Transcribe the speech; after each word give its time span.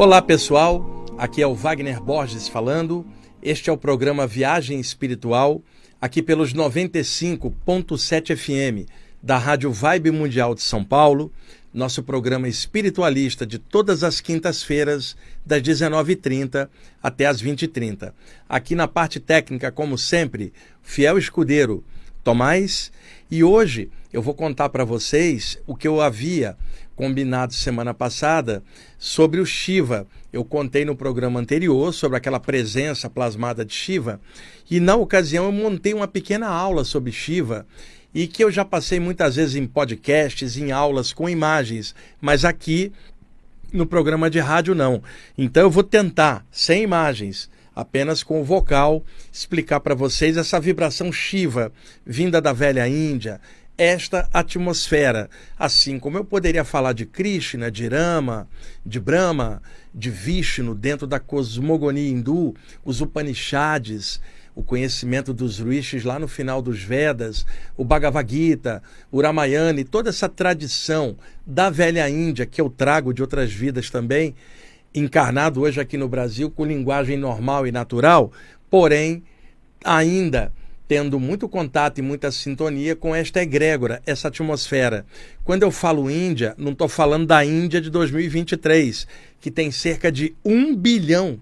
Olá 0.00 0.22
pessoal, 0.22 1.04
aqui 1.18 1.42
é 1.42 1.46
o 1.46 1.54
Wagner 1.54 2.00
Borges 2.00 2.48
falando. 2.48 3.04
Este 3.42 3.68
é 3.68 3.72
o 3.72 3.76
programa 3.76 4.26
Viagem 4.26 4.80
Espiritual, 4.80 5.62
aqui 6.00 6.22
pelos 6.22 6.54
95.7 6.54 8.34
FM 8.34 8.88
da 9.22 9.36
Rádio 9.36 9.70
Vibe 9.70 10.10
Mundial 10.10 10.54
de 10.54 10.62
São 10.62 10.82
Paulo, 10.82 11.30
nosso 11.70 12.02
programa 12.02 12.48
espiritualista 12.48 13.44
de 13.44 13.58
todas 13.58 14.02
as 14.02 14.22
quintas-feiras, 14.22 15.14
das 15.44 15.60
19h30 15.60 16.70
até 17.02 17.26
as 17.26 17.42
20h30. 17.42 18.14
Aqui 18.48 18.74
na 18.74 18.88
parte 18.88 19.20
técnica, 19.20 19.70
como 19.70 19.98
sempre, 19.98 20.50
fiel 20.82 21.18
escudeiro 21.18 21.84
Tomás, 22.24 22.90
e 23.30 23.44
hoje 23.44 23.90
eu 24.10 24.22
vou 24.22 24.32
contar 24.32 24.70
para 24.70 24.82
vocês 24.82 25.58
o 25.66 25.76
que 25.76 25.86
eu 25.86 26.00
havia 26.00 26.56
combinado 27.00 27.54
semana 27.54 27.94
passada 27.94 28.62
sobre 28.98 29.40
o 29.40 29.46
Shiva. 29.46 30.06
Eu 30.30 30.44
contei 30.44 30.84
no 30.84 30.94
programa 30.94 31.40
anterior 31.40 31.94
sobre 31.94 32.18
aquela 32.18 32.38
presença 32.38 33.08
plasmada 33.08 33.64
de 33.64 33.72
Shiva 33.72 34.20
e 34.70 34.78
na 34.80 34.96
ocasião 34.96 35.46
eu 35.46 35.52
montei 35.52 35.94
uma 35.94 36.06
pequena 36.06 36.46
aula 36.46 36.84
sobre 36.84 37.10
Shiva 37.10 37.66
e 38.14 38.26
que 38.26 38.44
eu 38.44 38.50
já 38.50 38.66
passei 38.66 39.00
muitas 39.00 39.36
vezes 39.36 39.56
em 39.56 39.66
podcasts, 39.66 40.58
em 40.58 40.72
aulas 40.72 41.10
com 41.10 41.26
imagens, 41.26 41.94
mas 42.20 42.44
aqui 42.44 42.92
no 43.72 43.86
programa 43.86 44.28
de 44.28 44.38
rádio 44.38 44.74
não. 44.74 45.02
Então 45.38 45.62
eu 45.62 45.70
vou 45.70 45.82
tentar 45.82 46.44
sem 46.50 46.82
imagens 46.82 47.48
apenas 47.74 48.22
com 48.22 48.42
o 48.42 48.44
vocal, 48.44 49.02
explicar 49.32 49.80
para 49.80 49.94
vocês 49.94 50.36
essa 50.36 50.60
vibração 50.60 51.10
Shiva 51.10 51.72
vinda 52.04 52.42
da 52.42 52.52
velha 52.52 52.86
Índia, 52.86 53.40
esta 53.80 54.28
atmosfera. 54.30 55.30
Assim 55.58 55.98
como 55.98 56.18
eu 56.18 56.24
poderia 56.24 56.64
falar 56.64 56.92
de 56.92 57.06
Krishna, 57.06 57.70
de 57.70 57.88
Rama, 57.88 58.46
de 58.84 59.00
Brahma, 59.00 59.62
de 59.94 60.10
Vishnu 60.10 60.74
dentro 60.74 61.06
da 61.06 61.18
cosmogonia 61.18 62.06
hindu, 62.06 62.54
os 62.84 63.00
Upanishads, 63.00 64.20
o 64.54 64.62
conhecimento 64.62 65.32
dos 65.32 65.60
rishis 65.60 66.04
lá 66.04 66.18
no 66.18 66.28
final 66.28 66.60
dos 66.60 66.82
Vedas, 66.82 67.46
o 67.74 67.82
Bhagavad 67.82 68.30
Gita, 68.30 68.82
o 69.10 69.22
Ramayana 69.22 69.80
e 69.80 69.84
toda 69.84 70.10
essa 70.10 70.28
tradição 70.28 71.16
da 71.46 71.70
velha 71.70 72.06
Índia 72.06 72.44
que 72.44 72.60
eu 72.60 72.68
trago 72.68 73.14
de 73.14 73.22
outras 73.22 73.50
vidas 73.50 73.88
também, 73.88 74.34
encarnado 74.94 75.62
hoje 75.62 75.80
aqui 75.80 75.96
no 75.96 76.06
Brasil 76.08 76.50
com 76.50 76.66
linguagem 76.66 77.16
normal 77.16 77.66
e 77.66 77.72
natural, 77.72 78.30
porém 78.68 79.22
ainda 79.82 80.52
tendo 80.90 81.20
muito 81.20 81.48
contato 81.48 81.98
e 81.98 82.02
muita 82.02 82.32
sintonia 82.32 82.96
com 82.96 83.14
esta 83.14 83.40
egrégora, 83.40 84.02
essa 84.04 84.26
atmosfera. 84.26 85.06
Quando 85.44 85.62
eu 85.62 85.70
falo 85.70 86.10
Índia, 86.10 86.52
não 86.58 86.72
estou 86.72 86.88
falando 86.88 87.28
da 87.28 87.44
Índia 87.44 87.80
de 87.80 87.88
2023, 87.90 89.06
que 89.40 89.52
tem 89.52 89.70
cerca 89.70 90.10
de 90.10 90.34
um 90.44 90.74
bilhão 90.74 91.38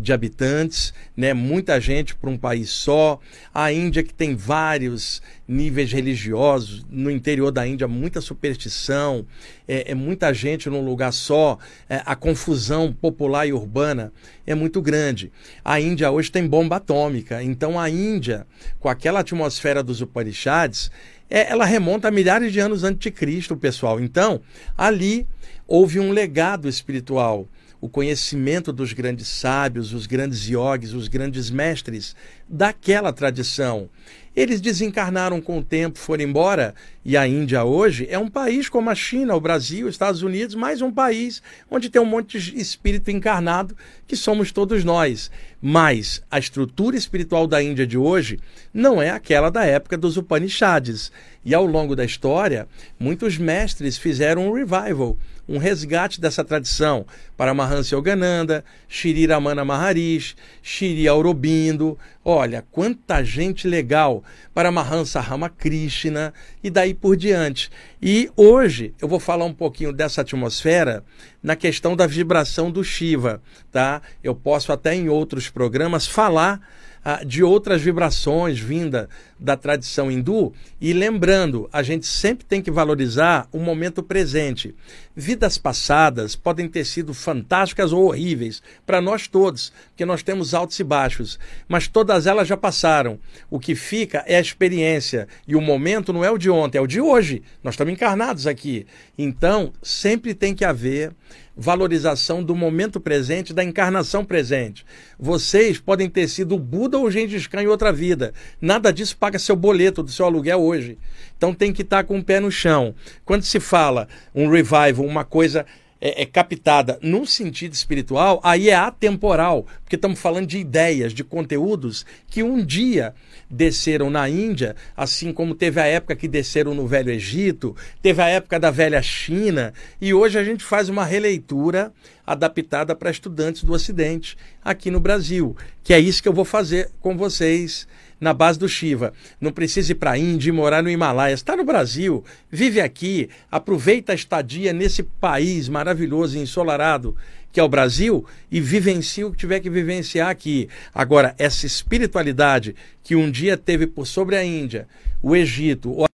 de 0.00 0.12
habitantes, 0.12 0.94
né? 1.16 1.34
muita 1.34 1.80
gente 1.80 2.14
para 2.14 2.30
um 2.30 2.38
país 2.38 2.70
só. 2.70 3.18
A 3.52 3.72
Índia 3.72 4.02
que 4.02 4.14
tem 4.14 4.34
vários 4.34 5.20
níveis 5.46 5.92
religiosos, 5.92 6.84
no 6.90 7.10
interior 7.10 7.50
da 7.50 7.66
Índia 7.66 7.88
muita 7.88 8.20
superstição, 8.20 9.26
é, 9.66 9.92
é 9.92 9.94
muita 9.94 10.32
gente 10.32 10.68
num 10.68 10.84
lugar 10.84 11.12
só, 11.12 11.58
é, 11.88 12.02
a 12.04 12.14
confusão 12.14 12.92
popular 12.92 13.46
e 13.46 13.52
urbana 13.52 14.12
é 14.46 14.54
muito 14.54 14.80
grande. 14.80 15.32
A 15.64 15.80
Índia 15.80 16.10
hoje 16.10 16.30
tem 16.30 16.46
bomba 16.46 16.76
atômica, 16.76 17.42
então 17.42 17.78
a 17.78 17.88
Índia, 17.88 18.46
com 18.78 18.88
aquela 18.88 19.20
atmosfera 19.20 19.82
dos 19.82 20.00
Upanishads, 20.00 20.90
é, 21.30 21.50
ela 21.50 21.64
remonta 21.64 22.08
a 22.08 22.10
milhares 22.10 22.52
de 22.52 22.58
anos 22.58 22.84
antes 22.84 23.00
de 23.00 23.10
Cristo, 23.10 23.56
pessoal. 23.56 24.00
Então, 24.00 24.40
ali 24.76 25.26
houve 25.66 26.00
um 26.00 26.10
legado 26.10 26.68
espiritual 26.68 27.46
o 27.80 27.88
conhecimento 27.88 28.72
dos 28.72 28.92
grandes 28.92 29.28
sábios, 29.28 29.92
os 29.92 30.06
grandes 30.06 30.48
yogis, 30.48 30.92
os 30.92 31.08
grandes 31.08 31.50
mestres 31.50 32.16
daquela 32.48 33.12
tradição. 33.12 33.88
Eles 34.34 34.60
desencarnaram 34.60 35.40
com 35.40 35.58
o 35.58 35.64
tempo, 35.64 35.98
foram 35.98 36.22
embora, 36.22 36.72
e 37.04 37.16
a 37.16 37.26
Índia 37.26 37.64
hoje 37.64 38.06
é 38.08 38.16
um 38.16 38.28
país 38.28 38.68
como 38.68 38.88
a 38.88 38.94
China, 38.94 39.34
o 39.34 39.40
Brasil, 39.40 39.88
os 39.88 39.94
Estados 39.94 40.22
Unidos, 40.22 40.54
mais 40.54 40.80
um 40.80 40.92
país 40.92 41.42
onde 41.68 41.90
tem 41.90 42.00
um 42.00 42.04
monte 42.04 42.38
de 42.38 42.56
espírito 42.56 43.10
encarnado, 43.10 43.76
que 44.06 44.14
somos 44.14 44.52
todos 44.52 44.84
nós. 44.84 45.28
Mas 45.60 46.22
a 46.30 46.38
estrutura 46.38 46.96
espiritual 46.96 47.48
da 47.48 47.60
Índia 47.60 47.84
de 47.84 47.98
hoje 47.98 48.38
não 48.72 49.02
é 49.02 49.10
aquela 49.10 49.50
da 49.50 49.64
época 49.64 49.98
dos 49.98 50.16
Upanishads. 50.16 51.10
E 51.44 51.52
ao 51.52 51.66
longo 51.66 51.96
da 51.96 52.04
história, 52.04 52.68
muitos 52.96 53.38
mestres 53.38 53.98
fizeram 53.98 54.48
um 54.48 54.52
revival 54.52 55.18
um 55.48 55.56
resgate 55.56 56.20
dessa 56.20 56.44
tradição 56.44 57.06
para 57.36 57.54
Mahansa 57.54 57.96
Yogananda, 57.96 58.64
Shri 58.86 59.26
Ramana 59.26 59.64
Maharishi, 59.64 60.36
Shri 60.62 61.08
Aurobindo, 61.08 61.98
olha, 62.24 62.64
quanta 62.70 63.24
gente 63.24 63.66
legal 63.66 64.22
para 64.52 64.70
Mahansa 64.70 65.20
Ramakrishna 65.20 66.34
e 66.62 66.68
daí 66.68 66.92
por 66.92 67.16
diante. 67.16 67.70
E 68.02 68.30
hoje 68.36 68.94
eu 69.00 69.08
vou 69.08 69.18
falar 69.18 69.46
um 69.46 69.54
pouquinho 69.54 69.92
dessa 69.92 70.20
atmosfera 70.20 71.02
na 71.42 71.56
questão 71.56 71.96
da 71.96 72.06
vibração 72.06 72.70
do 72.70 72.84
Shiva, 72.84 73.40
tá? 73.72 74.02
Eu 74.22 74.34
posso 74.34 74.72
até 74.72 74.94
em 74.94 75.08
outros 75.08 75.48
programas 75.48 76.06
falar 76.06 76.60
ah, 77.04 77.24
de 77.24 77.42
outras 77.42 77.80
vibrações 77.80 78.58
vinda 78.58 79.08
da 79.38 79.56
tradição 79.56 80.10
hindu. 80.10 80.52
E 80.80 80.92
lembrando, 80.92 81.68
a 81.72 81.82
gente 81.82 82.06
sempre 82.06 82.44
tem 82.44 82.60
que 82.60 82.70
valorizar 82.70 83.48
o 83.52 83.58
momento 83.58 84.02
presente. 84.02 84.74
Vidas 85.14 85.58
passadas 85.58 86.36
podem 86.36 86.68
ter 86.68 86.84
sido 86.84 87.12
fantásticas 87.12 87.92
ou 87.92 88.06
horríveis 88.06 88.62
para 88.86 89.00
nós 89.00 89.26
todos, 89.26 89.72
porque 89.88 90.04
nós 90.04 90.22
temos 90.22 90.54
altos 90.54 90.78
e 90.78 90.84
baixos, 90.84 91.38
mas 91.66 91.88
todas 91.88 92.26
elas 92.26 92.46
já 92.46 92.56
passaram. 92.56 93.18
O 93.50 93.58
que 93.58 93.74
fica 93.74 94.24
é 94.26 94.36
a 94.36 94.40
experiência 94.40 95.26
e 95.46 95.56
o 95.56 95.60
momento 95.60 96.12
não 96.12 96.24
é 96.24 96.30
o 96.30 96.38
de 96.38 96.50
ontem, 96.50 96.78
é 96.78 96.80
o 96.80 96.86
de 96.86 97.00
hoje. 97.00 97.42
Nós 97.62 97.74
estamos 97.74 97.92
encarnados 97.92 98.46
aqui. 98.46 98.86
Então, 99.16 99.72
sempre 99.82 100.34
tem 100.34 100.54
que 100.54 100.64
haver 100.64 101.12
valorização 101.58 102.42
do 102.42 102.54
momento 102.54 103.00
presente, 103.00 103.52
da 103.52 103.64
encarnação 103.64 104.24
presente. 104.24 104.86
Vocês 105.18 105.80
podem 105.80 106.08
ter 106.08 106.28
sido 106.28 106.56
Buda 106.56 106.96
ou 106.96 107.10
Gengis 107.10 107.48
Khan 107.48 107.62
em 107.62 107.66
outra 107.66 107.92
vida. 107.92 108.32
Nada 108.60 108.92
disso 108.92 109.16
paga 109.28 109.38
seu 109.38 109.54
boleto 109.54 110.02
do 110.02 110.10
seu 110.10 110.24
aluguel 110.24 110.58
hoje. 110.58 110.96
Então 111.36 111.52
tem 111.52 111.70
que 111.70 111.82
estar 111.82 112.02
com 112.04 112.18
o 112.18 112.24
pé 112.24 112.40
no 112.40 112.50
chão. 112.50 112.94
Quando 113.26 113.42
se 113.42 113.60
fala 113.60 114.08
um 114.34 114.48
revival, 114.48 115.04
uma 115.04 115.22
coisa 115.22 115.66
é, 116.00 116.22
é, 116.22 116.24
captada 116.24 116.98
num 117.02 117.26
sentido 117.26 117.74
espiritual, 117.74 118.40
aí 118.42 118.70
é 118.70 118.74
atemporal, 118.74 119.66
porque 119.82 119.96
estamos 119.96 120.18
falando 120.18 120.46
de 120.46 120.56
ideias, 120.56 121.12
de 121.12 121.22
conteúdos 121.22 122.06
que 122.28 122.42
um 122.42 122.64
dia 122.64 123.14
desceram 123.50 124.08
na 124.08 124.30
Índia, 124.30 124.74
assim 124.96 125.30
como 125.30 125.54
teve 125.54 125.78
a 125.78 125.86
época 125.86 126.16
que 126.16 126.28
desceram 126.28 126.74
no 126.74 126.86
Velho 126.86 127.10
Egito, 127.10 127.76
teve 128.00 128.22
a 128.22 128.28
época 128.28 128.58
da 128.58 128.70
Velha 128.70 129.02
China, 129.02 129.74
e 130.00 130.14
hoje 130.14 130.38
a 130.38 130.44
gente 130.44 130.64
faz 130.64 130.88
uma 130.88 131.04
releitura 131.04 131.92
adaptada 132.26 132.94
para 132.94 133.10
estudantes 133.10 133.62
do 133.62 133.72
Ocidente 133.72 134.38
aqui 134.64 134.90
no 134.90 135.00
Brasil, 135.00 135.54
que 135.82 135.92
é 135.92 136.00
isso 136.00 136.22
que 136.22 136.28
eu 136.28 136.32
vou 136.32 136.44
fazer 136.46 136.90
com 137.00 137.14
vocês 137.14 137.86
na 138.20 138.34
base 138.34 138.58
do 138.58 138.68
Shiva. 138.68 139.12
Não 139.40 139.52
precisa 139.52 139.92
ir 139.92 139.96
para 139.96 140.12
a 140.12 140.18
Índia 140.18 140.48
e 140.48 140.52
morar 140.52 140.82
no 140.82 140.90
Himalaia. 140.90 141.34
Está 141.34 141.56
no 141.56 141.64
Brasil, 141.64 142.24
vive 142.50 142.80
aqui, 142.80 143.28
aproveita 143.50 144.12
a 144.12 144.14
estadia 144.14 144.72
nesse 144.72 145.02
país 145.02 145.68
maravilhoso 145.68 146.36
e 146.36 146.40
ensolarado 146.40 147.16
que 147.50 147.60
é 147.60 147.62
o 147.62 147.68
Brasil 147.68 148.26
e 148.50 148.60
vivencie 148.60 149.24
o 149.24 149.32
que 149.32 149.38
tiver 149.38 149.60
que 149.60 149.70
vivenciar 149.70 150.28
aqui. 150.28 150.68
Agora, 150.94 151.34
essa 151.38 151.66
espiritualidade 151.66 152.76
que 153.02 153.16
um 153.16 153.30
dia 153.30 153.56
teve 153.56 153.86
por 153.86 154.06
sobre 154.06 154.36
a 154.36 154.44
Índia, 154.44 154.86
o 155.22 155.34
Egito, 155.34 156.07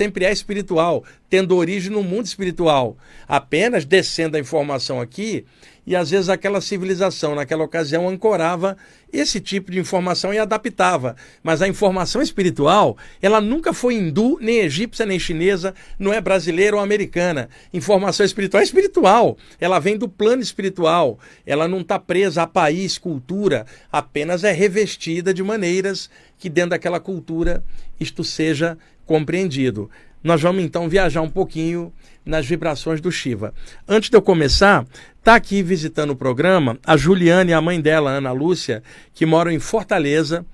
sempre 0.00 0.24
é 0.24 0.32
espiritual, 0.32 1.04
tendo 1.28 1.54
origem 1.54 1.92
no 1.92 2.02
mundo 2.02 2.24
espiritual. 2.24 2.96
Apenas 3.28 3.84
descendo 3.84 4.38
a 4.38 4.40
informação 4.40 4.98
aqui, 4.98 5.44
e 5.86 5.94
às 5.94 6.08
vezes 6.08 6.30
aquela 6.30 6.62
civilização, 6.62 7.34
naquela 7.34 7.64
ocasião, 7.64 8.08
ancorava 8.08 8.78
esse 9.12 9.40
tipo 9.40 9.70
de 9.70 9.78
informação 9.78 10.32
e 10.32 10.38
adaptava. 10.38 11.16
Mas 11.42 11.60
a 11.60 11.68
informação 11.68 12.22
espiritual, 12.22 12.96
ela 13.20 13.42
nunca 13.42 13.74
foi 13.74 13.94
hindu, 13.94 14.38
nem 14.40 14.60
egípcia, 14.60 15.04
nem 15.04 15.18
chinesa, 15.18 15.74
não 15.98 16.14
é 16.14 16.20
brasileira 16.20 16.76
ou 16.76 16.82
americana. 16.82 17.50
Informação 17.70 18.24
espiritual 18.24 18.62
é 18.62 18.64
espiritual. 18.64 19.36
Ela 19.60 19.78
vem 19.78 19.98
do 19.98 20.08
plano 20.08 20.40
espiritual. 20.40 21.18
Ela 21.44 21.68
não 21.68 21.80
está 21.80 21.98
presa 21.98 22.42
a 22.42 22.46
país, 22.46 22.96
cultura, 22.96 23.66
apenas 23.92 24.44
é 24.44 24.52
revestida 24.52 25.34
de 25.34 25.42
maneiras 25.42 26.08
que 26.38 26.48
dentro 26.48 26.70
daquela 26.70 26.98
cultura 26.98 27.62
isto 27.98 28.24
seja 28.24 28.78
compreendido. 29.10 29.90
Nós 30.22 30.40
vamos 30.40 30.62
então 30.62 30.88
viajar 30.88 31.20
um 31.20 31.28
pouquinho 31.28 31.92
nas 32.24 32.46
vibrações 32.46 33.00
do 33.00 33.10
Shiva. 33.10 33.52
Antes 33.88 34.08
de 34.08 34.16
eu 34.16 34.22
começar, 34.22 34.86
tá 35.20 35.34
aqui 35.34 35.64
visitando 35.64 36.10
o 36.10 36.16
programa 36.16 36.78
a 36.86 36.96
Juliane 36.96 37.50
e 37.50 37.52
a 37.52 37.60
mãe 37.60 37.80
dela, 37.80 38.12
Ana 38.12 38.30
Lúcia, 38.30 38.84
que 39.12 39.26
moram 39.26 39.50
em 39.50 39.58
Fortaleza 39.58 40.46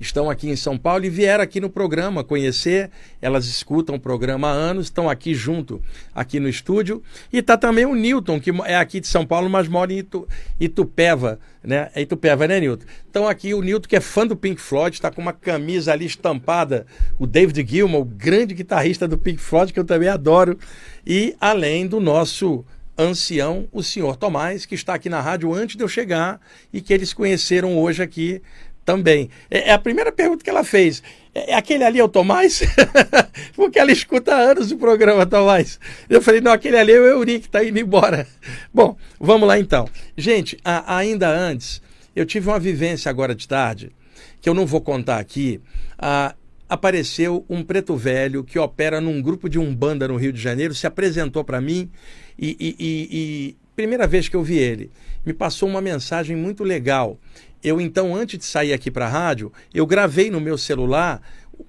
estão 0.00 0.30
aqui 0.30 0.48
em 0.48 0.56
São 0.56 0.78
Paulo 0.78 1.04
e 1.04 1.10
vieram 1.10 1.42
aqui 1.42 1.60
no 1.60 1.68
programa 1.70 2.22
conhecer. 2.22 2.90
Elas 3.20 3.46
escutam 3.46 3.96
o 3.96 4.00
programa 4.00 4.48
há 4.48 4.52
anos, 4.52 4.86
estão 4.86 5.08
aqui 5.08 5.34
junto, 5.34 5.80
aqui 6.14 6.38
no 6.38 6.48
estúdio. 6.48 7.02
E 7.32 7.38
está 7.38 7.56
também 7.56 7.86
o 7.86 7.94
Newton, 7.94 8.40
que 8.40 8.50
é 8.64 8.76
aqui 8.76 9.00
de 9.00 9.08
São 9.08 9.26
Paulo, 9.26 9.48
mas 9.48 9.68
mora 9.68 9.92
em 9.92 9.98
Itu, 9.98 10.26
Itupeva, 10.60 11.38
né? 11.62 11.90
É 11.94 12.02
Itupeva, 12.02 12.46
né, 12.46 12.60
Newton? 12.60 12.86
Então 13.10 13.26
aqui 13.26 13.54
o 13.54 13.62
Newton, 13.62 13.88
que 13.88 13.96
é 13.96 14.00
fã 14.00 14.26
do 14.26 14.36
Pink 14.36 14.60
Floyd, 14.60 14.94
está 14.94 15.10
com 15.10 15.20
uma 15.20 15.32
camisa 15.32 15.92
ali 15.92 16.06
estampada. 16.06 16.86
O 17.18 17.26
David 17.26 17.68
Gilmour, 17.68 18.02
o 18.02 18.04
grande 18.04 18.54
guitarrista 18.54 19.08
do 19.08 19.18
Pink 19.18 19.40
Floyd, 19.40 19.72
que 19.72 19.80
eu 19.80 19.84
também 19.84 20.08
adoro. 20.08 20.58
E 21.06 21.34
além 21.40 21.86
do 21.86 22.00
nosso 22.00 22.64
ancião, 22.98 23.68
o 23.70 23.80
senhor 23.80 24.16
Tomás, 24.16 24.66
que 24.66 24.74
está 24.74 24.94
aqui 24.94 25.08
na 25.08 25.20
rádio 25.20 25.54
antes 25.54 25.76
de 25.76 25.84
eu 25.84 25.88
chegar 25.88 26.40
e 26.72 26.80
que 26.80 26.92
eles 26.92 27.14
conheceram 27.14 27.78
hoje 27.78 28.02
aqui 28.02 28.42
também. 28.88 29.28
É, 29.50 29.68
é 29.68 29.72
a 29.74 29.78
primeira 29.78 30.10
pergunta 30.10 30.42
que 30.42 30.48
ela 30.48 30.64
fez. 30.64 31.02
É, 31.34 31.50
é 31.50 31.54
aquele 31.54 31.84
ali 31.84 31.98
é 31.98 32.04
o 32.04 32.08
Tomás? 32.08 32.62
Porque 33.54 33.78
ela 33.78 33.92
escuta 33.92 34.34
há 34.34 34.38
anos 34.38 34.72
o 34.72 34.78
programa, 34.78 35.26
Tomás. 35.26 35.78
Eu 36.08 36.22
falei, 36.22 36.40
não, 36.40 36.52
aquele 36.52 36.78
ali 36.78 36.92
é 36.92 36.98
o 36.98 37.04
Euri 37.04 37.38
que 37.38 37.48
está 37.48 37.62
indo 37.62 37.78
embora. 37.78 38.26
Bom, 38.72 38.96
vamos 39.20 39.46
lá 39.46 39.58
então. 39.58 39.86
Gente, 40.16 40.56
a, 40.64 40.96
ainda 40.96 41.28
antes, 41.28 41.82
eu 42.16 42.24
tive 42.24 42.48
uma 42.48 42.58
vivência 42.58 43.10
agora 43.10 43.34
de 43.34 43.46
tarde, 43.46 43.92
que 44.40 44.48
eu 44.48 44.54
não 44.54 44.64
vou 44.64 44.80
contar 44.80 45.18
aqui. 45.18 45.60
A, 45.98 46.34
apareceu 46.66 47.44
um 47.46 47.62
preto 47.62 47.94
velho 47.94 48.42
que 48.42 48.58
opera 48.58 49.02
num 49.02 49.20
grupo 49.20 49.50
de 49.50 49.58
umbanda 49.58 50.08
no 50.08 50.16
Rio 50.16 50.32
de 50.32 50.40
Janeiro, 50.40 50.74
se 50.74 50.86
apresentou 50.86 51.44
para 51.44 51.60
mim 51.60 51.90
e, 52.38 52.56
e, 52.58 52.76
e, 52.78 53.08
e, 53.10 53.56
primeira 53.76 54.06
vez 54.06 54.30
que 54.30 54.34
eu 54.34 54.42
vi 54.42 54.56
ele, 54.56 54.90
me 55.26 55.34
passou 55.34 55.68
uma 55.68 55.82
mensagem 55.82 56.34
muito 56.34 56.64
legal. 56.64 57.18
Eu 57.62 57.80
então, 57.80 58.14
antes 58.14 58.38
de 58.38 58.44
sair 58.44 58.72
aqui 58.72 58.90
para 58.90 59.06
a 59.06 59.10
rádio, 59.10 59.52
eu 59.72 59.86
gravei 59.86 60.30
no 60.30 60.40
meu 60.40 60.56
celular 60.56 61.20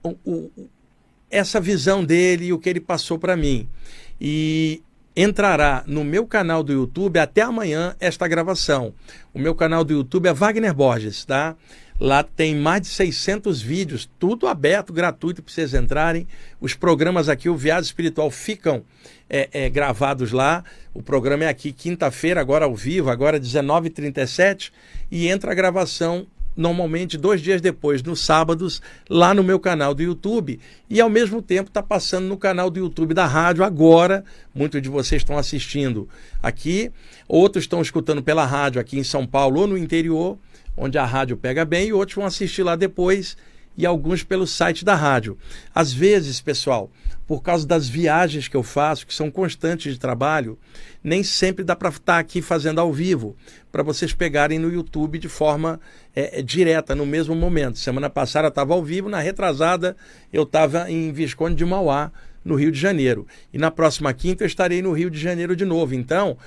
o, 0.03 0.15
o, 0.25 0.51
essa 1.30 1.59
visão 1.59 2.03
dele 2.03 2.45
e 2.45 2.53
o 2.53 2.59
que 2.59 2.69
ele 2.69 2.80
passou 2.80 3.18
para 3.18 3.36
mim. 3.36 3.68
E 4.19 4.81
entrará 5.15 5.83
no 5.86 6.03
meu 6.03 6.25
canal 6.25 6.63
do 6.63 6.71
YouTube 6.71 7.19
até 7.19 7.41
amanhã 7.41 7.95
esta 8.00 8.27
gravação. 8.27 8.94
O 9.33 9.39
meu 9.39 9.53
canal 9.53 9.83
do 9.83 9.94
YouTube 9.94 10.27
é 10.27 10.33
Wagner 10.33 10.74
Borges, 10.74 11.25
tá? 11.25 11.56
Lá 12.00 12.24
tem 12.24 12.56
mais 12.56 12.83
de 12.83 12.88
600 12.88 13.62
vídeos, 13.62 14.09
tudo 14.18 14.47
aberto, 14.47 14.94
gratuito 14.94 15.44
para 15.44 15.53
vocês 15.53 15.74
entrarem. 15.74 16.25
Os 16.62 16.74
programas 16.74 17.27
aqui, 17.27 17.50
o 17.50 17.57
Viado 17.57 17.83
Espiritual, 17.83 18.31
ficam 18.31 18.85
é, 19.30 19.50
é, 19.51 19.69
gravados 19.69 20.31
lá. 20.31 20.63
O 20.94 21.01
programa 21.01 21.45
é 21.45 21.47
aqui 21.47 21.71
quinta-feira, 21.71 22.41
agora 22.41 22.65
ao 22.65 22.75
vivo, 22.75 23.09
agora 23.09 23.39
19h37. 23.39 24.71
E 25.12 25.27
entra 25.27 25.51
a 25.51 25.56
gravação 25.56 26.27
normalmente 26.56 27.18
dois 27.18 27.41
dias 27.41 27.62
depois, 27.62 28.03
nos 28.03 28.19
sábados, 28.19 28.81
lá 29.09 29.33
no 29.33 29.44
meu 29.44 29.59
canal 29.59 29.94
do 29.94 30.03
YouTube. 30.03 30.59
E 30.89 31.00
ao 31.00 31.09
mesmo 31.09 31.41
tempo 31.41 31.69
está 31.69 31.81
passando 31.81 32.27
no 32.27 32.38
canal 32.38 32.69
do 32.69 32.80
YouTube 32.80 33.13
da 33.13 33.25
rádio 33.25 33.63
agora. 33.63 34.25
Muitos 34.53 34.81
de 34.81 34.89
vocês 34.89 35.21
estão 35.21 35.38
assistindo 35.38 36.09
aqui, 36.41 36.92
outros 37.27 37.63
estão 37.63 37.81
escutando 37.81 38.21
pela 38.21 38.45
rádio 38.45 38.81
aqui 38.81 38.97
em 39.00 39.03
São 39.03 39.25
Paulo 39.25 39.62
ou 39.62 39.68
no 39.68 39.77
interior 39.77 40.38
onde 40.80 40.97
a 40.97 41.06
rádio 41.06 41.35
pega 41.35 41.65
bem, 41.65 41.89
e 41.89 41.94
outros 41.94 42.15
vão 42.15 42.25
assistir 42.25 42.63
lá 42.63 42.75
depois, 42.75 43.35
e 43.80 43.86
alguns 43.86 44.24
pelo 44.24 44.46
site 44.46 44.84
da 44.84 44.94
rádio. 44.94 45.38
Às 45.74 45.94
vezes, 45.94 46.42
pessoal, 46.42 46.92
por 47.26 47.42
causa 47.42 47.66
das 47.66 47.88
viagens 47.88 48.50
que 48.50 48.58
eu 48.58 48.62
faço, 48.62 49.08
que 49.08 49.14
são 49.14 49.31
constantes 49.31 49.94
de 49.94 50.00
trabalho, 50.00 50.60
nem 51.02 51.24
sempre 51.24 51.64
dá 51.64 51.78
para 51.78 51.88
estar 51.88 52.02
tá 52.02 52.20
aqui 52.20 52.42
fazendo 52.42 52.81
ao 52.81 52.92
vivo, 52.92 53.38
para 53.72 53.81
vocês 53.81 54.14
pegarem 54.14 54.60
no 54.60 54.70
YouTube 54.70 55.18
de 55.18 55.30
forma 55.30 55.80
é, 56.14 56.40
é, 56.40 56.42
direta, 56.42 56.94
no 56.94 57.06
mesmo 57.06 57.34
momento. 57.34 57.80
Semana 57.80 58.10
passada 58.10 58.48
eu 58.48 58.50
estava 58.50 58.74
ao 58.74 58.84
vivo, 58.84 59.08
na 59.08 59.22
retrasada 59.22 59.96
eu 60.34 60.44
estava 60.44 60.92
em 60.92 61.14
Visconde 61.14 61.56
de 61.56 61.64
Mauá, 61.64 62.12
no 62.44 62.56
Rio 62.56 62.74
de 62.74 62.80
Janeiro. 62.80 63.26
E 63.54 63.58
na 63.58 63.72
próxima 63.72 64.14
quinta 64.14 64.44
eu 64.44 64.48
estarei 64.48 64.81
no 64.81 64.92
Rio 64.92 65.10
de 65.10 65.20
Janeiro 65.20 65.56
de 65.56 65.64
novo. 65.64 65.96
Então, 65.96 66.38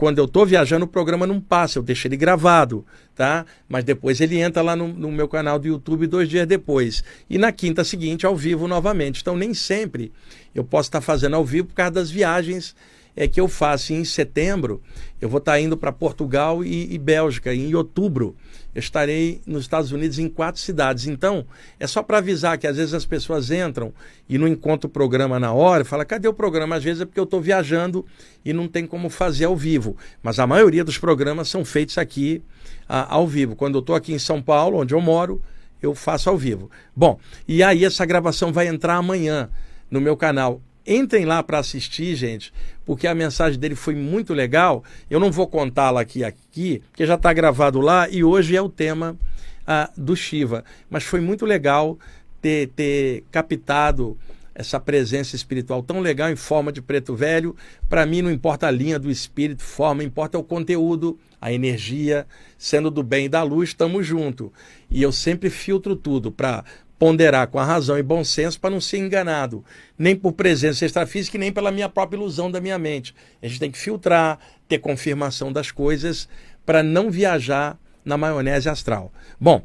quando 0.00 0.16
eu 0.16 0.24
estou 0.24 0.46
viajando, 0.46 0.86
o 0.86 0.88
programa 0.88 1.26
não 1.26 1.38
passa, 1.38 1.78
eu 1.78 1.82
deixo 1.82 2.08
ele 2.08 2.16
gravado, 2.16 2.86
tá? 3.14 3.44
Mas 3.68 3.84
depois 3.84 4.18
ele 4.18 4.38
entra 4.38 4.62
lá 4.62 4.74
no, 4.74 4.88
no, 4.88 5.12
meu 5.12 5.28
canal 5.28 5.58
do 5.58 5.68
YouTube 5.68 6.06
dois 6.06 6.26
dias 6.26 6.46
depois. 6.46 7.04
E 7.28 7.36
na 7.36 7.52
quinta 7.52 7.84
seguinte, 7.84 8.24
ao 8.24 8.34
vivo 8.34 8.66
novamente. 8.66 9.20
Então, 9.20 9.36
nem 9.36 9.52
sempre 9.52 10.10
eu 10.54 10.64
posso 10.64 10.88
estar 10.88 11.00
tá 11.00 11.04
fazendo 11.04 11.36
ao 11.36 11.44
vivo 11.44 11.68
por 11.68 11.74
causa 11.74 11.90
das 11.90 12.10
viagens 12.10 12.74
é, 13.14 13.28
que 13.28 13.38
eu 13.38 13.46
faço. 13.46 13.92
em 13.92 14.02
setembro, 14.02 14.80
eu 15.20 15.28
vou 15.28 15.36
estar 15.36 15.52
tá 15.52 15.60
indo 15.60 15.76
para 15.76 15.92
Portugal 15.92 16.64
e, 16.64 16.94
e 16.94 16.96
Bélgica. 16.96 17.54
Em 17.54 17.74
outubro, 17.74 18.34
eu 18.74 18.78
estarei 18.78 19.40
nos 19.46 19.62
Estados 19.62 19.92
Unidos 19.92 20.18
em 20.18 20.28
quatro 20.28 20.60
cidades. 20.60 21.06
Então, 21.06 21.44
é 21.78 21.86
só 21.86 22.02
para 22.02 22.18
avisar 22.18 22.56
que 22.58 22.66
às 22.66 22.76
vezes 22.76 22.94
as 22.94 23.04
pessoas 23.04 23.50
entram 23.50 23.92
e 24.28 24.38
não 24.38 24.46
encontram 24.46 24.88
o 24.88 24.92
programa 24.92 25.40
na 25.40 25.52
hora, 25.52 25.84
fala, 25.84 26.04
cadê 26.04 26.28
o 26.28 26.34
programa? 26.34 26.76
Às 26.76 26.84
vezes 26.84 27.02
é 27.02 27.04
porque 27.04 27.18
eu 27.18 27.24
estou 27.24 27.40
viajando 27.40 28.04
e 28.44 28.52
não 28.52 28.68
tem 28.68 28.86
como 28.86 29.10
fazer 29.10 29.46
ao 29.46 29.56
vivo. 29.56 29.96
Mas 30.22 30.38
a 30.38 30.46
maioria 30.46 30.84
dos 30.84 30.98
programas 30.98 31.48
são 31.48 31.64
feitos 31.64 31.98
aqui 31.98 32.42
a, 32.88 33.14
ao 33.14 33.26
vivo. 33.26 33.56
Quando 33.56 33.74
eu 33.76 33.80
estou 33.80 33.96
aqui 33.96 34.12
em 34.12 34.18
São 34.18 34.40
Paulo, 34.40 34.78
onde 34.78 34.94
eu 34.94 35.00
moro, 35.00 35.42
eu 35.82 35.94
faço 35.94 36.30
ao 36.30 36.36
vivo. 36.36 36.70
Bom, 36.94 37.18
e 37.48 37.62
aí 37.62 37.84
essa 37.84 38.04
gravação 38.04 38.52
vai 38.52 38.68
entrar 38.68 38.94
amanhã 38.94 39.50
no 39.90 40.00
meu 40.00 40.16
canal. 40.16 40.60
Entrem 40.92 41.24
lá 41.24 41.40
para 41.40 41.60
assistir, 41.60 42.16
gente, 42.16 42.52
porque 42.84 43.06
a 43.06 43.14
mensagem 43.14 43.60
dele 43.60 43.76
foi 43.76 43.94
muito 43.94 44.34
legal. 44.34 44.82
Eu 45.08 45.20
não 45.20 45.30
vou 45.30 45.46
contá-la 45.46 46.00
aqui, 46.00 46.24
aqui, 46.24 46.82
porque 46.90 47.06
já 47.06 47.14
está 47.14 47.32
gravado 47.32 47.80
lá 47.80 48.08
e 48.08 48.24
hoje 48.24 48.56
é 48.56 48.60
o 48.60 48.68
tema 48.68 49.16
ah, 49.64 49.88
do 49.96 50.16
Shiva. 50.16 50.64
Mas 50.90 51.04
foi 51.04 51.20
muito 51.20 51.46
legal 51.46 51.96
ter, 52.42 52.70
ter 52.70 53.22
captado 53.30 54.18
essa 54.52 54.80
presença 54.80 55.36
espiritual 55.36 55.80
tão 55.80 56.00
legal 56.00 56.28
em 56.28 56.34
forma 56.34 56.72
de 56.72 56.82
preto 56.82 57.14
velho. 57.14 57.54
Para 57.88 58.04
mim, 58.04 58.20
não 58.20 58.30
importa 58.32 58.66
a 58.66 58.70
linha 58.72 58.98
do 58.98 59.12
espírito, 59.12 59.62
forma, 59.62 60.02
importa 60.02 60.40
o 60.40 60.42
conteúdo, 60.42 61.16
a 61.40 61.52
energia, 61.52 62.26
sendo 62.58 62.90
do 62.90 63.04
bem 63.04 63.26
e 63.26 63.28
da 63.28 63.44
luz, 63.44 63.68
estamos 63.68 64.04
juntos. 64.04 64.50
E 64.90 65.00
eu 65.00 65.12
sempre 65.12 65.50
filtro 65.50 65.94
tudo 65.94 66.32
para 66.32 66.64
ponderar 67.00 67.48
com 67.48 67.58
a 67.58 67.64
razão 67.64 67.98
e 67.98 68.02
bom 68.02 68.22
senso 68.22 68.60
para 68.60 68.68
não 68.68 68.78
ser 68.78 68.98
enganado, 68.98 69.64
nem 69.98 70.14
por 70.14 70.32
presença 70.32 70.84
extrafísica 70.84 71.38
nem 71.38 71.50
pela 71.50 71.70
minha 71.70 71.88
própria 71.88 72.18
ilusão 72.18 72.50
da 72.50 72.60
minha 72.60 72.78
mente. 72.78 73.14
A 73.42 73.48
gente 73.48 73.58
tem 73.58 73.70
que 73.70 73.78
filtrar, 73.78 74.38
ter 74.68 74.78
confirmação 74.78 75.50
das 75.50 75.70
coisas 75.70 76.28
para 76.66 76.82
não 76.82 77.10
viajar 77.10 77.78
na 78.04 78.18
maionese 78.18 78.68
astral. 78.68 79.10
Bom, 79.40 79.62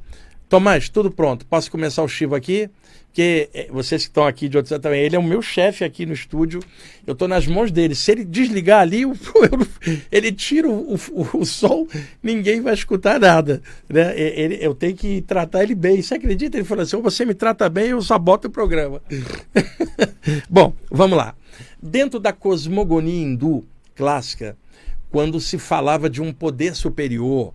Tomás, 0.47 0.87
tudo 0.87 1.11
pronto. 1.11 1.45
Posso 1.45 1.69
começar 1.69 2.03
o 2.03 2.07
Chivo 2.07 2.35
aqui? 2.35 2.69
Porque 3.15 3.49
é, 3.53 3.69
vocês 3.71 4.03
que 4.03 4.09
estão 4.09 4.27
aqui 4.27 4.49
de 4.49 4.57
outro 4.57 4.77
também, 4.77 5.01
ele 5.01 5.15
é 5.15 5.19
o 5.19 5.23
meu 5.23 5.41
chefe 5.41 5.85
aqui 5.85 6.05
no 6.05 6.11
estúdio. 6.11 6.59
Eu 7.07 7.13
estou 7.13 7.29
nas 7.29 7.47
mãos 7.47 7.71
dele. 7.71 7.95
Se 7.95 8.11
ele 8.11 8.25
desligar 8.25 8.81
ali, 8.81 9.03
ele 10.11 10.33
tira 10.33 10.67
o, 10.67 10.95
o, 10.95 11.37
o, 11.37 11.45
som, 11.45 11.87
ninguém 12.21 12.59
vai 12.59 12.73
escutar 12.73 13.17
nada. 13.17 13.61
Né? 13.87 14.19
Ele, 14.19 14.57
eu 14.59 14.75
tenho 14.75 14.97
que 14.97 15.21
tratar 15.21 15.63
ele 15.63 15.73
bem. 15.73 16.01
Você 16.01 16.15
acredita? 16.15 16.57
Ele 16.57 16.65
falou 16.65 16.83
assim: 16.83 16.97
ou 16.97 17.01
você 17.01 17.23
me 17.23 17.33
trata 17.33 17.69
bem, 17.69 17.91
eu 17.91 18.01
só 18.01 18.19
boto 18.19 18.49
o 18.49 18.51
programa. 18.51 19.01
Bom, 20.49 20.73
vamos 20.91 21.17
lá. 21.17 21.35
Dentro 21.81 22.19
da 22.19 22.33
cosmogonia 22.33 23.23
hindu 23.23 23.63
clássica, 23.95 24.57
quando 25.09 25.39
se 25.39 25.57
falava 25.57 26.09
de 26.09 26.21
um 26.21 26.33
poder 26.33 26.75
superior, 26.75 27.53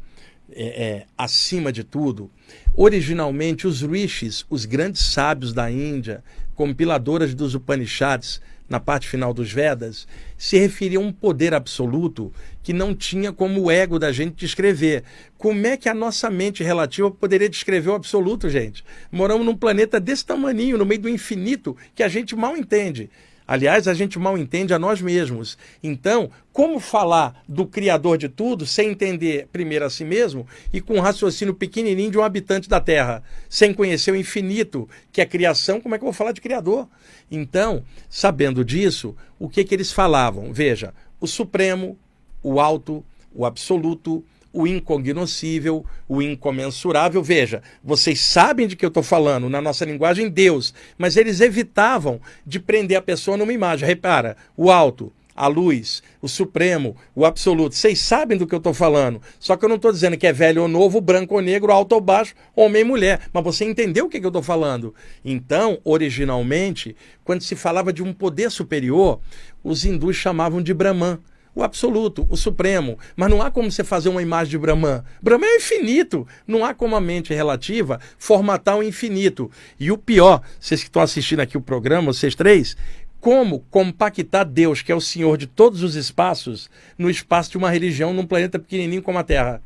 é, 0.53 0.65
é, 0.65 1.07
acima 1.19 1.71
de 1.71 1.85
tudo, 1.85 2.31
Originalmente, 2.77 3.67
os 3.67 3.83
rishis, 3.83 4.47
os 4.49 4.65
grandes 4.65 5.03
sábios 5.03 5.53
da 5.53 5.71
Índia, 5.71 6.23
compiladoras 6.55 7.35
dos 7.35 7.55
Upanishads, 7.55 8.41
na 8.69 8.79
parte 8.79 9.09
final 9.09 9.35
dos 9.35 9.53
Vedas, 9.53 10.07
se 10.39 10.57
referiam 10.57 11.03
a 11.03 11.07
um 11.07 11.13
poder 11.13 11.53
absoluto 11.53 12.33
que 12.63 12.73
não 12.73 12.95
tinha 12.95 13.33
como 13.33 13.63
o 13.63 13.71
ego 13.71 13.99
da 13.99 14.13
gente 14.13 14.37
descrever. 14.37 15.03
Como 15.37 15.67
é 15.67 15.77
que 15.77 15.89
a 15.89 15.95
nossa 15.95 16.31
mente 16.31 16.63
relativa 16.63 17.11
poderia 17.11 17.49
descrever 17.49 17.91
o 17.91 17.95
absoluto, 17.95 18.49
gente? 18.49 18.85
Moramos 19.11 19.45
num 19.45 19.57
planeta 19.57 19.99
desse 19.99 20.25
tamanho, 20.25 20.79
no 20.79 20.87
meio 20.87 21.01
do 21.01 21.09
infinito, 21.09 21.77
que 21.97 22.05
a 22.05 22.09
gente 22.09 22.37
mal 22.37 22.57
entende. 22.57 23.11
Aliás, 23.51 23.89
a 23.89 23.95
gente 23.95 24.17
mal 24.17 24.39
entende 24.39 24.73
a 24.73 24.79
nós 24.79 25.03
mesmos. 25.03 25.59
Então, 25.83 26.31
como 26.53 26.79
falar 26.79 27.43
do 27.49 27.67
Criador 27.67 28.17
de 28.17 28.29
tudo 28.29 28.65
sem 28.65 28.91
entender 28.91 29.49
primeiro 29.51 29.85
a 29.85 29.91
si 29.91 30.05
mesmo 30.05 30.47
e 30.73 30.81
com 30.81 30.95
um 30.95 31.01
raciocínio 31.01 31.53
pequenininho 31.53 32.13
de 32.13 32.17
um 32.17 32.23
habitante 32.23 32.69
da 32.69 32.81
Terra, 32.81 33.25
sem 33.49 33.75
conhecer 33.75 34.13
o 34.13 34.17
infinito 34.17 34.89
que 35.11 35.21
é 35.21 35.27
criação, 35.27 35.81
como 35.81 35.97
é 35.97 35.99
que 35.99 36.05
eu 36.05 36.07
vou 36.07 36.13
falar 36.13 36.31
de 36.31 36.41
Criador? 36.41 36.89
Então, 37.29 37.83
sabendo 38.09 38.65
disso, 38.65 39.17
o 39.37 39.49
que, 39.49 39.65
que 39.65 39.75
eles 39.75 39.91
falavam? 39.91 40.53
Veja, 40.53 40.95
o 41.21 41.27
Supremo, 41.27 41.99
o 42.45 42.61
Alto, 42.61 43.05
o 43.35 43.45
Absoluto, 43.45 44.25
o 44.53 44.67
incognoscível, 44.67 45.85
o 46.09 46.21
incomensurável. 46.21 47.23
Veja, 47.23 47.63
vocês 47.83 48.21
sabem 48.21 48.67
de 48.67 48.77
que 48.77 48.85
eu 48.85 48.89
estou 48.89 49.03
falando 49.03 49.49
na 49.49 49.61
nossa 49.61 49.85
linguagem 49.85 50.29
Deus, 50.29 50.75
mas 50.99 51.17
eles 51.17 51.41
evitavam 51.41 52.21
de 52.45 52.59
prender 52.59 52.99
a 52.99 53.03
pessoa 53.03 53.37
numa 53.37 53.53
imagem. 53.53 53.87
Repara, 53.87 54.37
o 54.57 54.71
alto, 54.71 55.13
a 55.41 55.47
luz, 55.47 56.03
o 56.21 56.29
supremo, 56.29 56.95
o 57.15 57.25
absoluto. 57.25 57.75
Vocês 57.75 57.99
sabem 58.01 58.37
do 58.37 58.47
que 58.47 58.55
eu 58.55 58.59
estou 58.59 58.75
falando. 58.75 59.23
Só 59.39 59.57
que 59.57 59.65
eu 59.65 59.69
não 59.69 59.77
estou 59.77 59.91
dizendo 59.91 60.19
que 60.19 60.27
é 60.27 60.33
velho 60.33 60.63
ou 60.63 60.69
novo, 60.69 61.01
branco 61.01 61.35
ou 61.35 61.41
negro, 61.41 61.73
alto 61.73 61.95
ou 61.95 62.01
baixo, 62.01 62.35
homem 62.55 62.83
ou 62.83 62.89
mulher. 62.89 63.21
Mas 63.33 63.43
você 63.43 63.65
entendeu 63.65 64.05
o 64.05 64.09
que, 64.09 64.21
que 64.21 64.27
eu 64.27 64.31
estou 64.31 64.43
falando. 64.43 64.95
Então, 65.25 65.79
originalmente, 65.83 66.95
quando 67.25 67.43
se 67.43 67.57
falava 67.57 67.91
de 67.91 68.03
um 68.03 68.13
poder 68.13 68.51
superior, 68.51 69.21
os 69.65 69.85
hindus 69.85 70.17
chamavam 70.17 70.61
de 70.61 70.75
Brahman 70.75 71.19
o 71.61 71.65
absoluto, 71.65 72.27
o 72.29 72.37
supremo. 72.37 72.99
Mas 73.15 73.31
não 73.31 73.43
há 73.43 73.51
como 73.51 73.71
você 73.71 73.85
fazer 73.85 74.09
uma 74.09 74.23
imagem 74.23 74.51
de 74.51 74.59
Brahman. 74.59 75.03
Brahman 75.23 75.47
é 75.47 75.57
infinito. 75.57 76.27
Não 76.47 76.65
há 76.65 76.75
como 76.75 76.97
a 76.97 77.01
mente 77.01 77.35
relativa 77.35 78.01
formatar 78.19 78.79
o 78.79 78.83
infinito. 78.83 79.51
E 79.79 79.91
o 79.93 79.99
pior, 79.99 80.43
vocês 80.59 80.81
que 80.81 80.89
estão 80.89 81.03
assistindo 81.03 81.41
aqui 81.41 81.57
o 81.57 81.61
programa, 81.61 82.13
vocês 82.13 82.35
três, 82.35 82.77
como 83.21 83.61
compactar 83.71 84.45
Deus, 84.45 84.83
que 84.83 84.91
é 84.91 84.95
o 84.95 85.01
Senhor 85.01 85.37
de 85.37 85.47
todos 85.47 85.83
os 85.83 85.95
espaços, 85.95 86.71
no 86.97 87.11
espaço 87.11 87.51
de 87.51 87.59
uma 87.59 87.71
religião 87.71 88.15
num 88.15 88.27
planeta 88.27 88.59
pequenininho 88.59 89.03
como 89.03 89.19
a 89.19 89.23
Terra? 89.23 89.63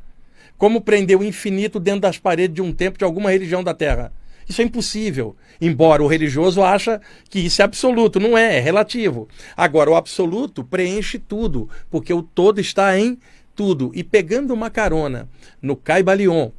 Como 0.57 0.81
prender 0.81 1.17
o 1.17 1.23
infinito 1.23 1.79
dentro 1.79 2.01
das 2.01 2.17
paredes 2.17 2.55
de 2.55 2.61
um 2.61 2.71
templo 2.71 2.97
de 2.97 3.05
alguma 3.05 3.31
religião 3.31 3.63
da 3.63 3.73
Terra? 3.73 4.11
Isso 4.47 4.61
é 4.61 4.65
impossível. 4.65 5.35
Embora 5.59 6.03
o 6.03 6.07
religioso 6.07 6.61
acha 6.61 7.01
que 7.29 7.39
isso 7.39 7.61
é 7.61 7.65
absoluto, 7.65 8.19
não 8.19 8.37
é, 8.37 8.57
é 8.57 8.59
relativo. 8.59 9.27
Agora, 9.55 9.89
o 9.89 9.95
absoluto 9.95 10.63
preenche 10.63 11.17
tudo, 11.17 11.69
porque 11.89 12.13
o 12.13 12.21
todo 12.21 12.59
está 12.59 12.97
em 12.97 13.17
tudo. 13.55 13.91
E 13.95 14.03
pegando 14.03 14.53
uma 14.53 14.69
carona 14.69 15.27
no 15.61 15.75
Caibalion, 15.75 16.51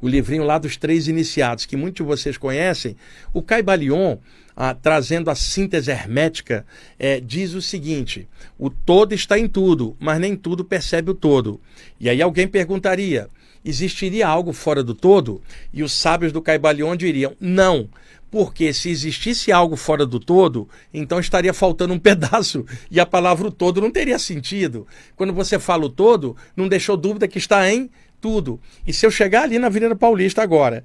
o 0.00 0.08
livrinho 0.08 0.44
lá 0.44 0.58
dos 0.58 0.76
três 0.76 1.08
iniciados, 1.08 1.66
que 1.66 1.76
muitos 1.76 2.04
de 2.04 2.08
vocês 2.08 2.38
conhecem, 2.38 2.96
o 3.32 3.42
Caibalion, 3.42 4.18
ah, 4.56 4.74
trazendo 4.74 5.30
a 5.30 5.34
síntese 5.34 5.90
hermética, 5.90 6.66
é, 6.98 7.20
diz 7.20 7.54
o 7.54 7.62
seguinte: 7.62 8.28
o 8.58 8.70
todo 8.70 9.14
está 9.14 9.38
em 9.38 9.48
tudo, 9.48 9.96
mas 9.98 10.18
nem 10.18 10.36
tudo 10.36 10.64
percebe 10.64 11.10
o 11.10 11.14
todo. 11.14 11.60
E 11.98 12.08
aí 12.08 12.20
alguém 12.20 12.46
perguntaria: 12.48 13.28
existiria 13.64 14.26
algo 14.26 14.52
fora 14.52 14.82
do 14.82 14.94
todo? 14.94 15.40
E 15.72 15.82
os 15.82 15.92
sábios 15.92 16.32
do 16.32 16.42
Caibalion 16.42 16.96
diriam: 16.96 17.34
não. 17.40 17.88
Porque 18.30 18.72
se 18.72 18.88
existisse 18.90 19.50
algo 19.50 19.74
fora 19.74 20.06
do 20.06 20.20
todo, 20.20 20.68
então 20.94 21.18
estaria 21.18 21.52
faltando 21.52 21.92
um 21.92 21.98
pedaço 22.00 22.64
e 22.88 23.00
a 23.00 23.06
palavra 23.06 23.48
o 23.48 23.50
todo 23.50 23.80
não 23.80 23.90
teria 23.90 24.18
sentido. 24.20 24.86
Quando 25.16 25.32
você 25.32 25.58
fala 25.58 25.86
o 25.86 25.90
todo, 25.90 26.36
não 26.56 26.68
deixou 26.68 26.96
dúvida 26.96 27.26
que 27.26 27.38
está 27.38 27.68
em 27.70 27.90
tudo. 28.20 28.60
E 28.86 28.92
se 28.92 29.04
eu 29.04 29.10
chegar 29.10 29.42
ali 29.42 29.58
na 29.58 29.66
Avenida 29.66 29.96
Paulista 29.96 30.42
agora, 30.42 30.84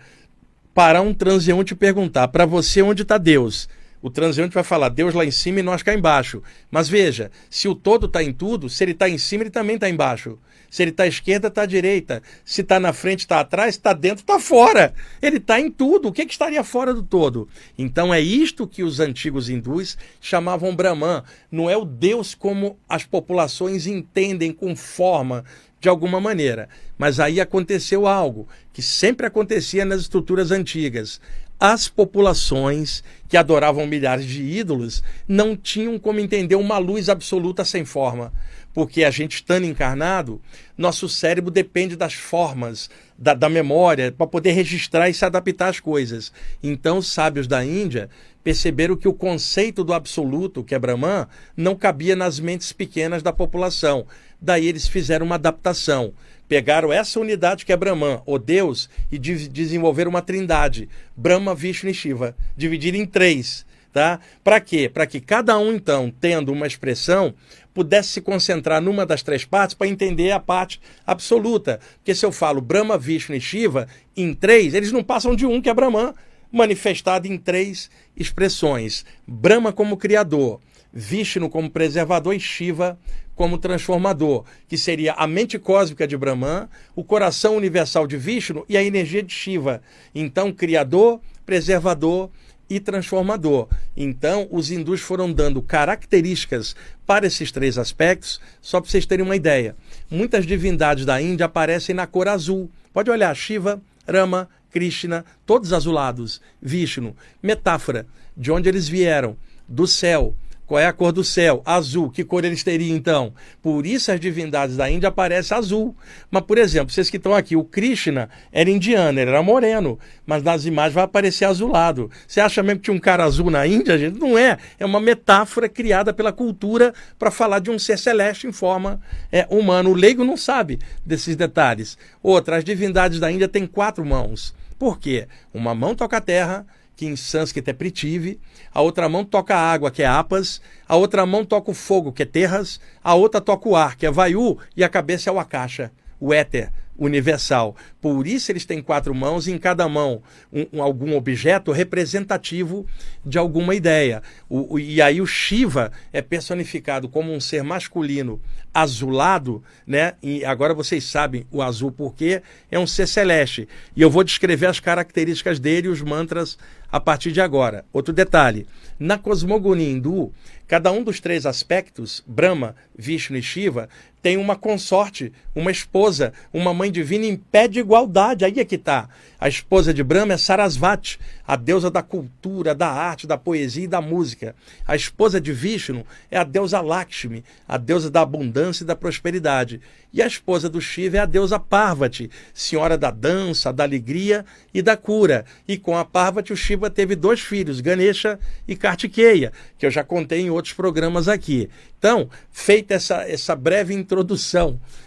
parar 0.74 1.02
um 1.02 1.14
transeunte 1.14 1.74
e 1.74 1.78
perguntar 1.78 2.30
para 2.30 2.46
você 2.46 2.82
onde 2.82 3.04
está 3.04 3.18
Deus, 3.18 3.70
o 4.06 4.10
transeunte 4.12 4.54
vai 4.54 4.64
falar 4.64 4.90
Deus 4.90 5.16
lá 5.16 5.26
em 5.26 5.32
cima 5.32 5.62
e 5.62 5.64
nós 5.64 5.82
cá 5.82 5.92
embaixo. 5.92 6.44
Mas 6.70 6.88
veja, 6.88 7.32
se 7.50 7.68
o 7.68 7.74
todo 7.74 8.06
está 8.06 8.22
em 8.22 8.32
tudo, 8.32 8.70
se 8.70 8.84
ele 8.84 8.92
está 8.92 9.10
em 9.10 9.18
cima, 9.18 9.42
ele 9.42 9.50
também 9.50 9.78
está 9.78 9.90
embaixo. 9.90 10.38
Se 10.70 10.84
ele 10.84 10.92
está 10.92 11.06
à 11.06 11.08
esquerda, 11.08 11.48
está 11.48 11.64
à 11.64 11.66
direita. 11.66 12.22
Se 12.46 12.62
está 12.62 12.80
na 12.80 12.94
frente, 12.94 13.22
está 13.22 13.40
atrás, 13.40 13.74
está 13.74 13.94
dentro, 13.94 14.22
está 14.22 14.40
fora. 14.40 14.94
Ele 15.20 15.38
está 15.38 15.60
em 15.60 15.72
tudo. 15.72 16.10
O 16.10 16.12
que, 16.12 16.24
que, 16.24 16.32
estaria 16.32 16.64
fora 16.64 16.94
do 16.94 17.02
todo? 17.02 17.50
Então 17.76 18.14
é 18.14 18.22
isto 18.22 18.68
que 18.68 18.84
os 18.84 19.00
antigos 19.00 19.50
hindus 19.50 19.98
chamavam 20.22 20.76
Brahman. 20.76 21.24
Não 21.52 21.68
é 21.68 21.76
o 21.76 21.84
Deus 21.84 22.36
como 22.36 22.78
as 22.88 23.06
populações 23.06 23.88
entendem 23.88 24.52
com 24.52 24.76
forma 24.76 25.44
de 25.80 25.90
alguma 25.90 26.22
maneira. 26.22 26.70
Mas 26.98 27.20
aí 27.20 27.42
aconteceu 27.42 28.08
algo 28.08 28.48
que 28.72 28.82
sempre 28.82 29.26
acontecia 29.28 29.86
nas 29.86 30.02
estruturas 30.02 30.52
antigas. 30.52 31.20
As 31.60 31.88
populações 31.88 33.04
que 33.28 33.38
adoravam 33.38 33.88
milhares 33.88 34.26
de 34.26 34.44
ídolos 34.44 35.04
não 35.28 35.56
tinham 35.56 35.98
como 35.98 36.20
entender 36.20 36.56
uma 36.56 36.78
luz 36.78 37.10
absoluta 37.10 37.64
sem 37.64 37.86
forma 37.86 38.32
porque 38.76 39.06
a 39.06 39.10
gente 39.10 39.36
estando 39.36 39.64
encarnado, 39.64 40.42
nosso 40.78 41.08
cérebro 41.08 41.50
depende 41.50 41.96
das 41.96 42.14
formas, 42.14 42.90
da, 43.18 43.34
da 43.34 43.48
memória, 43.48 44.12
para 44.12 44.28
poder 44.28 44.52
registrar 44.52 45.10
e 45.10 45.14
se 45.14 45.24
adaptar 45.24 45.70
às 45.70 45.80
coisas. 45.80 46.30
Então, 46.62 46.98
os 46.98 47.08
sábios 47.08 47.48
da 47.48 47.64
Índia 47.64 48.10
perceberam 48.46 48.96
que 48.96 49.08
o 49.08 49.14
conceito 49.14 49.84
do 49.84 49.92
absoluto, 49.92 50.64
que 50.64 50.76
é 50.76 50.80
Brahman, 50.80 51.26
não 51.58 51.76
cabia 51.76 52.16
nas 52.16 52.40
mentes 52.40 52.72
pequenas 52.72 53.24
da 53.24 53.34
população. 53.34 54.06
Daí 54.40 54.68
eles 54.68 54.88
fizeram 54.88 55.26
uma 55.26 55.34
adaptação. 55.34 56.14
Pegaram 56.48 56.94
essa 56.94 57.20
unidade 57.20 57.66
que 57.66 57.74
é 57.74 57.76
Brahman, 57.76 58.22
o 58.24 58.38
Deus, 58.38 58.88
e 59.12 59.18
de 59.18 59.50
desenvolveram 59.50 60.12
uma 60.12 60.22
trindade, 60.22 60.88
Brahma, 61.18 61.56
Vishnu 61.56 61.90
e 61.90 61.94
Shiva, 61.96 62.36
dividido 62.56 62.98
em 62.98 63.06
três. 63.08 63.66
Tá? 63.92 64.20
Para 64.44 64.60
quê? 64.60 64.88
Para 64.94 65.08
que 65.08 65.20
cada 65.20 65.58
um, 65.58 65.74
então, 65.74 66.14
tendo 66.22 66.52
uma 66.52 66.68
expressão, 66.68 67.34
pudesse 67.74 68.10
se 68.10 68.22
concentrar 68.22 68.80
numa 68.80 69.08
das 69.08 69.24
três 69.24 69.44
partes 69.44 69.74
para 69.74 69.88
entender 69.88 70.30
a 70.30 70.40
parte 70.40 70.80
absoluta. 71.08 71.80
Porque 71.96 72.14
se 72.14 72.24
eu 72.24 72.32
falo 72.32 72.62
Brahma, 72.62 72.96
Vishnu 72.96 73.36
e 73.36 73.42
Shiva 73.42 73.88
em 74.16 74.36
três, 74.36 74.76
eles 74.76 74.92
não 74.92 75.04
passam 75.04 75.36
de 75.36 75.48
um, 75.48 75.60
que 75.60 75.70
é 75.70 75.74
Brahman, 75.74 76.14
manifestado 76.52 77.28
em 77.28 77.38
três 77.38 77.90
expressões: 78.16 79.06
Brahma 79.28 79.72
como 79.72 79.98
criador, 79.98 80.60
Vishnu 80.94 81.50
como 81.50 81.70
preservador 81.70 82.34
e 82.34 82.40
Shiva 82.40 82.98
como 83.36 83.58
transformador, 83.58 84.46
que 84.68 84.78
seria 84.78 85.14
a 85.14 85.28
mente 85.28 85.60
cósmica 85.60 86.08
de 86.08 86.16
Brahman, 86.16 86.70
o 86.96 87.04
coração 87.04 87.58
universal 87.58 88.08
de 88.08 88.16
Vishnu 88.16 88.66
e 88.70 88.78
a 88.78 88.84
energia 88.84 89.22
de 89.22 89.34
Shiva. 89.34 89.82
Então, 90.14 90.54
criador, 90.54 91.20
preservador 91.46 92.30
e 92.70 92.80
transformador. 92.80 93.68
Então, 93.96 94.48
os 94.50 94.72
hindus 94.72 95.02
foram 95.02 95.32
dando 95.32 95.62
características 95.62 96.76
para 97.06 97.28
esses 97.28 97.52
três 97.52 97.78
aspectos, 97.78 98.40
só 98.62 98.80
para 98.80 98.90
vocês 98.90 99.06
terem 99.06 99.26
uma 99.26 99.36
ideia. 99.36 99.76
Muitas 100.10 100.46
divindades 100.46 101.06
da 101.06 101.22
Índia 101.22 101.46
aparecem 101.46 101.94
na 101.94 102.08
cor 102.08 102.28
azul. 102.28 102.70
Pode 102.94 103.12
olhar 103.12 103.36
Shiva, 103.36 103.82
Rama, 104.08 104.50
Krishna, 104.76 105.24
todos 105.46 105.72
azulados. 105.72 106.42
Vishnu, 106.62 107.16
metáfora 107.42 108.06
de 108.36 108.52
onde 108.52 108.68
eles 108.68 108.90
vieram, 108.90 109.38
do 109.66 109.88
céu. 109.88 110.36
Qual 110.68 110.80
é 110.80 110.88
a 110.88 110.94
cor 110.94 111.12
do 111.12 111.24
céu? 111.24 111.62
Azul. 111.64 112.10
Que 112.10 112.24
cor 112.24 112.44
eles 112.44 112.64
teriam 112.64 112.98
então? 112.98 113.34
Por 113.62 113.86
isso 113.86 114.12
as 114.12 114.20
divindades 114.20 114.76
da 114.76 114.90
Índia 114.90 115.10
aparecem 115.10 115.56
azul. 115.56 115.96
Mas, 116.32 116.42
por 116.42 116.58
exemplo, 116.58 116.92
vocês 116.92 117.10
que 117.10 117.18
estão 117.18 117.36
aqui, 117.36 117.56
o 117.56 117.64
Krishna 117.64 118.30
era 118.52 118.70
indiano, 118.70 119.20
ele 119.20 119.30
era 119.30 119.44
moreno, 119.44 120.00
mas 120.26 120.42
nas 120.42 120.66
imagens 120.66 120.96
vai 120.96 121.04
aparecer 121.04 121.46
azulado. 121.46 122.10
Você 122.28 122.42
acha 122.42 122.64
mesmo 122.64 122.80
que 122.80 122.86
tinha 122.86 122.98
um 122.98 123.00
cara 123.00 123.24
azul 123.24 123.52
na 123.52 123.68
Índia, 123.68 123.98
gente? 123.98 124.20
Não 124.20 124.38
é. 124.38 124.58
É 124.80 124.86
uma 124.86 125.00
metáfora 125.00 125.70
criada 125.70 126.12
pela 126.12 126.34
cultura 126.34 126.94
para 127.20 127.30
falar 127.30 127.60
de 127.60 127.70
um 127.70 127.78
ser 127.78 128.00
celeste 128.00 128.48
em 128.48 128.52
forma 128.52 129.00
é, 129.32 129.46
humana. 129.50 129.88
O 129.88 129.94
leigo 129.94 130.24
não 130.24 130.36
sabe 130.36 130.80
desses 131.06 131.36
detalhes. 131.36 131.96
Outra, 132.24 132.58
as 132.58 132.64
divindades 132.64 133.20
da 133.20 133.32
Índia 133.32 133.48
têm 133.48 133.68
quatro 133.68 134.04
mãos. 134.04 134.54
Por 134.78 135.00
quê? 135.00 135.28
Uma 135.54 135.74
mão 135.74 135.96
toca 135.96 136.18
a 136.18 136.22
terra, 136.22 136.66
que 136.96 137.06
em 137.06 137.16
sânscrito 137.16 137.70
é 137.70 137.74
Pritive, 137.74 138.40
a 138.74 138.82
outra 138.82 139.10
mão 139.10 139.26
toca 139.26 139.56
a 139.56 139.72
água, 139.72 139.92
que 139.92 140.04
é 140.04 140.06
Apas, 140.06 140.62
a 140.88 140.96
outra 140.96 141.26
mão 141.26 141.44
toca 141.44 141.72
o 141.72 141.74
fogo, 141.74 142.12
que 142.12 142.24
é 142.24 142.26
Terras, 142.26 142.80
a 143.04 143.14
outra 143.14 143.42
toca 143.42 143.68
o 143.68 143.76
ar, 143.76 143.96
que 143.96 144.06
é 144.06 144.12
Vayu, 144.12 144.58
e 144.76 144.84
a 144.84 144.90
cabeça 144.90 145.30
é 145.30 145.34
o 145.34 145.40
Akasha, 145.40 145.92
o 146.20 146.34
éter 146.34 146.72
universal. 146.98 147.76
Por 148.02 148.28
isso 148.28 148.52
eles 148.52 148.66
têm 148.66 148.82
quatro 148.82 149.14
mãos 149.14 149.48
e 149.48 149.52
em 149.52 149.58
cada 149.58 149.88
mão 149.88 150.22
um, 150.52 150.66
um, 150.74 150.82
algum 150.82 151.16
objeto 151.16 151.72
representativo 151.72 152.86
de 153.26 153.38
alguma 153.38 153.76
ideia. 153.76 154.22
O, 154.50 154.76
o, 154.76 154.80
e 154.80 155.02
aí 155.02 155.22
o 155.22 155.28
Shiva 155.28 155.92
é 156.14 156.22
personificado 156.22 157.10
como 157.10 157.34
um 157.34 157.40
ser 157.40 157.64
masculino 157.64 158.40
azulado, 158.74 159.64
né? 159.88 160.14
E 160.22 160.44
agora 160.44 160.74
vocês 160.74 161.06
sabem 161.06 161.46
o 161.50 161.62
azul 161.62 161.92
porque 161.92 162.42
é 162.70 162.78
um 162.78 162.86
ser 162.86 163.08
celeste. 163.08 163.68
E 163.96 164.02
eu 164.02 164.10
vou 164.10 164.24
descrever 164.24 164.66
as 164.66 164.80
características 164.80 165.60
dele 165.60 165.88
e 165.88 165.92
os 165.92 166.02
mantras 166.02 166.58
a 166.92 167.00
partir 167.00 167.32
de 167.32 167.42
agora. 167.42 167.86
Outro 167.92 168.14
detalhe: 168.14 168.68
na 169.00 169.18
cosmogonia 169.18 169.90
hindu, 169.90 170.32
cada 170.68 170.92
um 170.92 171.04
dos 171.04 171.20
três 171.20 171.46
aspectos, 171.46 172.24
Brahma, 172.28 172.76
Vishnu 172.98 173.38
e 173.38 173.42
Shiva, 173.42 173.90
tem 174.26 174.38
uma 174.38 174.56
consorte, 174.56 175.32
uma 175.54 175.70
esposa, 175.70 176.34
uma 176.52 176.74
mãe 176.74 176.92
divina 176.92 177.28
em 177.28 177.38
pé 177.38 177.68
de 177.68 177.80
igualdade. 177.80 178.44
Aí 178.44 178.60
é 178.60 178.66
que 178.66 178.74
está. 178.74 179.08
A 179.40 179.48
esposa 179.48 179.94
de 179.94 180.04
Brahma 180.04 180.34
é 180.34 180.38
Sarasvati, 180.38 181.20
a 181.46 181.56
deusa 181.56 181.92
da 181.92 182.02
cultura, 182.02 182.74
da 182.74 182.88
arte, 182.88 183.28
da 183.28 183.38
poesia 183.38 183.84
e 183.84 183.88
da 183.88 184.02
música. 184.02 184.56
A 184.88 184.96
esposa 184.96 185.40
de 185.40 185.54
Vishnu 185.54 186.04
é 186.32 186.40
a 186.40 186.44
deusa 186.44 186.82
Lakshmi, 186.82 187.44
a 187.68 187.78
deusa 187.78 188.10
da 188.10 188.22
abundância 188.22 188.84
e 188.84 188.88
da 188.88 188.96
prosperidade. 188.96 189.80
E 190.12 190.22
a 190.22 190.28
esposa 190.28 190.70
do 190.70 190.80
Shiva 190.80 191.18
é 191.18 191.20
a 191.20 191.26
deusa 191.26 191.60
Parvati, 191.60 192.32
senhora 192.54 192.98
da 192.98 193.12
dança, 193.12 193.74
da 193.74 193.84
alegria 193.84 194.46
e 194.74 194.82
da 194.82 194.96
cura. 194.96 195.46
E 195.68 195.78
com 195.78 195.98
a 195.98 196.06
Parvati, 196.06 196.54
o 196.54 196.58
Shiva 196.58 196.90
teve 196.90 197.16
dois 197.18 197.42
filhos, 197.42 197.82
Ganesha 197.82 198.40
e 198.66 198.78
Kartikeya, 198.78 199.52
que 199.78 199.86
eu 199.86 199.92
já 199.92 200.06
contei 200.06 200.40
em 200.40 200.50
outros 200.50 200.74
programas 200.74 201.28
aqui. 201.28 201.70
Então, 202.00 202.30
feita 202.50 202.94
essa, 202.94 203.24
essa 203.30 203.56
breve 203.56 203.94
introdução, 203.94 204.15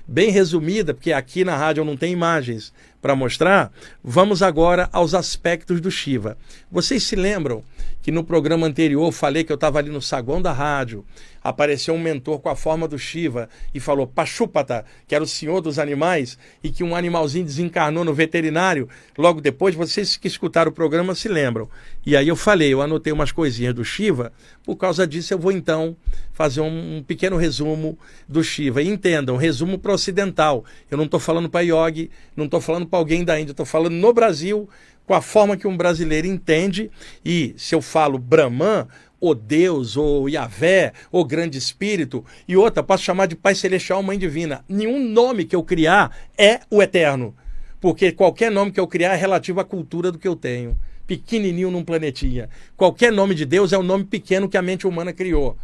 bem 0.06 0.30
resumida, 0.30 0.92
porque 0.92 1.12
aqui 1.12 1.44
na 1.44 1.56
rádio 1.56 1.84
não 1.84 1.96
tenho 1.96 2.12
imagens, 2.12 2.72
para 3.00 3.14
mostrar, 3.14 3.73
vamos 4.02 4.43
agora 4.43 4.88
aos 4.93 5.14
aspectos 5.14 5.81
do 5.81 5.90
Shiva. 5.90 6.37
Vocês 6.71 7.02
se 7.05 7.14
lembram 7.14 7.62
que 8.02 8.11
no 8.11 8.25
programa 8.25 8.67
anterior 8.67 9.12
falei 9.12 9.45
que 9.45 9.52
eu 9.52 9.57
estava 9.57 9.78
ali 9.78 9.90
no 9.90 10.00
saguão 10.00 10.40
da 10.40 10.52
rádio, 10.52 11.05
apareceu 11.43 11.95
um 11.95 11.99
mentor 11.99 12.40
com 12.40 12.49
a 12.49 12.57
forma 12.57 12.88
do 12.88 12.99
Shiva 12.99 13.49
e 13.73 13.81
falou 13.81 14.07
Pachupata, 14.07 14.85
que 15.07 15.14
era 15.14 15.23
o 15.23 15.26
senhor 15.26 15.61
dos 15.61 15.78
animais, 15.78 16.38
e 16.62 16.71
que 16.71 16.83
um 16.83 16.97
animalzinho 16.97 17.45
desencarnou 17.45 18.05
no 18.05 18.12
veterinário. 18.12 18.88
Logo 19.17 19.40
depois, 19.40 19.75
vocês 19.75 20.17
que 20.17 20.26
escutaram 20.26 20.71
o 20.71 20.75
programa 20.75 21.14
se 21.14 21.28
lembram. 21.28 21.69
E 22.05 22.17
aí 22.17 22.28
eu 22.28 22.37
falei, 22.37 22.73
eu 22.73 22.83
anotei 22.83 23.12
umas 23.12 23.33
coisinhas 23.33 23.75
do 23.75 23.85
Shiva, 23.85 24.33
por 24.64 24.76
causa 24.76 25.07
disso 25.07 25.33
eu 25.33 25.38
vou 25.38 25.52
então 25.52 25.97
fazer 26.33 26.61
um, 26.61 26.99
um 26.99 27.02
pequeno 27.02 27.37
resumo 27.37 27.99
do 28.28 28.43
Shiva. 28.43 28.83
E 28.83 28.88
entendam, 28.88 29.37
resumo 29.37 29.78
para 29.78 29.93
ocidental. 29.93 30.64
Eu 30.90 30.97
não 30.97 31.05
estou 31.05 31.21
falando 31.21 31.49
para 31.49 31.61
Yogi, 31.61 32.11
não 32.37 32.45
estou 32.45 32.61
falando 32.61 32.87
para 32.88 32.99
alguém 32.99 33.25
da 33.25 33.38
Índia, 33.38 33.52
estou 33.52 33.66
falando 33.66 33.95
no 33.95 34.12
Brasil, 34.12 34.68
com 35.07 35.14
a 35.14 35.23
forma 35.23 35.57
que 35.57 35.68
um 35.68 35.76
brasileiro 35.76 36.26
entende. 36.26 36.90
E 37.25 37.54
se 37.57 37.75
eu 37.75 37.80
falo 37.80 38.18
Brahman, 38.18 38.87
ou 39.21 39.35
Deus, 39.35 39.97
ou 39.97 40.28
Yahvé, 40.28 40.92
ou 41.11 41.25
Grande 41.25 41.59
Espírito, 41.59 42.25
e 42.47 42.57
outra, 42.57 42.83
posso 42.83 43.02
chamar 43.02 43.26
de 43.26 43.37
Pai 43.37 43.54
Celestial, 43.54 44.02
Mãe 44.02 44.18
Divina. 44.18 44.64
Nenhum 44.68 44.99
nome 44.99 45.45
que 45.45 45.57
eu 45.57 45.62
criar 45.62 46.16
é 46.37 46.61
o 46.71 46.83
eterno, 46.83 47.35
porque 47.80 48.12
qualquer 48.12 48.50
nome 48.50 48.71
que 48.71 48.80
eu 48.80 48.87
criar 48.87 49.14
é 49.14 49.16
relativo 49.16 49.61
à 49.61 49.64
cultura 49.64 50.12
do 50.12 50.18
que 50.18 50.28
eu 50.28 50.37
tenho. 50.37 50.76
Pequenininho 51.07 51.71
num 51.71 51.83
planetinha. 51.83 52.50
Qualquer 52.76 53.11
nome 53.11 53.35
de 53.35 53.47
Deus 53.47 53.73
é 53.73 53.78
um 53.78 53.83
nome 53.83 54.04
pequeno 54.04 54.49
que 54.49 54.59
a 54.59 54.62
mente 54.62 54.87
humana 54.87 55.12
criou. 55.12 55.57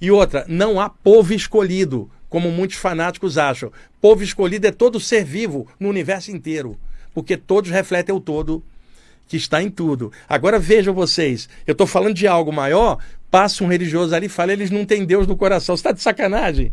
E 0.00 0.10
outra, 0.10 0.44
não 0.48 0.80
há 0.80 0.88
povo 0.88 1.32
escolhido, 1.32 2.10
como 2.28 2.50
muitos 2.50 2.76
fanáticos 2.76 3.38
acham. 3.38 3.72
Povo 4.00 4.22
escolhido 4.22 4.66
é 4.66 4.72
todo 4.72 5.00
ser 5.00 5.24
vivo 5.24 5.66
no 5.78 5.88
universo 5.88 6.30
inteiro, 6.30 6.78
porque 7.14 7.36
todos 7.36 7.70
refletem 7.70 8.14
o 8.14 8.20
todo 8.20 8.62
que 9.26 9.36
está 9.36 9.62
em 9.62 9.70
tudo. 9.70 10.10
Agora 10.28 10.58
vejam 10.58 10.94
vocês, 10.94 11.48
eu 11.66 11.72
estou 11.72 11.86
falando 11.86 12.14
de 12.14 12.26
algo 12.26 12.52
maior, 12.52 12.98
passa 13.30 13.62
um 13.62 13.68
religioso 13.68 14.14
ali 14.14 14.26
e 14.26 14.30
fala, 14.30 14.52
eles 14.52 14.70
não 14.70 14.84
têm 14.84 15.04
Deus 15.04 15.26
no 15.26 15.36
coração. 15.36 15.76
Você 15.76 15.80
está 15.80 15.92
de 15.92 16.00
sacanagem? 16.02 16.72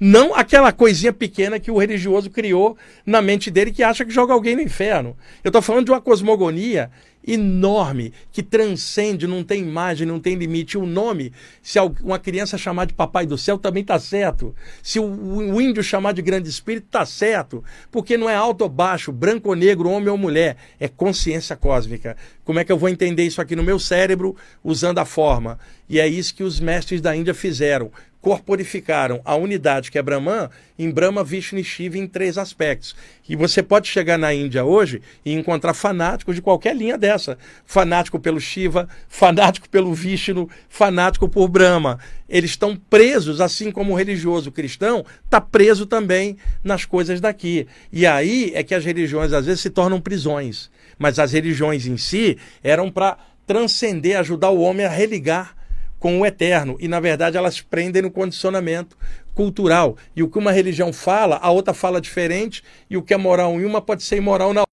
Não 0.00 0.34
aquela 0.34 0.72
coisinha 0.72 1.12
pequena 1.12 1.60
que 1.60 1.70
o 1.70 1.78
religioso 1.78 2.28
criou 2.28 2.76
na 3.06 3.22
mente 3.22 3.52
dele 3.52 3.70
que 3.70 3.84
acha 3.84 4.04
que 4.04 4.10
joga 4.10 4.32
alguém 4.32 4.56
no 4.56 4.62
inferno. 4.62 5.16
Eu 5.44 5.50
estou 5.50 5.62
falando 5.62 5.84
de 5.84 5.92
uma 5.92 6.00
cosmogonia 6.00 6.90
enorme 7.26 8.12
que 8.30 8.42
transcende, 8.42 9.26
não 9.26 9.44
tem 9.44 9.62
imagem, 9.62 10.06
não 10.06 10.20
tem 10.20 10.34
limite. 10.34 10.76
O 10.76 10.86
nome, 10.86 11.32
se 11.62 11.78
uma 12.02 12.18
criança 12.18 12.58
chamar 12.58 12.86
de 12.86 12.94
Papai 12.94 13.26
do 13.26 13.38
Céu, 13.38 13.58
também 13.58 13.82
está 13.82 13.98
certo. 13.98 14.54
Se 14.82 14.98
o, 14.98 15.60
índio 15.60 15.82
chamar 15.82 16.12
de 16.12 16.22
Grande 16.22 16.48
Espírito, 16.48 16.86
está 16.86 17.06
certo. 17.06 17.62
Porque 17.90 18.16
não 18.16 18.28
é 18.28 18.34
alto 18.34 18.62
ou 18.62 18.68
baixo, 18.68 19.12
branco 19.12 19.50
ou 19.50 19.54
negro, 19.54 19.88
homem 19.88 20.08
ou 20.08 20.18
mulher. 20.18 20.56
É 20.80 20.88
consciência 20.88 21.56
cósmica. 21.56 22.16
Como 22.44 22.58
é 22.58 22.64
que 22.64 22.72
eu 22.72 22.78
vou 22.78 22.88
entender 22.88 23.24
isso 23.24 23.40
aqui 23.40 23.54
no 23.54 23.62
meu 23.62 23.78
cérebro 23.78 24.36
usando 24.64 24.98
a 24.98 25.04
forma? 25.04 25.58
E 25.88 26.00
é 26.00 26.08
isso 26.08 26.34
que 26.34 26.42
os 26.42 26.58
mestres 26.58 27.00
da 27.00 27.14
Índia 27.14 27.34
fizeram 27.34 27.90
corporificaram 28.22 29.20
a 29.24 29.34
unidade 29.34 29.90
que 29.90 29.98
é 29.98 30.02
Brahman 30.02 30.48
em 30.78 30.88
Brahma, 30.90 31.24
Vishnu 31.24 31.58
e 31.58 31.64
Shiva 31.64 31.98
em 31.98 32.06
três 32.06 32.38
aspectos. 32.38 32.94
E 33.28 33.34
você 33.34 33.62
pode 33.62 33.88
chegar 33.88 34.16
na 34.16 34.32
Índia 34.32 34.64
hoje 34.64 35.02
e 35.24 35.32
encontrar 35.32 35.74
fanáticos 35.74 36.36
de 36.36 36.40
qualquer 36.40 36.74
linha 36.74 36.96
dessa. 36.96 37.36
Fanático 37.66 38.20
pelo 38.20 38.40
Shiva, 38.40 38.88
fanático 39.08 39.68
pelo 39.68 39.92
Vishnu, 39.92 40.48
fanático 40.68 41.28
por 41.28 41.48
Brahma. 41.48 41.98
Eles 42.28 42.50
estão 42.50 42.76
presos, 42.76 43.40
assim 43.40 43.72
como 43.72 43.92
o 43.92 43.96
religioso 43.96 44.52
cristão 44.52 45.04
está 45.24 45.40
preso 45.40 45.84
também 45.84 46.38
nas 46.62 46.84
coisas 46.84 47.20
daqui. 47.20 47.66
E 47.92 48.06
aí 48.06 48.52
é 48.54 48.62
que 48.62 48.74
as 48.74 48.84
religiões 48.84 49.32
às 49.32 49.46
vezes 49.46 49.60
se 49.60 49.68
tornam 49.68 50.00
prisões. 50.00 50.70
Mas 50.96 51.18
as 51.18 51.32
religiões 51.32 51.86
em 51.86 51.96
si 51.96 52.38
eram 52.62 52.88
para 52.88 53.18
transcender, 53.44 54.16
ajudar 54.16 54.50
o 54.50 54.60
homem 54.60 54.86
a 54.86 54.88
religar 54.88 55.56
com 56.02 56.18
o 56.20 56.26
eterno. 56.26 56.76
E, 56.80 56.88
na 56.88 56.98
verdade, 56.98 57.36
elas 57.36 57.60
prendem 57.60 58.02
no 58.02 58.10
condicionamento 58.10 58.98
cultural. 59.32 59.96
E 60.16 60.22
o 60.24 60.28
que 60.28 60.36
uma 60.36 60.50
religião 60.50 60.92
fala, 60.92 61.36
a 61.36 61.48
outra 61.52 61.72
fala 61.72 62.00
diferente, 62.00 62.60
e 62.90 62.96
o 62.96 63.02
que 63.02 63.14
é 63.14 63.16
moral 63.16 63.52
em 63.52 63.64
uma 63.64 63.80
pode 63.80 64.02
ser 64.02 64.16
imoral 64.16 64.52
na 64.52 64.62
outra. 64.62 64.71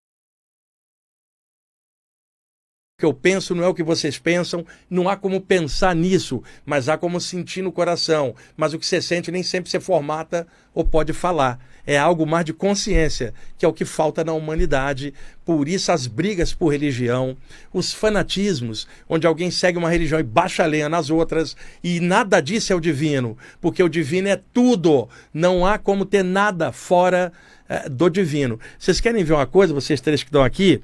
Que 3.00 3.06
eu 3.06 3.14
penso 3.14 3.56
não 3.56 3.64
é 3.64 3.68
o 3.68 3.74
que 3.74 3.82
vocês 3.82 4.20
pensam, 4.20 4.66
não 4.90 5.08
há 5.08 5.16
como 5.16 5.40
pensar 5.40 5.96
nisso, 5.96 6.44
mas 6.66 6.90
há 6.90 6.98
como 6.98 7.22
sentir 7.22 7.62
no 7.62 7.72
coração. 7.72 8.36
Mas 8.58 8.74
o 8.74 8.78
que 8.78 8.86
você 8.86 9.02
sente 9.02 9.32
nem 9.32 9.42
sempre 9.42 9.72
você 9.72 9.80
formata 9.80 10.46
ou 10.74 10.84
pode 10.84 11.14
falar 11.14 11.60
é 11.88 11.98
algo 11.98 12.26
mais 12.28 12.46
de 12.46 12.54
consciência, 12.54 13.34
que 13.58 13.66
é 13.66 13.68
o 13.68 13.74
que 13.74 13.86
falta 13.86 14.24
na 14.24 14.34
humanidade. 14.34 15.14
Por 15.46 15.68
isso, 15.68 15.92
as 15.92 16.06
brigas 16.06 16.54
por 16.54 16.68
religião, 16.68 17.36
os 17.74 17.94
fanatismos, 17.94 18.86
onde 19.08 19.26
alguém 19.26 19.50
segue 19.50 19.78
uma 19.78 19.90
religião 19.90 20.20
e 20.20 20.24
baixa 20.24 20.64
a 20.64 20.68
lenha 20.68 20.90
nas 20.90 21.10
outras, 21.10 21.56
e 21.84 22.00
nada 22.00 22.42
disso 22.42 22.74
é 22.74 22.76
o 22.76 22.82
divino, 22.82 23.38
porque 23.60 23.82
o 23.82 23.90
divino 23.90 24.28
é 24.28 24.40
tudo. 24.54 25.08
Não 25.34 25.66
há 25.66 25.80
como 25.80 26.06
ter 26.06 26.24
nada 26.24 26.72
fora 26.72 27.32
é, 27.68 27.88
do 27.90 28.10
divino. 28.10 28.60
Vocês 28.78 29.00
querem 29.00 29.24
ver 29.24 29.34
uma 29.34 29.48
coisa, 29.48 29.74
vocês 29.74 30.02
três 30.02 30.22
que 30.22 30.30
estão 30.30 30.44
aqui? 30.44 30.84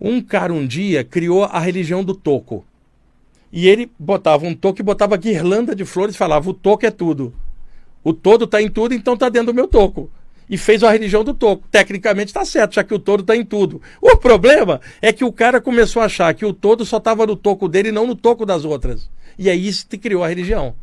Um 0.00 0.20
cara 0.20 0.52
um 0.52 0.66
dia 0.66 1.04
criou 1.04 1.44
a 1.44 1.58
religião 1.58 2.02
do 2.02 2.14
toco. 2.14 2.64
E 3.52 3.68
ele 3.68 3.90
botava 3.98 4.44
um 4.46 4.54
toco 4.54 4.80
e 4.80 4.84
botava 4.84 5.16
guirlanda 5.16 5.74
de 5.74 5.84
flores 5.84 6.14
e 6.14 6.18
falava: 6.18 6.50
o 6.50 6.54
toco 6.54 6.84
é 6.84 6.90
tudo. 6.90 7.32
O 8.02 8.12
todo 8.12 8.44
está 8.44 8.60
em 8.60 8.68
tudo, 8.68 8.94
então 8.94 9.14
está 9.14 9.28
dentro 9.28 9.52
do 9.52 9.54
meu 9.54 9.68
toco. 9.68 10.10
E 10.50 10.58
fez 10.58 10.82
a 10.82 10.90
religião 10.90 11.24
do 11.24 11.32
toco. 11.32 11.66
Tecnicamente 11.70 12.28
está 12.28 12.44
certo, 12.44 12.74
já 12.74 12.84
que 12.84 12.92
o 12.92 12.98
todo 12.98 13.20
está 13.20 13.34
em 13.34 13.44
tudo. 13.44 13.80
O 14.00 14.16
problema 14.16 14.80
é 15.00 15.12
que 15.12 15.24
o 15.24 15.32
cara 15.32 15.60
começou 15.60 16.02
a 16.02 16.06
achar 16.06 16.34
que 16.34 16.44
o 16.44 16.52
todo 16.52 16.84
só 16.84 16.98
estava 16.98 17.26
no 17.26 17.36
toco 17.36 17.68
dele 17.68 17.88
e 17.88 17.92
não 17.92 18.06
no 18.06 18.14
toco 18.14 18.44
das 18.44 18.64
outras. 18.64 19.08
E 19.38 19.48
é 19.48 19.54
isso 19.54 19.86
que 19.86 19.96
criou 19.96 20.22
a 20.22 20.28
religião. 20.28 20.74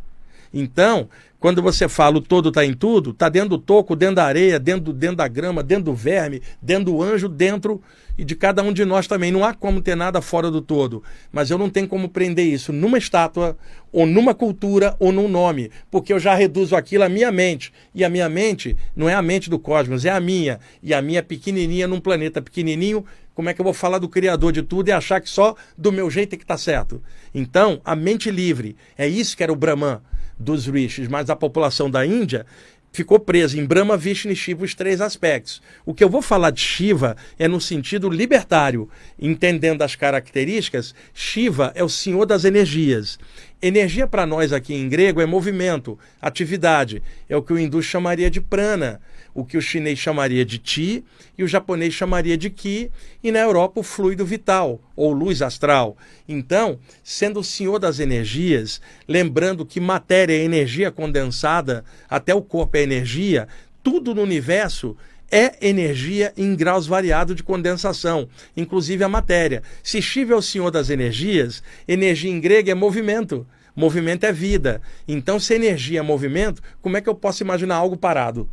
Então, 0.53 1.07
quando 1.39 1.61
você 1.61 1.87
fala 1.87 2.17
o 2.17 2.21
todo 2.21 2.49
está 2.49 2.65
em 2.65 2.73
tudo, 2.73 3.11
está 3.11 3.29
dentro 3.29 3.49
do 3.49 3.57
toco, 3.57 3.95
dentro 3.95 4.15
da 4.15 4.25
areia, 4.25 4.59
dentro, 4.59 4.93
dentro 4.93 5.17
da 5.17 5.27
grama, 5.27 5.63
dentro 5.63 5.85
do 5.85 5.93
verme, 5.93 6.41
dentro 6.61 6.85
do 6.85 7.01
anjo, 7.01 7.27
dentro 7.27 7.81
e 8.21 8.23
de 8.23 8.35
cada 8.35 8.61
um 8.61 8.71
de 8.71 8.85
nós 8.85 9.07
também. 9.07 9.31
Não 9.31 9.43
há 9.43 9.51
como 9.51 9.81
ter 9.81 9.95
nada 9.95 10.21
fora 10.21 10.51
do 10.51 10.61
todo. 10.61 11.03
Mas 11.31 11.49
eu 11.49 11.57
não 11.57 11.71
tenho 11.71 11.87
como 11.87 12.07
prender 12.07 12.45
isso 12.45 12.71
numa 12.71 12.99
estátua, 12.99 13.57
ou 13.91 14.05
numa 14.05 14.35
cultura, 14.35 14.95
ou 14.99 15.11
num 15.11 15.27
nome, 15.27 15.71
porque 15.89 16.13
eu 16.13 16.19
já 16.19 16.35
reduzo 16.35 16.75
aquilo 16.75 17.03
à 17.03 17.09
minha 17.09 17.31
mente. 17.31 17.73
E 17.95 18.05
a 18.05 18.09
minha 18.09 18.29
mente 18.29 18.77
não 18.95 19.09
é 19.09 19.15
a 19.15 19.23
mente 19.23 19.49
do 19.49 19.57
cosmos, 19.57 20.05
é 20.05 20.11
a 20.11 20.19
minha. 20.19 20.59
E 20.83 20.93
a 20.93 21.01
minha 21.01 21.23
pequenininha 21.23 21.87
num 21.87 21.99
planeta 21.99 22.39
pequenininho. 22.43 23.03
Como 23.33 23.49
é 23.49 23.55
que 23.55 23.61
eu 23.61 23.65
vou 23.65 23.73
falar 23.73 23.97
do 23.97 24.07
Criador 24.07 24.51
de 24.51 24.61
tudo 24.61 24.89
e 24.89 24.91
achar 24.91 25.19
que 25.19 25.27
só 25.27 25.55
do 25.75 25.91
meu 25.91 26.07
jeito 26.11 26.33
é 26.33 26.37
que 26.37 26.43
está 26.43 26.59
certo? 26.59 27.01
Então, 27.33 27.81
a 27.83 27.95
mente 27.95 28.29
livre, 28.29 28.75
é 28.95 29.07
isso 29.07 29.35
que 29.35 29.41
era 29.41 29.51
o 29.51 29.55
Brahman 29.55 29.99
dos 30.37 30.67
rishis, 30.67 31.07
mas 31.07 31.27
a 31.27 31.35
população 31.35 31.89
da 31.89 32.05
Índia 32.05 32.45
ficou 32.91 33.19
presa 33.19 33.59
em 33.59 33.65
Brahma, 33.65 33.95
Vishnu 33.95 34.31
e 34.31 34.35
Shiva, 34.35 34.63
os 34.63 34.75
três 34.75 35.01
aspectos. 35.01 35.61
O 35.85 35.93
que 35.93 36.03
eu 36.03 36.09
vou 36.09 36.21
falar 36.21 36.51
de 36.51 36.61
Shiva 36.61 37.15
é 37.39 37.47
no 37.47 37.61
sentido 37.61 38.09
libertário, 38.09 38.89
entendendo 39.19 39.81
as 39.81 39.95
características. 39.95 40.93
Shiva 41.13 41.71
é 41.75 41.83
o 41.83 41.89
senhor 41.89 42.25
das 42.25 42.43
energias. 42.43 43.17
Energia 43.61 44.07
para 44.07 44.25
nós 44.25 44.51
aqui 44.51 44.73
em 44.73 44.89
grego 44.89 45.21
é 45.21 45.25
movimento, 45.25 45.97
atividade. 46.21 47.01
É 47.29 47.37
o 47.37 47.41
que 47.41 47.53
o 47.53 47.59
hindu 47.59 47.81
chamaria 47.81 48.29
de 48.29 48.41
prana 48.41 48.99
o 49.33 49.45
que 49.45 49.57
o 49.57 49.61
chinês 49.61 49.99
chamaria 49.99 50.43
de 50.43 50.57
Ti 50.57 51.03
e 51.37 51.43
o 51.43 51.47
japonês 51.47 51.93
chamaria 51.93 52.37
de 52.37 52.49
Ki, 52.49 52.91
e 53.23 53.31
na 53.31 53.39
Europa 53.39 53.79
o 53.79 53.83
fluido 53.83 54.25
vital, 54.25 54.79
ou 54.95 55.11
luz 55.11 55.41
astral. 55.41 55.97
Então, 56.27 56.79
sendo 57.03 57.39
o 57.39 57.43
senhor 57.43 57.79
das 57.79 57.99
energias, 57.99 58.81
lembrando 59.07 59.65
que 59.65 59.79
matéria 59.79 60.33
é 60.33 60.43
energia 60.43 60.91
condensada, 60.91 61.83
até 62.09 62.35
o 62.35 62.41
corpo 62.41 62.77
é 62.77 62.81
energia, 62.81 63.47
tudo 63.81 64.13
no 64.13 64.21
universo 64.21 64.95
é 65.31 65.65
energia 65.65 66.33
em 66.35 66.55
graus 66.55 66.85
variados 66.85 67.35
de 67.35 67.41
condensação, 67.41 68.27
inclusive 68.55 69.03
a 69.03 69.09
matéria. 69.09 69.63
Se 69.81 70.01
Shiva 70.01 70.33
é 70.33 70.35
o 70.35 70.41
senhor 70.41 70.69
das 70.69 70.89
energias, 70.89 71.63
energia 71.87 72.29
em 72.29 72.39
grego 72.39 72.69
é 72.69 72.75
movimento. 72.75 73.47
Movimento 73.73 74.25
é 74.25 74.33
vida. 74.33 74.81
Então, 75.07 75.39
se 75.39 75.53
energia 75.53 75.99
é 75.99 76.01
movimento, 76.03 76.61
como 76.81 76.97
é 76.97 77.01
que 77.01 77.07
eu 77.07 77.15
posso 77.15 77.41
imaginar 77.41 77.75
algo 77.75 77.95
parado? 77.95 78.49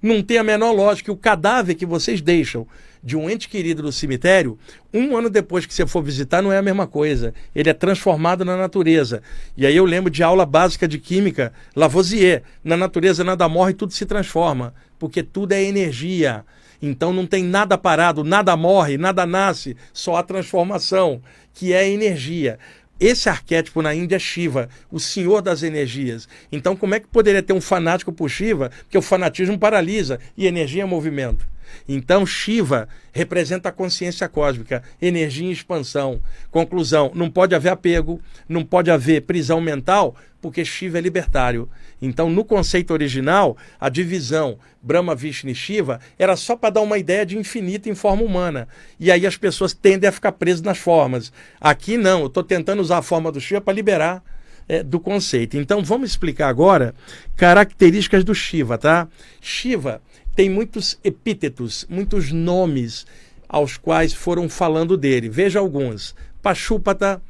Não 0.00 0.22
tem 0.22 0.38
a 0.38 0.44
menor 0.44 0.72
lógica. 0.72 1.12
O 1.12 1.16
cadáver 1.16 1.74
que 1.74 1.86
vocês 1.86 2.20
deixam 2.20 2.66
de 3.02 3.16
um 3.16 3.28
ente 3.28 3.48
querido 3.48 3.82
no 3.82 3.92
cemitério, 3.92 4.58
um 4.92 5.16
ano 5.16 5.30
depois 5.30 5.64
que 5.64 5.72
você 5.72 5.86
for 5.86 6.02
visitar, 6.02 6.42
não 6.42 6.52
é 6.52 6.58
a 6.58 6.62
mesma 6.62 6.86
coisa. 6.86 7.32
Ele 7.54 7.70
é 7.70 7.72
transformado 7.72 8.44
na 8.44 8.56
natureza. 8.56 9.22
E 9.56 9.66
aí 9.66 9.76
eu 9.76 9.84
lembro 9.84 10.10
de 10.10 10.22
aula 10.22 10.44
básica 10.44 10.86
de 10.86 10.98
química, 10.98 11.52
Lavoisier. 11.74 12.42
Na 12.62 12.76
natureza 12.76 13.24
nada 13.24 13.48
morre, 13.48 13.74
tudo 13.74 13.92
se 13.92 14.06
transforma. 14.06 14.74
Porque 14.98 15.22
tudo 15.22 15.52
é 15.52 15.62
energia. 15.62 16.44
Então 16.80 17.12
não 17.12 17.26
tem 17.26 17.42
nada 17.42 17.76
parado, 17.76 18.22
nada 18.22 18.56
morre, 18.56 18.96
nada 18.96 19.26
nasce, 19.26 19.76
só 19.92 20.16
a 20.16 20.22
transformação, 20.22 21.20
que 21.52 21.72
é 21.72 21.88
energia. 21.88 22.58
Esse 23.00 23.28
arquétipo 23.28 23.80
na 23.80 23.94
Índia 23.94 24.16
é 24.16 24.18
Shiva, 24.18 24.68
o 24.90 24.98
senhor 24.98 25.40
das 25.40 25.62
energias. 25.62 26.28
Então, 26.50 26.74
como 26.74 26.94
é 26.94 27.00
que 27.00 27.06
poderia 27.06 27.42
ter 27.42 27.52
um 27.52 27.60
fanático 27.60 28.12
por 28.12 28.28
Shiva? 28.28 28.70
Porque 28.82 28.98
o 28.98 29.02
fanatismo 29.02 29.58
paralisa 29.58 30.18
e 30.36 30.46
energia 30.46 30.82
é 30.82 30.86
movimento. 30.86 31.46
Então, 31.88 32.26
Shiva 32.26 32.88
representa 33.12 33.68
a 33.68 33.72
consciência 33.72 34.28
cósmica, 34.28 34.82
energia 35.00 35.46
em 35.46 35.52
expansão. 35.52 36.20
Conclusão: 36.50 37.12
não 37.14 37.30
pode 37.30 37.54
haver 37.54 37.70
apego, 37.70 38.20
não 38.48 38.64
pode 38.64 38.90
haver 38.90 39.22
prisão 39.22 39.60
mental, 39.60 40.16
porque 40.40 40.64
Shiva 40.64 40.98
é 40.98 41.00
libertário. 41.00 41.68
Então, 42.00 42.30
no 42.30 42.44
conceito 42.44 42.92
original, 42.92 43.56
a 43.80 43.88
divisão 43.88 44.58
Brahma, 44.80 45.14
Vishnu 45.14 45.50
e 45.50 45.54
Shiva 45.54 46.00
era 46.18 46.36
só 46.36 46.56
para 46.56 46.70
dar 46.70 46.80
uma 46.80 46.98
ideia 46.98 47.26
de 47.26 47.36
infinito 47.36 47.88
em 47.88 47.94
forma 47.94 48.22
humana. 48.22 48.68
E 48.98 49.10
aí 49.10 49.26
as 49.26 49.36
pessoas 49.36 49.72
tendem 49.72 50.08
a 50.08 50.12
ficar 50.12 50.32
presas 50.32 50.62
nas 50.62 50.78
formas. 50.78 51.32
Aqui 51.60 51.96
não, 51.96 52.20
eu 52.20 52.26
estou 52.26 52.42
tentando 52.42 52.80
usar 52.80 52.98
a 52.98 53.02
forma 53.02 53.32
do 53.32 53.40
Shiva 53.40 53.60
para 53.60 53.74
liberar 53.74 54.22
é, 54.68 54.82
do 54.82 55.00
conceito. 55.00 55.56
Então, 55.56 55.82
vamos 55.82 56.10
explicar 56.10 56.48
agora 56.48 56.94
características 57.36 58.22
do 58.22 58.34
Shiva, 58.34 58.78
tá? 58.78 59.08
Shiva 59.40 60.00
tem 60.36 60.48
muitos 60.48 60.98
epítetos, 61.02 61.84
muitos 61.90 62.30
nomes 62.30 63.04
aos 63.48 63.76
quais 63.76 64.12
foram 64.12 64.48
falando 64.48 64.96
dele. 64.96 65.28
Veja 65.28 65.58
alguns: 65.58 66.14
Pachupata, 66.40 67.20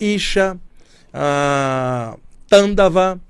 Isha, 0.00 0.58
ah, 1.14 2.16
Tandava, 2.48 3.20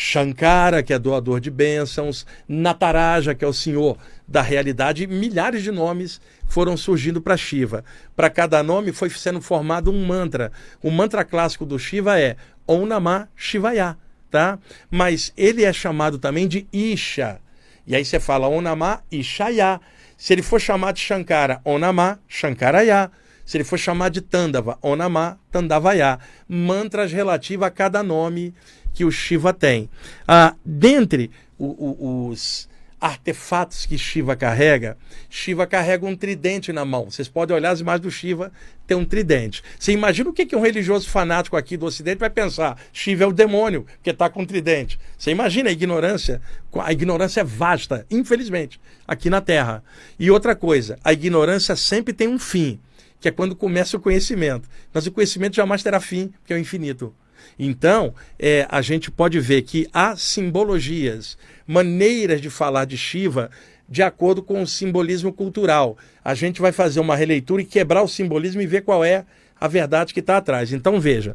Shankara, 0.00 0.80
que 0.80 0.92
é 0.92 0.98
doador 0.98 1.40
de 1.40 1.50
bênçãos, 1.50 2.24
Nataraja, 2.46 3.34
que 3.34 3.44
é 3.44 3.48
o 3.48 3.52
senhor 3.52 3.98
da 4.28 4.40
realidade, 4.40 5.08
milhares 5.08 5.60
de 5.60 5.72
nomes 5.72 6.20
foram 6.46 6.76
surgindo 6.76 7.20
para 7.20 7.36
Shiva. 7.36 7.84
Para 8.14 8.30
cada 8.30 8.62
nome 8.62 8.92
foi 8.92 9.10
sendo 9.10 9.40
formado 9.40 9.90
um 9.90 10.06
mantra. 10.06 10.52
O 10.80 10.88
mantra 10.88 11.24
clássico 11.24 11.66
do 11.66 11.80
Shiva 11.80 12.16
é 12.16 12.36
Om 12.64 12.86
Namah 12.86 13.26
Shivaya, 13.34 13.98
tá? 14.30 14.60
Mas 14.88 15.32
ele 15.36 15.64
é 15.64 15.72
chamado 15.72 16.16
também 16.16 16.46
de 16.46 16.68
Isha. 16.72 17.40
E 17.84 17.96
aí 17.96 18.04
você 18.04 18.20
fala 18.20 18.46
Onamá 18.46 19.00
e 19.10 19.24
Shaya. 19.24 19.80
Se 20.16 20.32
ele 20.32 20.42
for 20.42 20.60
chamar 20.60 20.92
de 20.92 21.00
Shankara, 21.00 21.60
Onamá, 21.64 22.20
Shankaraya. 22.28 23.10
Se 23.48 23.56
ele 23.56 23.64
for 23.64 23.78
chamar 23.78 24.10
de 24.10 24.20
Tandava, 24.20 24.78
Onamá, 24.82 25.38
Tandavaya. 25.50 26.18
Mantras 26.46 27.10
relativos 27.10 27.66
a 27.66 27.70
cada 27.70 28.02
nome 28.02 28.52
que 28.92 29.06
o 29.06 29.10
Shiva 29.10 29.54
tem. 29.54 29.88
Ah, 30.26 30.54
dentre 30.62 31.30
o, 31.56 31.64
o, 31.64 32.28
os 32.28 32.68
artefatos 33.00 33.86
que 33.86 33.96
Shiva 33.96 34.36
carrega, 34.36 34.98
Shiva 35.30 35.66
carrega 35.66 36.04
um 36.04 36.14
tridente 36.14 36.74
na 36.74 36.84
mão. 36.84 37.10
Vocês 37.10 37.26
podem 37.26 37.56
olhar 37.56 37.70
as 37.70 37.80
imagens 37.80 38.02
do 38.02 38.10
Shiva, 38.10 38.52
tem 38.86 38.94
um 38.94 39.04
tridente. 39.06 39.62
Você 39.78 39.92
imagina 39.92 40.28
o 40.28 40.32
que, 40.34 40.44
que 40.44 40.54
um 40.54 40.60
religioso 40.60 41.08
fanático 41.08 41.56
aqui 41.56 41.78
do 41.78 41.86
Ocidente 41.86 42.18
vai 42.18 42.28
pensar? 42.28 42.78
Shiva 42.92 43.24
é 43.24 43.26
o 43.26 43.32
demônio, 43.32 43.86
que 44.02 44.10
está 44.10 44.28
com 44.28 44.42
um 44.42 44.46
tridente. 44.46 45.00
Você 45.16 45.30
imagina 45.30 45.70
a 45.70 45.72
ignorância? 45.72 46.42
A 46.74 46.92
ignorância 46.92 47.40
é 47.40 47.44
vasta, 47.44 48.04
infelizmente, 48.10 48.78
aqui 49.06 49.30
na 49.30 49.40
Terra. 49.40 49.82
E 50.18 50.30
outra 50.30 50.54
coisa, 50.54 50.98
a 51.02 51.14
ignorância 51.14 51.74
sempre 51.74 52.12
tem 52.12 52.28
um 52.28 52.38
fim, 52.38 52.78
que 53.20 53.28
é 53.28 53.30
quando 53.30 53.56
começa 53.56 53.96
o 53.96 54.00
conhecimento. 54.00 54.68
Mas 54.92 55.06
o 55.06 55.12
conhecimento 55.12 55.56
jamais 55.56 55.82
terá 55.82 56.00
fim, 56.00 56.32
que 56.44 56.52
é 56.52 56.56
o 56.56 56.58
infinito. 56.58 57.14
Então, 57.58 58.14
é, 58.38 58.66
a 58.68 58.80
gente 58.82 59.10
pode 59.10 59.38
ver 59.40 59.62
que 59.62 59.88
há 59.92 60.16
simbologias, 60.16 61.36
maneiras 61.66 62.40
de 62.40 62.50
falar 62.50 62.84
de 62.84 62.96
Shiva 62.96 63.50
de 63.88 64.02
acordo 64.02 64.42
com 64.42 64.62
o 64.62 64.66
simbolismo 64.66 65.32
cultural. 65.32 65.96
A 66.22 66.34
gente 66.34 66.60
vai 66.60 66.72
fazer 66.72 67.00
uma 67.00 67.16
releitura 67.16 67.62
e 67.62 67.64
quebrar 67.64 68.02
o 68.02 68.08
simbolismo 68.08 68.60
e 68.60 68.66
ver 68.66 68.82
qual 68.82 69.04
é 69.04 69.24
a 69.58 69.66
verdade 69.66 70.12
que 70.12 70.20
está 70.20 70.36
atrás. 70.36 70.72
Então, 70.72 71.00
veja, 71.00 71.34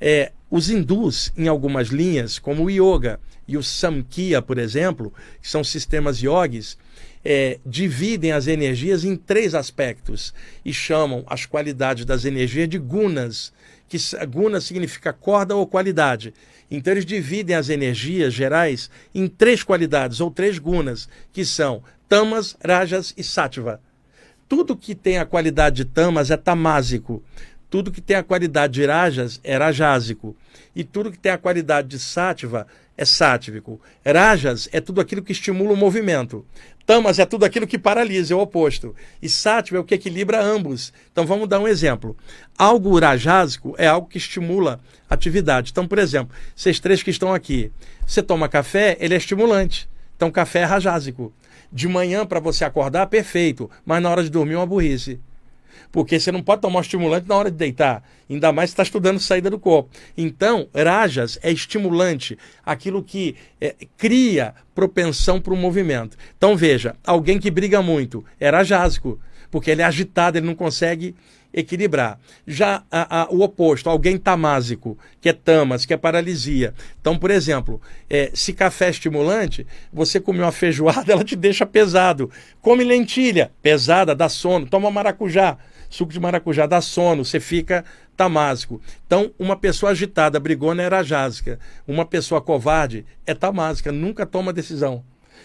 é, 0.00 0.32
os 0.50 0.70
hindus, 0.70 1.32
em 1.36 1.48
algumas 1.48 1.88
linhas, 1.88 2.38
como 2.38 2.64
o 2.64 2.70
yoga 2.70 3.18
e 3.46 3.56
o 3.56 3.62
samkhya, 3.62 4.40
por 4.40 4.58
exemplo, 4.58 5.12
que 5.42 5.48
são 5.48 5.64
sistemas 5.64 6.22
yogis, 6.22 6.78
é, 7.24 7.58
dividem 7.64 8.32
as 8.32 8.46
energias 8.46 9.04
em 9.04 9.16
três 9.16 9.54
aspectos 9.54 10.32
e 10.64 10.72
chamam 10.72 11.24
as 11.26 11.46
qualidades 11.46 12.04
das 12.04 12.24
energias 12.24 12.68
de 12.68 12.78
gunas, 12.78 13.52
que 13.88 13.98
guna 14.26 14.60
significa 14.60 15.12
corda 15.12 15.56
ou 15.56 15.66
qualidade. 15.66 16.32
Então 16.70 16.92
eles 16.92 17.06
dividem 17.06 17.56
as 17.56 17.68
energias 17.68 18.34
gerais 18.34 18.90
em 19.14 19.26
três 19.26 19.62
qualidades 19.62 20.20
ou 20.20 20.30
três 20.30 20.58
gunas, 20.58 21.08
que 21.32 21.44
são 21.44 21.82
tamas, 22.08 22.56
rajas 22.64 23.14
e 23.16 23.24
sattva. 23.24 23.80
Tudo 24.48 24.76
que 24.76 24.94
tem 24.94 25.18
a 25.18 25.26
qualidade 25.26 25.76
de 25.76 25.84
tamas 25.84 26.30
é 26.30 26.36
tamásico. 26.36 27.22
Tudo 27.70 27.92
que 27.92 28.00
tem 28.00 28.16
a 28.16 28.22
qualidade 28.22 28.74
de 28.74 28.86
rajas 28.86 29.40
é 29.44 29.56
rajásico. 29.56 30.34
E 30.74 30.82
tudo 30.84 31.12
que 31.12 31.18
tem 31.18 31.32
a 31.32 31.38
qualidade 31.38 31.88
de 31.88 31.98
sattva 31.98 32.66
é 32.96 33.04
sátivico. 33.04 33.80
Rajas 34.04 34.68
é 34.72 34.80
tudo 34.80 35.00
aquilo 35.00 35.22
que 35.22 35.32
estimula 35.32 35.72
o 35.72 35.76
movimento. 35.76 36.46
Tamas 36.88 37.18
é 37.18 37.26
tudo 37.26 37.44
aquilo 37.44 37.66
que 37.66 37.78
paralisa, 37.78 38.32
é 38.32 38.36
o 38.36 38.40
oposto. 38.40 38.96
E 39.20 39.28
sátiva 39.28 39.76
é 39.76 39.80
o 39.80 39.84
que 39.84 39.94
equilibra 39.94 40.42
ambos. 40.42 40.90
Então 41.12 41.26
vamos 41.26 41.46
dar 41.46 41.60
um 41.60 41.68
exemplo. 41.68 42.16
Algo 42.56 42.98
rajásico 42.98 43.74
é 43.76 43.86
algo 43.86 44.08
que 44.08 44.16
estimula 44.16 44.80
atividade. 45.06 45.70
Então, 45.70 45.86
por 45.86 45.98
exemplo, 45.98 46.34
vocês 46.56 46.80
três 46.80 47.02
que 47.02 47.10
estão 47.10 47.34
aqui, 47.34 47.70
você 48.06 48.22
toma 48.22 48.48
café, 48.48 48.96
ele 49.00 49.12
é 49.12 49.18
estimulante. 49.18 49.86
Então, 50.16 50.30
café 50.30 50.60
é 50.60 50.64
rajásico. 50.64 51.30
De 51.70 51.86
manhã, 51.86 52.24
para 52.24 52.40
você 52.40 52.64
acordar, 52.64 53.06
perfeito. 53.08 53.70
Mas 53.84 54.02
na 54.02 54.08
hora 54.08 54.24
de 54.24 54.30
dormir, 54.30 54.56
uma 54.56 54.64
burrice. 54.64 55.20
Porque 55.90 56.20
você 56.20 56.30
não 56.30 56.42
pode 56.42 56.62
tomar 56.62 56.80
estimulante 56.80 57.28
na 57.28 57.34
hora 57.34 57.50
de 57.50 57.56
deitar. 57.56 58.02
Ainda 58.28 58.52
mais 58.52 58.70
se 58.70 58.74
está 58.74 58.82
estudando 58.82 59.18
saída 59.18 59.48
do 59.48 59.58
corpo. 59.58 59.90
Então, 60.16 60.68
rajas 60.74 61.38
é 61.42 61.50
estimulante, 61.50 62.38
aquilo 62.64 63.02
que 63.02 63.36
é, 63.60 63.74
cria 63.96 64.54
propensão 64.74 65.40
para 65.40 65.54
o 65.54 65.56
movimento. 65.56 66.16
Então, 66.36 66.56
veja, 66.56 66.94
alguém 67.06 67.38
que 67.38 67.50
briga 67.50 67.82
muito 67.82 68.24
é 68.38 68.50
rajásico, 68.50 69.18
porque 69.50 69.70
ele 69.70 69.82
é 69.82 69.84
agitado, 69.84 70.38
ele 70.38 70.46
não 70.46 70.54
consegue 70.54 71.14
equilibrar. 71.52 72.18
Já 72.46 72.82
a, 72.90 73.22
a, 73.22 73.30
o 73.30 73.42
oposto, 73.42 73.88
alguém 73.88 74.18
tamásico, 74.18 74.98
que 75.20 75.28
é 75.28 75.32
tamas, 75.32 75.84
que 75.84 75.92
é 75.92 75.96
paralisia. 75.96 76.74
Então, 77.00 77.18
por 77.18 77.30
exemplo, 77.30 77.80
é, 78.08 78.30
se 78.34 78.52
café 78.52 78.86
é 78.86 78.90
estimulante, 78.90 79.66
você 79.92 80.20
come 80.20 80.40
uma 80.40 80.52
feijoada, 80.52 81.12
ela 81.12 81.24
te 81.24 81.36
deixa 81.36 81.66
pesado. 81.66 82.30
Come 82.60 82.84
lentilha, 82.84 83.50
pesada, 83.62 84.14
dá 84.14 84.28
sono. 84.28 84.66
Toma 84.66 84.90
maracujá, 84.90 85.58
suco 85.88 86.12
de 86.12 86.20
maracujá 86.20 86.66
dá 86.66 86.80
sono, 86.80 87.24
você 87.24 87.40
fica 87.40 87.84
tamásico. 88.16 88.80
Então, 89.06 89.30
uma 89.38 89.56
pessoa 89.56 89.92
agitada, 89.92 90.40
brigona, 90.40 90.82
era 90.82 91.02
jásica. 91.02 91.58
Uma 91.86 92.04
pessoa 92.04 92.40
covarde 92.40 93.06
é 93.26 93.32
tamásica, 93.32 93.92
nunca 93.92 94.26
toma 94.26 94.52
decisão. 94.52 95.04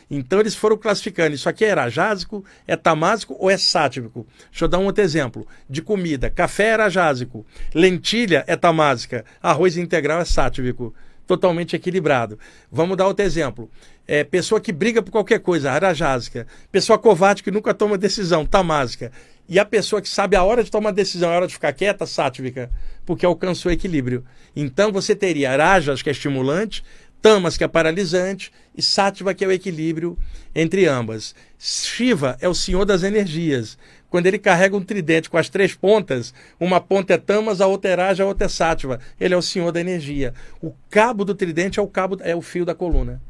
Então 0.10 0.40
eles 0.40 0.56
foram 0.56 0.78
classificando. 0.78 1.36
Isso 1.36 1.50
aqui 1.50 1.66
é 1.66 1.70
erajásico, 1.70 2.44
é 2.68 2.76
tamásico 2.76 3.36
ou 3.40 3.50
é 3.50 3.58
sátivico? 3.58 4.26
Deixa 4.50 4.66
eu 4.66 4.70
dar 4.70 4.80
um 4.80 4.86
outro 4.86 5.04
exemplo 5.04 5.48
de 5.70 5.82
comida. 5.82 6.30
Café 6.30 6.66
é 6.66 6.74
erajásico, 6.74 7.46
lentilha 7.74 8.44
é 8.48 8.56
tamásica, 8.56 9.26
arroz 9.42 9.78
integral 9.78 10.20
é 10.20 10.26
sátivico. 10.26 10.94
Totalmente 11.26 11.76
equilibrado. 11.76 12.38
Vamos 12.70 12.98
dar 12.98 13.08
outro 13.08 13.26
exemplo. 13.26 13.70
É, 14.06 14.26
pessoa 14.26 14.60
que 14.60 14.74
briga 14.74 15.02
por 15.02 15.12
qualquer 15.12 15.40
coisa, 15.40 15.72
arajásica. 15.72 16.46
Pessoa 16.70 17.00
covarde 17.00 17.42
que 17.42 17.50
nunca 17.50 17.74
toma 17.74 17.98
decisão, 17.98 18.46
tamásica. 18.46 19.10
E 19.48 19.60
a 19.60 19.66
pessoa 19.66 20.02
que 20.02 20.10
sabe 20.10 20.36
a 20.36 20.44
hora 20.44 20.64
de 20.64 20.72
tomar 20.72 20.92
decisão, 20.92 21.30
a 21.30 21.36
hora 21.36 21.48
de 21.48 21.54
ficar 21.54 21.74
quieta, 21.74 22.06
sátrica, 22.06 22.70
porque 23.06 23.26
alcançou 23.26 23.72
equilíbrio. 23.72 24.24
Então 24.56 24.92
você 24.92 25.16
teria 25.16 25.56
Rajas, 25.56 26.02
que 26.02 26.10
é 26.10 26.12
estimulante, 26.12 26.84
Tamas, 27.24 27.56
que 27.56 27.64
é 27.64 27.68
paralisante, 27.70 28.52
e 28.76 28.82
Sattva, 28.82 29.34
que 29.34 29.46
é 29.46 29.48
o 29.48 29.52
equilíbrio 29.52 30.18
entre 30.54 30.86
ambas. 30.86 31.34
Shiva 31.58 32.38
é 32.42 32.50
o 32.50 32.54
senhor 32.54 32.84
das 32.84 33.02
energias. 33.02 33.78
Quando 34.10 34.28
ele 34.28 34.38
carrega 34.38 34.76
um 34.76 34.84
tridente 34.84 35.30
com 35.30 35.38
as 35.38 35.48
três 35.48 35.74
pontas, 35.74 36.34
uma 36.60 36.82
ponta 36.82 37.14
é 37.14 37.18
Tamas, 37.18 37.62
a 37.62 37.68
outra 37.68 37.92
é 37.92 37.96
Raja, 37.96 38.24
a 38.24 38.28
outra 38.28 38.48
é 38.48 38.50
Sattva. 38.50 39.00
Ele 39.18 39.34
é 39.34 39.38
o 39.38 39.42
senhor 39.42 39.72
da 39.72 39.80
energia. 39.80 40.34
O 40.62 40.74
cabo 40.90 41.24
do 41.24 41.34
tridente 41.34 41.80
é 41.80 41.82
o 41.82 41.88
cabo, 41.88 42.18
é 42.20 42.36
o 42.36 42.42
fio 42.42 42.66
da 42.66 42.76
coluna. 42.76 43.22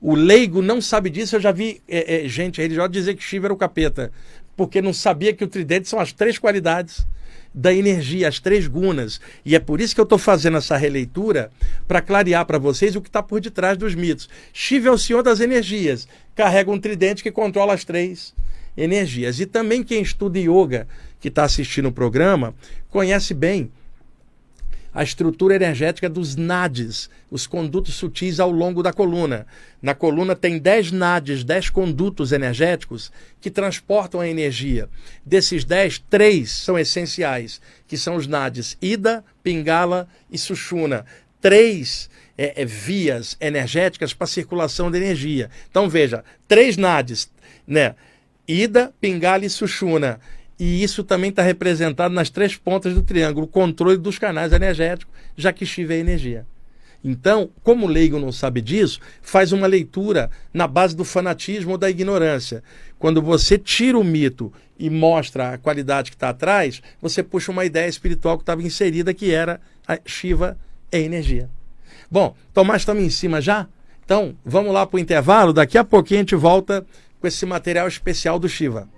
O 0.00 0.14
leigo 0.14 0.62
não 0.62 0.80
sabe 0.80 1.10
disso. 1.10 1.36
Eu 1.36 1.40
já 1.40 1.52
vi 1.52 1.82
é, 1.86 2.24
é, 2.24 2.28
gente 2.28 2.62
religiosa 2.62 2.88
dizer 2.88 3.14
que 3.14 3.22
Shiva 3.22 3.48
era 3.48 3.52
o 3.52 3.58
capeta, 3.58 4.10
porque 4.56 4.80
não 4.80 4.94
sabia 4.94 5.34
que 5.34 5.44
o 5.44 5.48
tridente 5.48 5.86
são 5.86 6.00
as 6.00 6.14
três 6.14 6.38
qualidades 6.38 7.06
da 7.54 7.72
energia, 7.72 8.28
as 8.28 8.38
três 8.40 8.66
gunas. 8.66 9.20
E 9.44 9.54
é 9.54 9.58
por 9.58 9.80
isso 9.80 9.94
que 9.94 10.00
eu 10.00 10.04
estou 10.04 10.18
fazendo 10.18 10.56
essa 10.56 10.76
releitura 10.76 11.50
para 11.86 12.00
clarear 12.00 12.46
para 12.46 12.58
vocês 12.58 12.96
o 12.96 13.00
que 13.00 13.08
está 13.08 13.22
por 13.22 13.40
detrás 13.40 13.76
dos 13.76 13.94
mitos. 13.94 14.28
Shiva 14.52 14.88
é 14.88 14.92
o 14.92 14.98
senhor 14.98 15.22
das 15.22 15.40
energias, 15.40 16.08
carrega 16.34 16.70
um 16.70 16.80
tridente 16.80 17.22
que 17.22 17.30
controla 17.30 17.74
as 17.74 17.84
três 17.84 18.34
energias. 18.76 19.40
E 19.40 19.46
também 19.46 19.82
quem 19.82 20.02
estuda 20.02 20.38
yoga, 20.38 20.88
que 21.20 21.28
está 21.28 21.44
assistindo 21.44 21.88
o 21.88 21.92
programa, 21.92 22.54
conhece 22.90 23.34
bem 23.34 23.70
a 24.94 25.02
estrutura 25.02 25.54
energética 25.54 26.08
dos 26.08 26.36
nadis, 26.36 27.08
os 27.30 27.46
condutos 27.46 27.94
sutis 27.94 28.38
ao 28.38 28.50
longo 28.50 28.82
da 28.82 28.92
coluna. 28.92 29.46
Na 29.80 29.94
coluna 29.94 30.36
tem 30.36 30.58
10 30.58 30.92
nadis, 30.92 31.42
10 31.42 31.70
condutos 31.70 32.30
energéticos 32.30 33.10
que 33.40 33.50
transportam 33.50 34.20
a 34.20 34.28
energia. 34.28 34.88
Desses 35.24 35.64
10, 35.64 36.04
três 36.10 36.50
são 36.50 36.78
essenciais, 36.78 37.60
que 37.88 37.96
são 37.96 38.16
os 38.16 38.26
nadis 38.26 38.76
Ida, 38.82 39.24
Pingala 39.42 40.06
e 40.30 40.36
Sushuna. 40.36 41.06
Três 41.40 42.10
é, 42.36 42.62
é, 42.62 42.64
vias 42.64 43.36
energéticas 43.40 44.12
para 44.12 44.26
circulação 44.26 44.90
de 44.90 44.98
energia. 44.98 45.50
Então 45.70 45.88
veja, 45.88 46.22
três 46.46 46.76
nadis, 46.76 47.30
né? 47.66 47.94
Ida, 48.46 48.92
Pingala 49.00 49.46
e 49.46 49.50
Sushuna. 49.50 50.20
E 50.64 50.80
isso 50.80 51.02
também 51.02 51.30
está 51.30 51.42
representado 51.42 52.14
nas 52.14 52.30
três 52.30 52.54
pontas 52.54 52.94
do 52.94 53.02
triângulo, 53.02 53.46
o 53.46 53.48
controle 53.48 53.96
dos 53.96 54.16
canais 54.16 54.52
energéticos, 54.52 55.12
já 55.36 55.52
que 55.52 55.66
Shiva 55.66 55.92
é 55.92 55.98
energia. 55.98 56.46
Então, 57.02 57.50
como 57.64 57.84
o 57.84 57.88
leigo 57.88 58.16
não 58.20 58.30
sabe 58.30 58.60
disso, 58.60 59.00
faz 59.20 59.50
uma 59.50 59.66
leitura 59.66 60.30
na 60.54 60.68
base 60.68 60.94
do 60.94 61.04
fanatismo 61.04 61.72
ou 61.72 61.78
da 61.78 61.90
ignorância. 61.90 62.62
Quando 62.96 63.20
você 63.20 63.58
tira 63.58 63.98
o 63.98 64.04
mito 64.04 64.52
e 64.78 64.88
mostra 64.88 65.54
a 65.54 65.58
qualidade 65.58 66.12
que 66.12 66.16
está 66.16 66.28
atrás, 66.28 66.80
você 67.00 67.24
puxa 67.24 67.50
uma 67.50 67.64
ideia 67.64 67.88
espiritual 67.88 68.38
que 68.38 68.44
estava 68.44 68.62
inserida, 68.62 69.12
que 69.12 69.32
era 69.32 69.60
a 69.84 69.98
Shiva 70.06 70.56
é 70.92 71.00
energia. 71.00 71.50
Bom, 72.08 72.36
Tomás, 72.54 72.82
estamos 72.82 73.02
em 73.02 73.10
cima 73.10 73.40
já? 73.40 73.66
Então, 74.04 74.36
vamos 74.44 74.72
lá 74.72 74.86
para 74.86 74.96
o 74.96 75.00
intervalo. 75.00 75.52
Daqui 75.52 75.76
a 75.76 75.82
pouquinho 75.82 76.20
a 76.20 76.22
gente 76.22 76.36
volta 76.36 76.86
com 77.20 77.26
esse 77.26 77.44
material 77.44 77.88
especial 77.88 78.38
do 78.38 78.48
Shiva. 78.48 78.88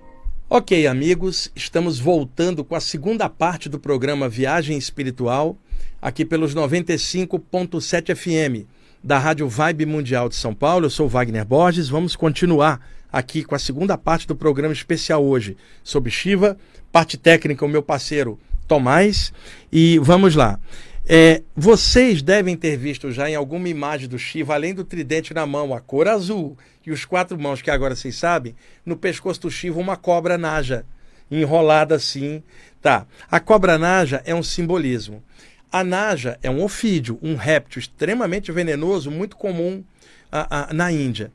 Ok, 0.46 0.86
amigos, 0.86 1.50
estamos 1.56 1.98
voltando 1.98 2.62
com 2.62 2.74
a 2.74 2.80
segunda 2.80 3.30
parte 3.30 3.66
do 3.66 3.78
programa 3.78 4.28
Viagem 4.28 4.76
Espiritual, 4.76 5.56
aqui 6.02 6.22
pelos 6.22 6.54
95.7 6.54 8.14
FM 8.14 8.68
da 9.02 9.18
Rádio 9.18 9.48
Vibe 9.48 9.86
Mundial 9.86 10.28
de 10.28 10.34
São 10.34 10.54
Paulo. 10.54 10.84
Eu 10.84 10.90
sou 10.90 11.08
Wagner 11.08 11.46
Borges. 11.46 11.88
Vamos 11.88 12.14
continuar 12.14 12.86
aqui 13.10 13.42
com 13.42 13.54
a 13.54 13.58
segunda 13.58 13.96
parte 13.96 14.28
do 14.28 14.36
programa 14.36 14.74
especial 14.74 15.24
hoje 15.24 15.56
sobre 15.82 16.10
Shiva, 16.10 16.58
parte 16.92 17.16
técnica, 17.16 17.64
o 17.64 17.68
meu 17.68 17.82
parceiro 17.82 18.38
Tomás. 18.68 19.32
E 19.72 19.98
vamos 20.02 20.34
lá. 20.34 20.60
É, 21.06 21.42
vocês 21.54 22.22
devem 22.22 22.56
ter 22.56 22.78
visto 22.78 23.12
já 23.12 23.28
em 23.28 23.34
alguma 23.34 23.68
imagem 23.68 24.08
do 24.08 24.18
Shiva, 24.18 24.54
além 24.54 24.72
do 24.72 24.84
tridente 24.84 25.34
na 25.34 25.44
mão, 25.44 25.74
a 25.74 25.80
cor 25.80 26.08
azul 26.08 26.56
e 26.86 26.90
os 26.90 27.04
quatro 27.04 27.38
mãos, 27.38 27.60
que 27.60 27.70
agora 27.70 27.94
vocês 27.94 28.16
sabem, 28.16 28.56
no 28.86 28.96
pescoço 28.96 29.42
do 29.42 29.50
Shiva 29.50 29.78
uma 29.78 29.98
cobra 29.98 30.38
naja, 30.38 30.86
enrolada 31.30 31.94
assim. 31.94 32.42
Tá. 32.80 33.06
A 33.30 33.38
cobra 33.38 33.76
naja 33.76 34.22
é 34.24 34.34
um 34.34 34.42
simbolismo. 34.42 35.22
A 35.70 35.84
naja 35.84 36.38
é 36.42 36.50
um 36.50 36.62
ofídio, 36.62 37.18
um 37.20 37.34
réptil 37.34 37.80
extremamente 37.80 38.50
venenoso, 38.50 39.10
muito 39.10 39.36
comum 39.36 39.84
a, 40.32 40.70
a, 40.70 40.72
na 40.72 40.90
Índia. 40.90 41.30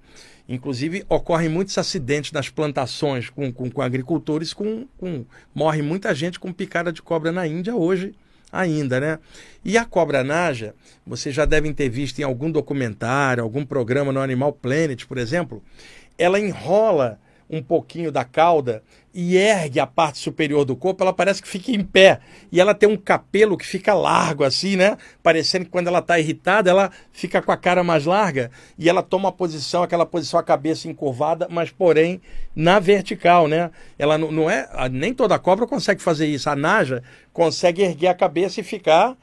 Inclusive, 0.47 1.05
ocorrem 1.07 1.47
muitos 1.47 1.77
acidentes 1.77 2.31
nas 2.31 2.49
plantações 2.49 3.29
com, 3.29 3.53
com, 3.53 3.69
com 3.69 3.81
agricultores, 3.83 4.51
com, 4.51 4.87
com, 4.97 5.25
morre 5.53 5.83
muita 5.83 6.15
gente 6.15 6.39
com 6.39 6.51
picada 6.51 6.91
de 6.91 7.03
cobra 7.03 7.31
na 7.31 7.45
Índia 7.45 7.75
hoje 7.75 8.15
ainda, 8.51 8.99
né? 8.99 9.19
E 9.63 9.77
a 9.77 9.85
cobra 9.85 10.23
naja, 10.23 10.73
vocês 11.05 11.33
já 11.33 11.45
devem 11.45 11.73
ter 11.73 11.89
visto 11.89 12.19
em 12.19 12.23
algum 12.23 12.51
documentário, 12.51 13.43
algum 13.43 13.65
programa 13.65 14.11
no 14.11 14.21
Animal 14.21 14.53
Planet, 14.53 15.05
por 15.05 15.17
exemplo, 15.17 15.63
ela 16.17 16.39
enrola 16.39 17.19
um 17.49 17.63
pouquinho 17.63 18.11
da 18.11 18.23
cauda 18.23 18.83
e 19.13 19.37
ergue 19.37 19.79
a 19.79 19.87
parte 19.87 20.19
superior 20.19 20.63
do 20.63 20.75
corpo, 20.75 21.03
ela 21.03 21.13
parece 21.13 21.41
que 21.41 21.47
fica 21.47 21.71
em 21.71 21.83
pé. 21.83 22.19
E 22.51 22.59
ela 22.61 22.75
tem 22.75 22.87
um 22.87 22.97
capelo 22.97 23.57
que 23.57 23.65
fica 23.65 23.93
largo 23.93 24.43
assim, 24.43 24.75
né? 24.75 24.97
Parecendo 25.23 25.65
que 25.65 25.71
quando 25.71 25.87
ela 25.87 25.99
está 25.99 26.19
irritada, 26.19 26.69
ela 26.69 26.91
fica 27.11 27.41
com 27.41 27.51
a 27.51 27.57
cara 27.57 27.83
mais 27.83 28.05
larga 28.05 28.51
e 28.77 28.87
ela 28.87 29.01
toma 29.01 29.29
a 29.29 29.31
posição, 29.31 29.83
aquela 29.83 30.05
posição 30.05 30.39
a 30.39 30.43
cabeça 30.43 30.87
encurvada, 30.87 31.47
mas 31.49 31.71
porém 31.71 32.21
na 32.55 32.79
vertical, 32.79 33.47
né? 33.47 33.71
Ela 33.97 34.17
não, 34.17 34.31
não 34.31 34.49
é, 34.49 34.67
nem 34.91 35.13
toda 35.13 35.39
cobra 35.39 35.65
consegue 35.65 36.01
fazer 36.01 36.27
isso. 36.27 36.49
A 36.49 36.55
naja 36.55 37.01
consegue 37.33 37.81
erguer 37.81 38.07
a 38.07 38.15
cabeça 38.15 38.59
e 38.59 38.63
ficar 38.63 39.17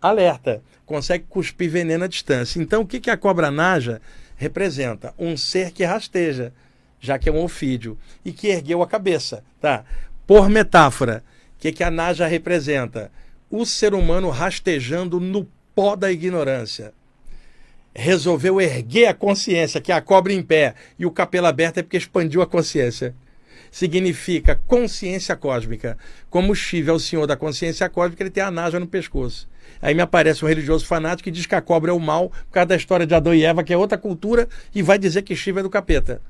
alerta, 0.00 0.62
consegue 0.86 1.24
cuspir 1.28 1.70
veneno 1.70 2.04
à 2.04 2.08
distância. 2.08 2.60
Então, 2.60 2.82
o 2.82 2.86
que, 2.86 3.00
que 3.00 3.10
a 3.10 3.16
cobra 3.16 3.50
naja 3.50 4.00
representa? 4.36 5.14
Um 5.18 5.36
ser 5.36 5.72
que 5.72 5.84
rasteja 5.84 6.52
já 7.00 7.18
que 7.18 7.28
é 7.28 7.32
um 7.32 7.42
ofídio, 7.42 7.98
e 8.24 8.32
que 8.32 8.48
ergueu 8.48 8.82
a 8.82 8.86
cabeça. 8.86 9.44
Tá? 9.60 9.84
Por 10.26 10.48
metáfora, 10.48 11.24
o 11.56 11.60
que, 11.60 11.72
que 11.72 11.84
a 11.84 11.90
Naja 11.90 12.26
representa? 12.26 13.10
O 13.50 13.64
ser 13.64 13.94
humano 13.94 14.30
rastejando 14.30 15.18
no 15.18 15.48
pó 15.74 15.96
da 15.96 16.12
ignorância. 16.12 16.92
Resolveu 17.94 18.60
erguer 18.60 19.06
a 19.06 19.14
consciência, 19.14 19.80
que 19.80 19.90
é 19.90 19.94
a 19.94 20.00
cobra 20.00 20.32
em 20.32 20.42
pé, 20.42 20.74
e 20.98 21.06
o 21.06 21.10
capelo 21.10 21.46
aberto 21.46 21.78
é 21.78 21.82
porque 21.82 21.96
expandiu 21.96 22.42
a 22.42 22.46
consciência. 22.46 23.14
Significa 23.70 24.60
consciência 24.66 25.34
cósmica. 25.34 25.96
Como 26.30 26.54
Shiva 26.54 26.90
é 26.90 26.94
o 26.94 27.00
senhor 27.00 27.26
da 27.26 27.36
consciência 27.36 27.88
cósmica, 27.88 28.22
ele 28.22 28.30
tem 28.30 28.42
a 28.42 28.50
Naja 28.50 28.78
no 28.78 28.86
pescoço. 28.86 29.48
Aí 29.80 29.94
me 29.94 30.02
aparece 30.02 30.44
um 30.44 30.48
religioso 30.48 30.86
fanático 30.86 31.24
que 31.24 31.30
diz 31.30 31.46
que 31.46 31.54
a 31.54 31.60
cobra 31.60 31.90
é 31.90 31.94
o 31.94 32.00
mal 32.00 32.30
por 32.30 32.52
causa 32.52 32.66
da 32.66 32.76
história 32.76 33.06
de 33.06 33.14
Adão 33.14 33.34
e 33.34 33.44
Eva, 33.44 33.64
que 33.64 33.72
é 33.72 33.76
outra 33.76 33.98
cultura, 33.98 34.48
e 34.74 34.82
vai 34.82 34.98
dizer 34.98 35.22
que 35.22 35.36
Shiva 35.36 35.60
é 35.60 35.62
do 35.62 35.70
capeta 35.70 36.20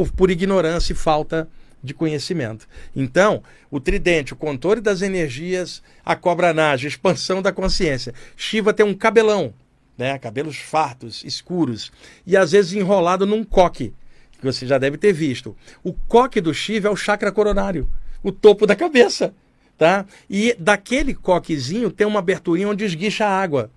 por, 0.00 0.10
por 0.12 0.30
ignorância 0.30 0.92
e 0.92 0.96
falta 0.96 1.46
de 1.82 1.92
conhecimento. 1.92 2.66
Então, 2.96 3.42
o 3.70 3.78
tridente, 3.78 4.32
o 4.32 4.36
controle 4.36 4.80
das 4.80 5.02
energias, 5.02 5.82
a 6.04 6.16
cobra 6.16 6.54
naja, 6.54 6.88
expansão 6.88 7.42
da 7.42 7.52
consciência. 7.52 8.14
Shiva 8.36 8.72
tem 8.72 8.84
um 8.84 8.94
cabelão, 8.94 9.52
né? 9.96 10.18
cabelos 10.18 10.56
fartos, 10.56 11.22
escuros, 11.24 11.92
e 12.26 12.36
às 12.36 12.52
vezes 12.52 12.72
enrolado 12.72 13.26
num 13.26 13.44
coque, 13.44 13.92
que 14.32 14.44
você 14.44 14.66
já 14.66 14.78
deve 14.78 14.96
ter 14.96 15.12
visto. 15.12 15.56
O 15.84 15.92
coque 15.92 16.40
do 16.40 16.54
Shiva 16.54 16.88
é 16.88 16.90
o 16.90 16.96
chakra 16.96 17.30
coronário, 17.30 17.88
o 18.22 18.32
topo 18.32 18.66
da 18.66 18.74
cabeça. 18.76 19.34
Tá? 19.76 20.04
E 20.28 20.54
daquele 20.58 21.14
coquezinho 21.14 21.90
tem 21.90 22.06
uma 22.06 22.18
aberturinha 22.18 22.68
onde 22.68 22.84
esguicha 22.84 23.26
a 23.26 23.30
água. 23.30 23.70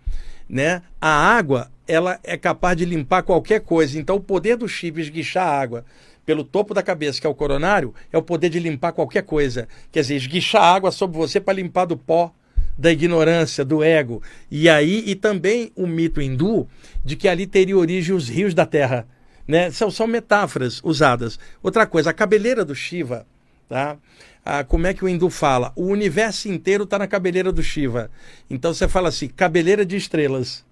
Né? 0.49 0.81
A 0.99 1.07
água 1.07 1.71
ela 1.87 2.19
é 2.23 2.37
capaz 2.37 2.75
de 2.75 2.83
limpar 2.83 3.23
qualquer 3.23 3.61
coisa. 3.61 3.97
Então, 3.97 4.17
o 4.17 4.21
poder 4.21 4.57
do 4.57 4.67
Shiva 4.67 4.99
esguichar 4.99 5.47
a 5.47 5.57
água 5.57 5.85
pelo 6.25 6.43
topo 6.43 6.73
da 6.73 6.81
cabeça, 6.81 7.19
que 7.19 7.27
é 7.27 7.29
o 7.29 7.35
coronário, 7.35 7.93
é 8.11 8.17
o 8.17 8.21
poder 8.21 8.49
de 8.49 8.59
limpar 8.59 8.93
qualquer 8.93 9.23
coisa. 9.23 9.67
Quer 9.91 10.01
dizer, 10.01 10.15
esguichar 10.15 10.63
água 10.63 10.91
sobre 10.91 11.17
você 11.17 11.39
para 11.39 11.53
limpar 11.53 11.85
do 11.85 11.97
pó 11.97 12.33
da 12.77 12.91
ignorância, 12.91 13.63
do 13.63 13.83
ego. 13.83 14.21
E 14.49 14.67
aí, 14.67 15.03
e 15.05 15.15
também 15.15 15.71
o 15.75 15.85
mito 15.85 16.21
hindu 16.21 16.67
de 17.03 17.15
que 17.15 17.27
ali 17.27 17.45
teria 17.45 17.77
origem 17.77 18.15
os 18.15 18.27
rios 18.27 18.53
da 18.53 18.65
terra. 18.65 19.07
Né? 19.47 19.69
São, 19.71 19.91
são 19.91 20.07
metáforas 20.07 20.81
usadas. 20.83 21.37
Outra 21.61 21.85
coisa, 21.85 22.09
a 22.09 22.13
cabeleira 22.13 22.63
do 22.63 22.73
Shiva, 22.73 23.27
tá? 23.67 23.97
Ah, 24.45 24.63
como 24.63 24.87
é 24.87 24.93
que 24.93 25.05
o 25.05 25.09
hindu 25.09 25.29
fala? 25.29 25.71
O 25.75 25.85
universo 25.85 26.49
inteiro 26.49 26.83
está 26.83 26.97
na 26.99 27.07
cabeleira 27.07 27.51
do 27.51 27.63
Shiva. 27.63 28.09
Então 28.49 28.73
você 28.73 28.87
fala 28.87 29.09
assim, 29.09 29.27
cabeleira 29.27 29.85
de 29.85 29.95
estrelas 29.95 30.65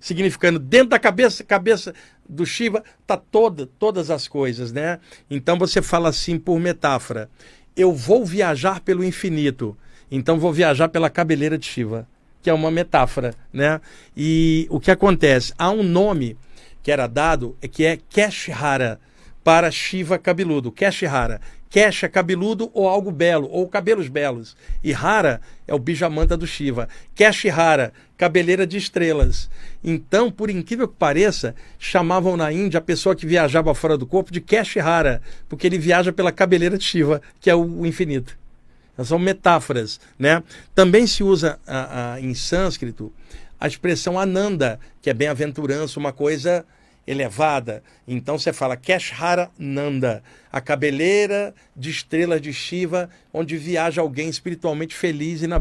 significando 0.00 0.58
dentro 0.58 0.90
da 0.90 0.98
cabeça, 0.98 1.44
cabeça 1.44 1.94
do 2.28 2.44
Shiva 2.44 2.82
tá 3.06 3.16
toda, 3.16 3.66
todas 3.78 4.10
as 4.10 4.28
coisas, 4.28 4.72
né? 4.72 4.98
Então 5.30 5.58
você 5.58 5.80
fala 5.80 6.08
assim 6.08 6.38
por 6.38 6.58
metáfora: 6.58 7.28
eu 7.76 7.92
vou 7.92 8.24
viajar 8.24 8.80
pelo 8.80 9.04
infinito, 9.04 9.76
então 10.10 10.38
vou 10.38 10.52
viajar 10.52 10.88
pela 10.88 11.10
cabeleira 11.10 11.58
de 11.58 11.66
Shiva, 11.66 12.08
que 12.42 12.50
é 12.50 12.52
uma 12.52 12.70
metáfora, 12.70 13.34
né? 13.52 13.80
E 14.16 14.66
o 14.70 14.80
que 14.80 14.90
acontece? 14.90 15.52
Há 15.58 15.70
um 15.70 15.82
nome 15.82 16.36
que 16.82 16.90
era 16.90 17.06
dado 17.06 17.56
que 17.72 17.84
é 17.84 17.98
Keshara 18.08 19.00
para 19.42 19.70
Shiva 19.70 20.18
cabeludo, 20.18 20.72
Keshara. 20.72 21.40
Kesha, 21.68 22.08
cabeludo 22.08 22.70
ou 22.72 22.88
algo 22.88 23.10
belo, 23.10 23.48
ou 23.50 23.68
cabelos 23.68 24.08
belos. 24.08 24.56
E 24.82 24.94
Hara 24.94 25.40
é 25.66 25.74
o 25.74 25.78
bijamanta 25.78 26.36
do 26.36 26.46
Shiva. 26.46 26.88
Keshihara, 27.14 27.92
cabeleira 28.16 28.66
de 28.66 28.76
estrelas. 28.76 29.50
Então, 29.82 30.30
por 30.30 30.50
incrível 30.50 30.88
que 30.88 30.94
pareça, 30.94 31.54
chamavam 31.78 32.36
na 32.36 32.52
Índia 32.52 32.78
a 32.78 32.82
pessoa 32.82 33.14
que 33.14 33.26
viajava 33.26 33.74
fora 33.74 33.96
do 33.96 34.06
corpo 34.06 34.32
de 34.32 34.40
Keshihara, 34.40 35.20
porque 35.48 35.66
ele 35.66 35.78
viaja 35.78 36.12
pela 36.12 36.32
cabeleira 36.32 36.78
de 36.78 36.84
Shiva, 36.84 37.20
que 37.40 37.50
é 37.50 37.54
o 37.54 37.84
infinito. 37.84 38.36
São 39.04 39.18
metáforas, 39.18 40.00
né? 40.18 40.42
Também 40.74 41.06
se 41.06 41.22
usa 41.22 41.58
a, 41.66 42.14
a, 42.14 42.20
em 42.20 42.34
sânscrito 42.34 43.12
a 43.58 43.66
expressão 43.66 44.18
Ananda, 44.18 44.78
que 45.00 45.10
é 45.10 45.14
bem-aventurança, 45.14 45.98
uma 45.98 46.12
coisa 46.12 46.64
elevada. 47.06 47.82
Então 48.06 48.38
você 48.38 48.52
fala 48.52 48.76
Keshara 48.76 49.50
Nanda, 49.58 50.22
a 50.52 50.60
cabeleira 50.60 51.54
de 51.74 51.90
estrelas 51.90 52.40
de 52.40 52.52
Shiva, 52.52 53.08
onde 53.32 53.56
viaja 53.56 54.00
alguém 54.00 54.28
espiritualmente 54.28 54.94
feliz 54.94 55.42
e 55.42 55.46
na 55.46 55.58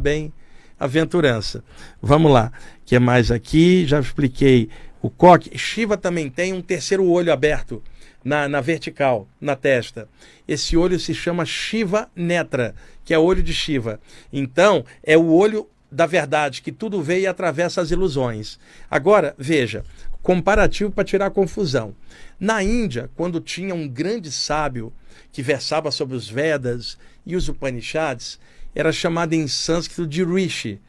bem-aventurança. 0.79 1.63
Vamos 2.01 2.31
lá, 2.31 2.51
que 2.85 2.95
é 2.95 2.99
mais 2.99 3.31
aqui? 3.31 3.85
Já 3.85 3.99
expliquei 3.99 4.69
o 5.01 5.09
coque. 5.09 5.57
Shiva 5.57 5.97
também 5.97 6.29
tem 6.29 6.53
um 6.53 6.61
terceiro 6.61 7.05
olho 7.09 7.31
aberto 7.31 7.81
na, 8.23 8.47
na 8.47 8.61
vertical, 8.61 9.27
na 9.39 9.55
testa. 9.55 10.07
Esse 10.47 10.75
olho 10.75 10.99
se 10.99 11.13
chama 11.13 11.45
Shiva 11.45 12.09
Netra, 12.15 12.75
que 13.03 13.13
é 13.13 13.19
olho 13.19 13.41
de 13.41 13.53
Shiva. 13.53 13.99
Então, 14.31 14.85
é 15.03 15.17
o 15.17 15.31
olho 15.31 15.67
da 15.91 16.05
verdade, 16.05 16.61
que 16.61 16.71
tudo 16.71 17.01
vê 17.01 17.21
e 17.21 17.27
atravessa 17.27 17.81
as 17.81 17.91
ilusões. 17.91 18.59
Agora, 18.91 19.33
veja, 19.37 19.83
comparativo 20.21 20.91
para 20.91 21.03
tirar 21.03 21.29
confusão. 21.29 21.95
Na 22.39 22.61
Índia, 22.61 23.09
quando 23.15 23.39
tinha 23.39 23.73
um 23.73 23.87
grande 23.87 24.31
sábio 24.31 24.91
que 25.31 25.41
versava 25.41 25.91
sobre 25.91 26.15
os 26.17 26.27
Vedas 26.27 26.97
e 27.25 27.35
os 27.35 27.47
Upanishads, 27.47 28.39
era 28.75 28.91
chamado 28.91 29.33
em 29.33 29.47
sânscrito 29.47 30.05
de 30.05 30.23
Rishi. 30.23 30.79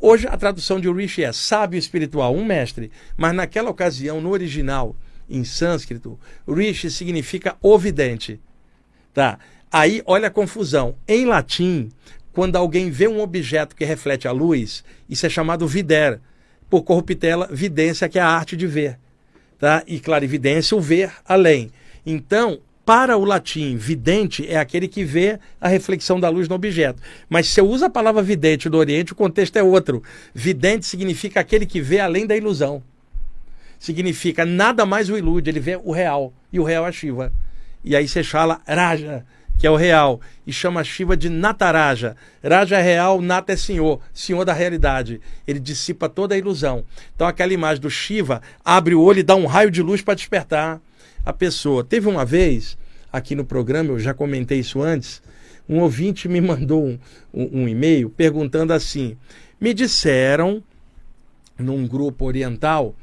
Hoje 0.00 0.26
a 0.26 0.36
tradução 0.36 0.80
de 0.80 0.90
Rishi 0.90 1.22
é 1.22 1.32
sábio 1.32 1.78
espiritual, 1.78 2.34
um 2.34 2.44
mestre, 2.44 2.90
mas 3.16 3.34
naquela 3.34 3.70
ocasião, 3.70 4.20
no 4.20 4.30
original, 4.30 4.96
em 5.28 5.44
sânscrito, 5.44 6.18
Rishi 6.48 6.90
significa 6.90 7.56
ovidente. 7.62 8.40
Tá? 9.12 9.38
Aí, 9.70 10.02
olha 10.06 10.28
a 10.28 10.30
confusão. 10.30 10.96
Em 11.06 11.24
latim, 11.24 11.90
quando 12.32 12.56
alguém 12.56 12.90
vê 12.90 13.06
um 13.06 13.20
objeto 13.20 13.76
que 13.76 13.84
reflete 13.84 14.26
a 14.26 14.32
luz, 14.32 14.84
isso 15.08 15.26
é 15.26 15.28
chamado 15.28 15.68
vider. 15.68 16.20
Por 16.68 16.82
corruptela, 16.82 17.48
vidência, 17.50 18.08
que 18.08 18.18
é 18.18 18.22
a 18.22 18.28
arte 18.28 18.56
de 18.56 18.66
ver. 18.66 18.98
Tá? 19.58 19.82
E 19.86 20.00
clarividência, 20.00 20.76
o 20.76 20.80
ver 20.80 21.12
além. 21.24 21.70
Então, 22.04 22.58
para 22.84 23.16
o 23.16 23.24
latim, 23.24 23.76
vidente 23.76 24.46
é 24.46 24.58
aquele 24.58 24.86
que 24.86 25.04
vê 25.04 25.38
a 25.58 25.68
reflexão 25.68 26.20
da 26.20 26.28
luz 26.28 26.48
no 26.48 26.54
objeto. 26.54 27.00
Mas 27.28 27.48
se 27.48 27.58
eu 27.58 27.66
uso 27.66 27.86
a 27.86 27.90
palavra 27.90 28.22
vidente 28.22 28.68
do 28.68 28.76
Oriente, 28.76 29.12
o 29.12 29.16
contexto 29.16 29.56
é 29.56 29.62
outro. 29.62 30.02
Vidente 30.34 30.84
significa 30.84 31.40
aquele 31.40 31.64
que 31.64 31.80
vê 31.80 31.98
além 31.98 32.26
da 32.26 32.36
ilusão. 32.36 32.82
Significa 33.78 34.44
nada 34.44 34.84
mais 34.84 35.08
o 35.08 35.16
ilude, 35.16 35.48
ele 35.48 35.60
vê 35.60 35.80
o 35.82 35.92
real. 35.92 36.32
E 36.52 36.60
o 36.60 36.62
real 36.62 36.86
é 36.86 36.92
Shiva. 36.92 37.32
E 37.82 37.96
aí 37.96 38.06
você 38.06 38.22
fala 38.22 38.60
Raja, 38.66 39.24
que 39.58 39.66
é 39.66 39.70
o 39.70 39.76
real, 39.76 40.20
e 40.46 40.52
chama 40.52 40.84
Shiva 40.84 41.16
de 41.16 41.30
Nataraja. 41.30 42.16
Raja 42.42 42.78
é 42.78 42.82
real, 42.82 43.20
Nata 43.22 43.52
é 43.52 43.56
senhor, 43.56 44.00
senhor 44.12 44.44
da 44.44 44.52
realidade. 44.52 45.22
Ele 45.46 45.58
dissipa 45.58 46.06
toda 46.06 46.34
a 46.34 46.38
ilusão. 46.38 46.84
Então 47.14 47.26
aquela 47.26 47.52
imagem 47.52 47.80
do 47.80 47.90
Shiva 47.90 48.42
abre 48.62 48.94
o 48.94 49.00
olho 49.00 49.20
e 49.20 49.22
dá 49.22 49.34
um 49.34 49.46
raio 49.46 49.70
de 49.70 49.82
luz 49.82 50.02
para 50.02 50.14
despertar 50.14 50.80
a 51.24 51.32
pessoa. 51.32 51.84
Teve 51.84 52.08
uma 52.08 52.24
vez, 52.24 52.76
aqui 53.12 53.34
no 53.34 53.44
programa, 53.44 53.90
eu 53.90 53.98
já 53.98 54.12
comentei 54.12 54.58
isso 54.58 54.82
antes, 54.82 55.22
um 55.68 55.80
ouvinte 55.80 56.28
me 56.28 56.40
mandou 56.42 56.84
um, 56.84 56.98
um, 57.32 57.62
um 57.62 57.68
e-mail 57.68 58.10
perguntando 58.10 58.72
assim: 58.72 59.16
me 59.60 59.72
disseram, 59.72 60.62
num 61.58 61.86
grupo 61.86 62.24
oriental, 62.24 62.94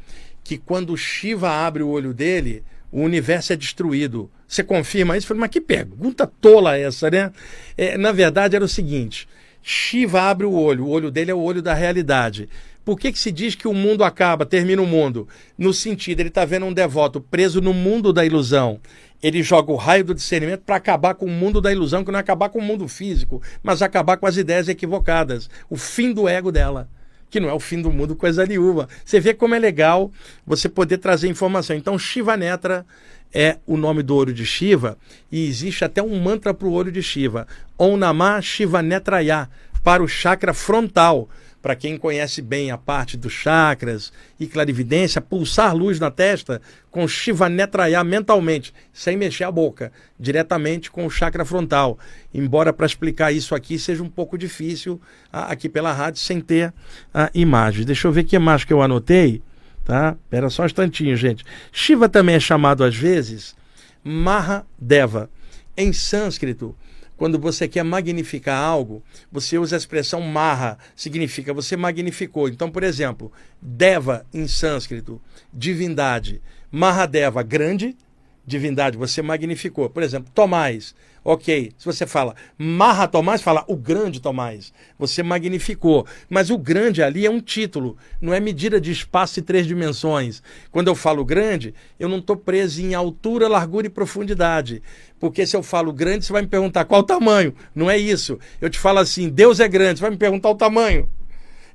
que 0.44 0.58
quando 0.58 0.98
Shiva 0.98 1.50
abre 1.50 1.84
o 1.84 1.90
olho 1.90 2.14
dele, 2.14 2.64
o 2.92 3.02
universo 3.02 3.54
é 3.54 3.56
destruído. 3.56 4.30
Você 4.48 4.64
confirma 4.64 5.16
isso? 5.16 5.26
Eu 5.26 5.30
falei, 5.30 5.42
mas 5.42 5.50
que 5.50 5.62
pergunta 5.62 6.28
tola 6.28 6.78
essa, 6.78 7.10
né? 7.10 7.32
É, 7.78 7.98
na 7.98 8.12
verdade, 8.12 8.56
era 8.56 8.66
o 8.66 8.70
seguinte: 8.70 9.28
Shiva 9.62 10.22
abre 10.22 10.46
o 10.46 10.54
olho, 10.54 10.86
o 10.86 10.90
olho 10.90 11.12
dele 11.12 11.32
é 11.32 11.34
o 11.34 11.42
olho 11.42 11.62
da 11.62 11.74
realidade. 11.74 12.50
Por 12.84 13.00
que, 13.00 13.12
que 13.12 13.20
se 13.20 13.32
diz 13.32 13.54
que 13.54 13.68
o 13.68 13.74
mundo 13.74 14.04
acaba, 14.04 14.46
termina 14.46 14.82
o 14.82 14.88
mundo? 14.88 15.28
No 15.56 15.72
sentido, 15.72 16.20
ele 16.20 16.30
está 16.30 16.44
vendo 16.46 16.66
um 16.66 16.74
devoto 16.74 17.22
preso 17.22 17.62
no 17.62 17.74
mundo 17.74 18.12
da 18.12 18.26
ilusão. 18.26 18.80
Ele 19.22 19.44
joga 19.44 19.72
o 19.72 19.76
raio 19.76 20.04
do 20.04 20.16
discernimento 20.16 20.62
para 20.62 20.78
acabar 20.78 21.14
com 21.14 21.28
o 21.28 21.30
mundo 21.30 21.62
da 21.62 21.72
ilusão, 21.72 22.04
que 22.04 22.12
não 22.12 22.18
é 22.18 22.22
acabar 22.22 22.50
com 22.50 22.58
o 22.58 22.64
mundo 22.64 22.88
físico, 22.88 23.40
mas 23.62 23.84
acabar 23.84 24.18
com 24.18 24.26
as 24.26 24.36
ideias 24.36 24.68
equivocadas. 24.68 25.48
O 25.70 25.78
fim 25.78 26.12
do 26.12 26.28
ego 26.28 26.52
dela 26.52 26.90
que 27.32 27.40
não 27.40 27.50
é 27.50 27.54
o 27.54 27.60
fim 27.60 27.82
do 27.82 27.92
mundo, 27.92 28.16
coisa 28.16 28.46
nenhuma. 28.46 28.90
Você 29.06 29.20
vê 29.20 29.34
como 29.34 29.56
é 29.56 29.60
legal 29.60 30.12
você 30.46 30.68
poder 30.68 30.98
trazer 30.98 31.30
informação. 31.30 31.76
Então, 31.76 31.98
Shiva 31.98 32.36
Netra 32.36 32.86
é 33.34 33.58
o 33.66 33.78
nome 33.78 34.04
do 34.04 34.14
olho 34.14 34.34
de 34.34 34.46
Shiva 34.46 34.98
e 35.32 35.48
existe 35.48 35.86
até 35.86 36.04
um 36.04 36.22
mantra 36.22 36.54
para 36.54 36.68
o 36.68 36.74
olho 36.74 36.92
de 36.92 37.02
Shiva. 37.02 37.48
Om 37.80 37.96
Namah 37.96 38.42
Shiva 38.42 38.82
Netraya, 38.82 39.50
para 39.82 40.04
o 40.04 40.08
chakra 40.08 40.54
frontal. 40.54 41.30
Para 41.62 41.76
quem 41.76 41.96
conhece 41.96 42.42
bem 42.42 42.72
a 42.72 42.78
parte 42.78 43.16
dos 43.16 43.34
chakras 43.34 44.12
e 44.40 44.48
clarividência, 44.48 45.22
pulsar 45.22 45.76
luz 45.76 46.00
na 46.00 46.10
testa 46.10 46.60
com 46.90 47.08
Shiva 47.08 47.48
Netraya 47.48 48.04
mentalmente, 48.04 48.74
sem 48.92 49.16
mexer 49.16 49.44
a 49.44 49.52
boca, 49.52 49.92
diretamente 50.20 50.90
com 50.90 51.06
o 51.06 51.10
chakra 51.10 51.46
frontal. 51.46 52.00
Embora 52.34 52.74
para 52.74 52.88
explicar 52.88 53.32
isso 53.32 53.54
aqui 53.54 53.78
seja 53.78 54.02
um 54.02 54.10
pouco 54.10 54.38
difícil 54.38 55.00
aqui 55.32 55.70
pela 55.70 55.94
rádio 55.94 56.20
sem 56.20 56.42
ter 56.42 56.74
a 57.14 57.30
imagem. 57.34 57.86
Deixa 57.86 58.08
eu 58.08 58.12
ver 58.12 58.24
que 58.24 58.40
mais 58.40 58.64
que 58.64 58.74
eu 58.74 58.82
anotei. 58.82 59.44
Tá? 59.86 60.16
Espera 60.24 60.50
só 60.50 60.64
um 60.64 60.66
instantinho, 60.66 61.16
gente. 61.16 61.44
Shiva 61.72 62.10
também 62.10 62.36
é 62.36 62.40
chamado 62.40 62.84
às 62.84 62.96
vezes 62.96 63.56
Mahadeva. 64.04 65.30
Em 65.78 65.94
sânscrito, 65.94 66.76
quando 67.22 67.38
você 67.38 67.68
quer 67.68 67.84
magnificar 67.84 68.58
algo, 68.60 69.04
você 69.32 69.56
usa 69.56 69.76
a 69.76 69.78
expressão 69.78 70.22
Maha, 70.22 70.80
significa 70.96 71.54
você 71.54 71.78
magnificou. 71.78 72.50
Então, 72.50 72.72
por 72.72 72.82
exemplo, 72.82 73.32
Deva 73.62 74.26
em 74.34 74.48
sânscrito, 74.48 75.22
divindade. 75.54 76.42
Mahadeva, 76.72 77.44
grande, 77.44 77.96
divindade, 78.44 78.98
você 78.98 79.22
magnificou. 79.22 79.88
Por 79.88 80.02
exemplo, 80.02 80.32
Tomás, 80.34 80.96
ok. 81.24 81.72
Se 81.78 81.86
você 81.86 82.06
fala 82.06 82.36
Maha 82.58 83.08
Tomás, 83.08 83.42
fala 83.42 83.64
o 83.68 83.76
grande 83.76 84.20
Tomás. 84.20 84.74
Você 84.98 85.24
magnificou. 85.24 86.06
Mas 86.30 86.50
o 86.50 86.58
grande 86.58 87.02
ali 87.02 87.26
é 87.26 87.30
um 87.30 87.40
título, 87.40 87.98
não 88.20 88.34
é 88.34 88.40
medida 88.40 88.80
de 88.80 88.92
espaço 88.92 89.40
e 89.40 89.42
três 89.42 89.66
dimensões. 89.68 90.42
Quando 90.72 90.88
eu 90.88 90.96
falo 90.96 91.24
grande, 91.24 91.74
eu 92.00 92.10
não 92.10 92.20
estou 92.20 92.36
preso 92.36 92.82
em 92.82 92.94
altura, 92.94 93.48
largura 93.48 93.88
e 93.88 93.90
profundidade. 93.90 94.82
Porque 95.20 95.46
se 95.46 95.56
eu 95.56 95.64
falo 95.64 95.94
grande, 95.94 96.26
você 96.26 96.34
vai 96.34 96.42
me 96.42 96.48
perguntar 96.48 96.86
qual 96.86 97.02
o 97.02 97.06
tamanho. 97.06 97.54
Não 97.76 97.90
é 97.90 97.98
isso. 97.98 98.40
Eu 98.60 98.70
te 98.70 98.80
falo 98.80 99.00
assim, 99.00 99.30
Deus 99.30 99.60
é 99.60 99.68
grande, 99.68 100.00
você 100.00 100.02
vai 100.02 100.12
me 100.12 100.18
perguntar 100.18 100.50
o 100.50 100.56
tamanho. 100.56 101.10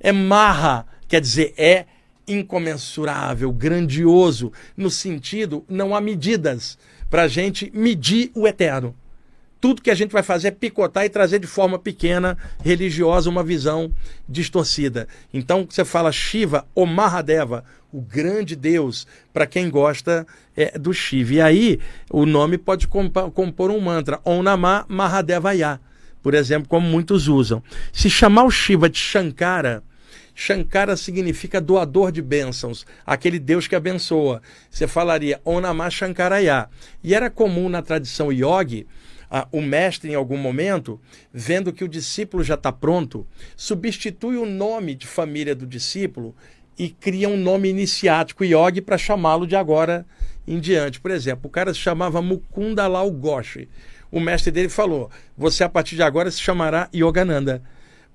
É 0.01 0.13
Maha, 0.13 0.87
quer 1.09 1.21
dizer, 1.21 1.55
é 1.57 1.87
incomensurável, 2.27 3.53
grandioso, 3.53 4.53
no 4.77 4.91
sentido, 4.91 5.65
não 5.69 5.95
há 5.95 6.01
medidas 6.01 6.77
para 7.09 7.23
a 7.23 7.29
gente 7.29 7.71
medir 7.73 8.31
o 8.35 8.47
eterno. 8.47 8.95
Tudo 9.61 9.83
que 9.83 9.90
a 9.90 9.95
gente 9.95 10.12
vai 10.12 10.23
fazer 10.23 10.49
é 10.49 10.51
picotar 10.51 11.05
e 11.05 11.09
trazer 11.09 11.38
de 11.38 11.47
forma 11.47 11.79
pequena, 11.79 12.37
religiosa, 12.62 13.31
uma 13.31 13.42
visão 13.42 13.92
distorcida. 14.29 15.09
Então, 15.33 15.66
você 15.69 15.85
fala 15.85 16.12
Shiva 16.12 16.66
ou 16.75 16.87
Mahadeva, 16.87 17.64
o 17.92 18.01
grande 18.01 18.55
Deus, 18.55 19.07
para 19.33 19.47
quem 19.47 19.71
gosta 19.71 20.27
é, 20.57 20.79
do 20.79 20.92
Shiva. 20.92 21.35
E 21.35 21.40
aí, 21.40 21.81
o 22.11 22.27
nome 22.27 22.59
pode 22.59 22.87
compor 22.87 23.71
um 23.71 23.81
mantra, 23.81 24.21
Om 24.25 24.42
Namah 24.42 24.85
Mahadevaya, 24.88 25.81
por 26.23 26.35
exemplo, 26.35 26.69
como 26.69 26.87
muitos 26.87 27.29
usam. 27.29 27.62
Se 27.92 28.11
chamar 28.11 28.45
o 28.45 28.51
Shiva 28.51 28.90
de 28.90 28.99
Shankara, 28.99 29.83
Shankara 30.38 30.99
significa 30.99 31.62
doador 31.62 32.12
de 32.12 32.21
bênçãos, 32.21 32.85
aquele 33.07 33.38
Deus 33.38 33.66
que 33.66 33.75
abençoa. 33.75 34.42
Você 34.71 34.87
falaria 34.87 35.40
Onamah 35.42 35.88
Shankaraya. 35.88 36.69
E 37.03 37.14
era 37.14 37.31
comum 37.31 37.71
na 37.71 37.81
tradição 37.81 38.31
yogi, 38.31 38.87
ah, 39.31 39.49
o 39.51 39.61
mestre, 39.61 40.11
em 40.11 40.15
algum 40.15 40.37
momento, 40.37 41.01
vendo 41.33 41.73
que 41.73 41.85
o 41.85 41.89
discípulo 41.89 42.45
já 42.45 42.55
está 42.55 42.73
pronto, 42.73 43.27
substitui 43.57 44.37
o 44.37 44.47
nome 44.47 44.95
de 44.95 45.07
família 45.07 45.55
do 45.55 45.67
discípulo 45.67 46.35
e 46.79 46.91
cria 46.91 47.29
um 47.29 47.37
nome 47.37 47.69
iniciático 47.69 48.45
yogi 48.45 48.81
para 48.81 48.99
chamá-lo 48.99 49.47
de 49.47 49.57
agora 49.57 50.07
em 50.47 50.61
diante. 50.61 51.01
Por 51.01 51.11
exemplo, 51.11 51.49
o 51.49 51.51
cara 51.51 51.73
se 51.73 51.81
chamava 51.81 52.23
Mukunda 52.23 52.87
Lal 52.87 53.11
Ghosh. 53.11 53.67
O 54.11 54.21
mestre 54.21 54.53
dele 54.53 54.69
falou: 54.69 55.11
Você 55.37 55.65
a 55.65 55.69
partir 55.69 55.97
de 55.97 56.03
agora 56.03 56.31
se 56.31 56.41
chamará 56.41 56.89
Yogananda. 56.95 57.62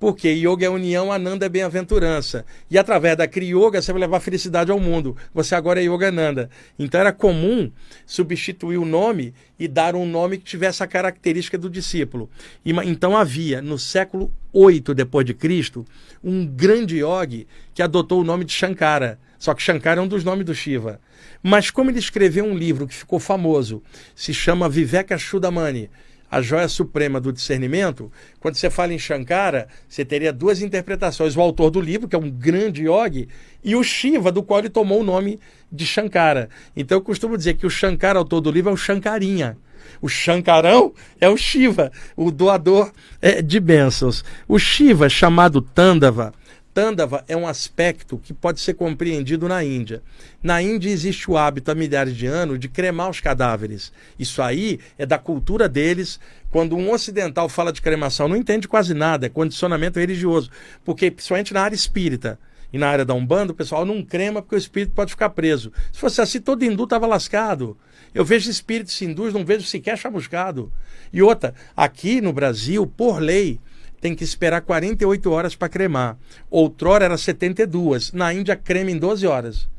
Porque 0.01 0.29
yoga 0.29 0.65
é 0.65 0.69
união, 0.69 1.11
ananda 1.11 1.45
é 1.45 1.49
bem-aventurança. 1.49 2.43
E 2.71 2.75
através 2.75 3.15
da 3.15 3.27
Kriyoga 3.27 3.79
você 3.79 3.91
vai 3.91 4.01
levar 4.01 4.19
felicidade 4.19 4.71
ao 4.71 4.79
mundo. 4.79 5.15
Você 5.31 5.53
agora 5.53 5.79
é 5.79 5.83
Yogananda. 5.83 6.49
Então 6.79 6.99
era 6.99 7.13
comum 7.13 7.71
substituir 8.03 8.77
o 8.77 8.83
nome 8.83 9.31
e 9.59 9.67
dar 9.67 9.95
um 9.95 10.07
nome 10.07 10.39
que 10.39 10.43
tivesse 10.43 10.81
a 10.81 10.87
característica 10.87 11.55
do 11.55 11.69
discípulo. 11.69 12.31
E, 12.65 12.71
então 12.83 13.15
havia, 13.15 13.61
no 13.61 13.77
século 13.77 14.33
8 14.51 14.95
depois 14.95 15.23
de 15.23 15.35
Cristo, 15.35 15.85
um 16.23 16.47
grande 16.47 16.97
yogi 16.97 17.45
que 17.71 17.83
adotou 17.83 18.21
o 18.21 18.23
nome 18.23 18.43
de 18.43 18.53
Shankara. 18.53 19.19
Só 19.37 19.53
que 19.53 19.61
Shankara 19.61 20.01
é 20.01 20.03
um 20.03 20.07
dos 20.07 20.23
nomes 20.23 20.47
do 20.47 20.55
Shiva. 20.55 20.99
Mas 21.43 21.69
como 21.69 21.91
ele 21.91 21.99
escreveu 21.99 22.43
um 22.43 22.57
livro 22.57 22.87
que 22.87 22.95
ficou 22.95 23.19
famoso, 23.19 23.83
se 24.15 24.33
chama 24.33 24.67
Viveka 24.67 25.15
Chudamani, 25.15 25.91
a 26.31 26.41
joia 26.41 26.69
suprema 26.69 27.19
do 27.19 27.33
discernimento, 27.33 28.09
quando 28.39 28.55
você 28.55 28.69
fala 28.69 28.93
em 28.93 28.97
Shankara, 28.97 29.67
você 29.85 30.05
teria 30.05 30.31
duas 30.31 30.61
interpretações: 30.61 31.35
o 31.35 31.41
autor 31.41 31.69
do 31.69 31.81
livro, 31.81 32.07
que 32.07 32.15
é 32.15 32.19
um 32.19 32.31
grande 32.31 32.83
yogi, 32.87 33.27
e 33.61 33.75
o 33.75 33.83
Shiva, 33.83 34.31
do 34.31 34.41
qual 34.41 34.59
ele 34.59 34.69
tomou 34.69 35.01
o 35.01 35.03
nome 35.03 35.41
de 35.69 35.85
Shankara. 35.85 36.49
Então 36.73 36.97
eu 36.97 37.01
costumo 37.01 37.37
dizer 37.37 37.55
que 37.55 37.65
o 37.65 37.69
Shankara, 37.69 38.17
autor 38.17 38.39
do 38.39 38.49
livro, 38.49 38.69
é 38.69 38.73
o 38.73 38.77
Shankarinha. 38.77 39.57
O 40.01 40.07
Shankarão 40.07 40.93
é 41.19 41.27
o 41.27 41.35
Shiva, 41.35 41.91
o 42.15 42.31
doador 42.31 42.91
é, 43.21 43.41
de 43.41 43.59
bênçãos. 43.59 44.23
O 44.47 44.57
Shiva, 44.57 45.09
chamado 45.09 45.61
Tandava, 45.61 46.33
Tandava 46.73 47.25
é 47.27 47.35
um 47.35 47.45
aspecto 47.45 48.17
que 48.17 48.33
pode 48.33 48.61
ser 48.61 48.75
compreendido 48.75 49.47
na 49.47 49.61
Índia. 49.61 50.01
Na 50.41 50.61
Índia 50.61 50.89
existe 50.89 51.29
o 51.29 51.37
hábito 51.37 51.69
há 51.69 51.75
milhares 51.75 52.15
de 52.15 52.25
anos 52.25 52.59
de 52.59 52.69
cremar 52.69 53.09
os 53.09 53.19
cadáveres. 53.19 53.91
Isso 54.17 54.41
aí 54.41 54.79
é 54.97 55.05
da 55.05 55.17
cultura 55.17 55.67
deles. 55.67 56.17
Quando 56.49 56.77
um 56.77 56.91
ocidental 56.91 57.49
fala 57.49 57.73
de 57.73 57.81
cremação, 57.81 58.29
não 58.29 58.37
entende 58.37 58.69
quase 58.69 58.93
nada, 58.93 59.25
é 59.25 59.29
condicionamento 59.29 59.99
religioso. 59.99 60.49
Porque, 60.85 61.11
principalmente 61.11 61.53
na 61.53 61.61
área 61.61 61.75
espírita 61.75 62.39
e 62.71 62.77
na 62.77 62.87
área 62.87 63.03
da 63.03 63.13
Umbanda, 63.13 63.51
o 63.51 63.55
pessoal 63.55 63.85
não 63.85 64.01
crema 64.01 64.41
porque 64.41 64.55
o 64.55 64.57
espírito 64.57 64.93
pode 64.93 65.11
ficar 65.11 65.31
preso. 65.31 65.73
Se 65.91 65.99
fosse 65.99 66.21
assim, 66.21 66.39
todo 66.39 66.63
hindu 66.63 66.85
estava 66.85 67.05
lascado. 67.05 67.77
Eu 68.13 68.23
vejo 68.23 68.49
espíritos 68.49 69.01
hindus, 69.01 69.33
não 69.33 69.43
vejo 69.43 69.65
sequer 69.65 69.97
chamuscado. 69.97 70.71
E 71.11 71.21
outra, 71.21 71.53
aqui 71.75 72.21
no 72.21 72.31
Brasil, 72.31 72.87
por 72.87 73.21
lei, 73.21 73.59
tem 74.01 74.15
que 74.15 74.23
esperar 74.23 74.61
48 74.61 75.31
horas 75.31 75.55
para 75.55 75.69
cremar. 75.69 76.17
Outrora 76.49 77.05
era 77.05 77.17
72. 77.17 78.11
Na 78.11 78.33
Índia 78.33 78.55
crema 78.55 78.91
em 78.91 78.97
12 78.97 79.25
horas. 79.27 79.69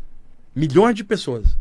Milhões 0.54 0.94
de 0.94 1.04
pessoas. 1.04 1.58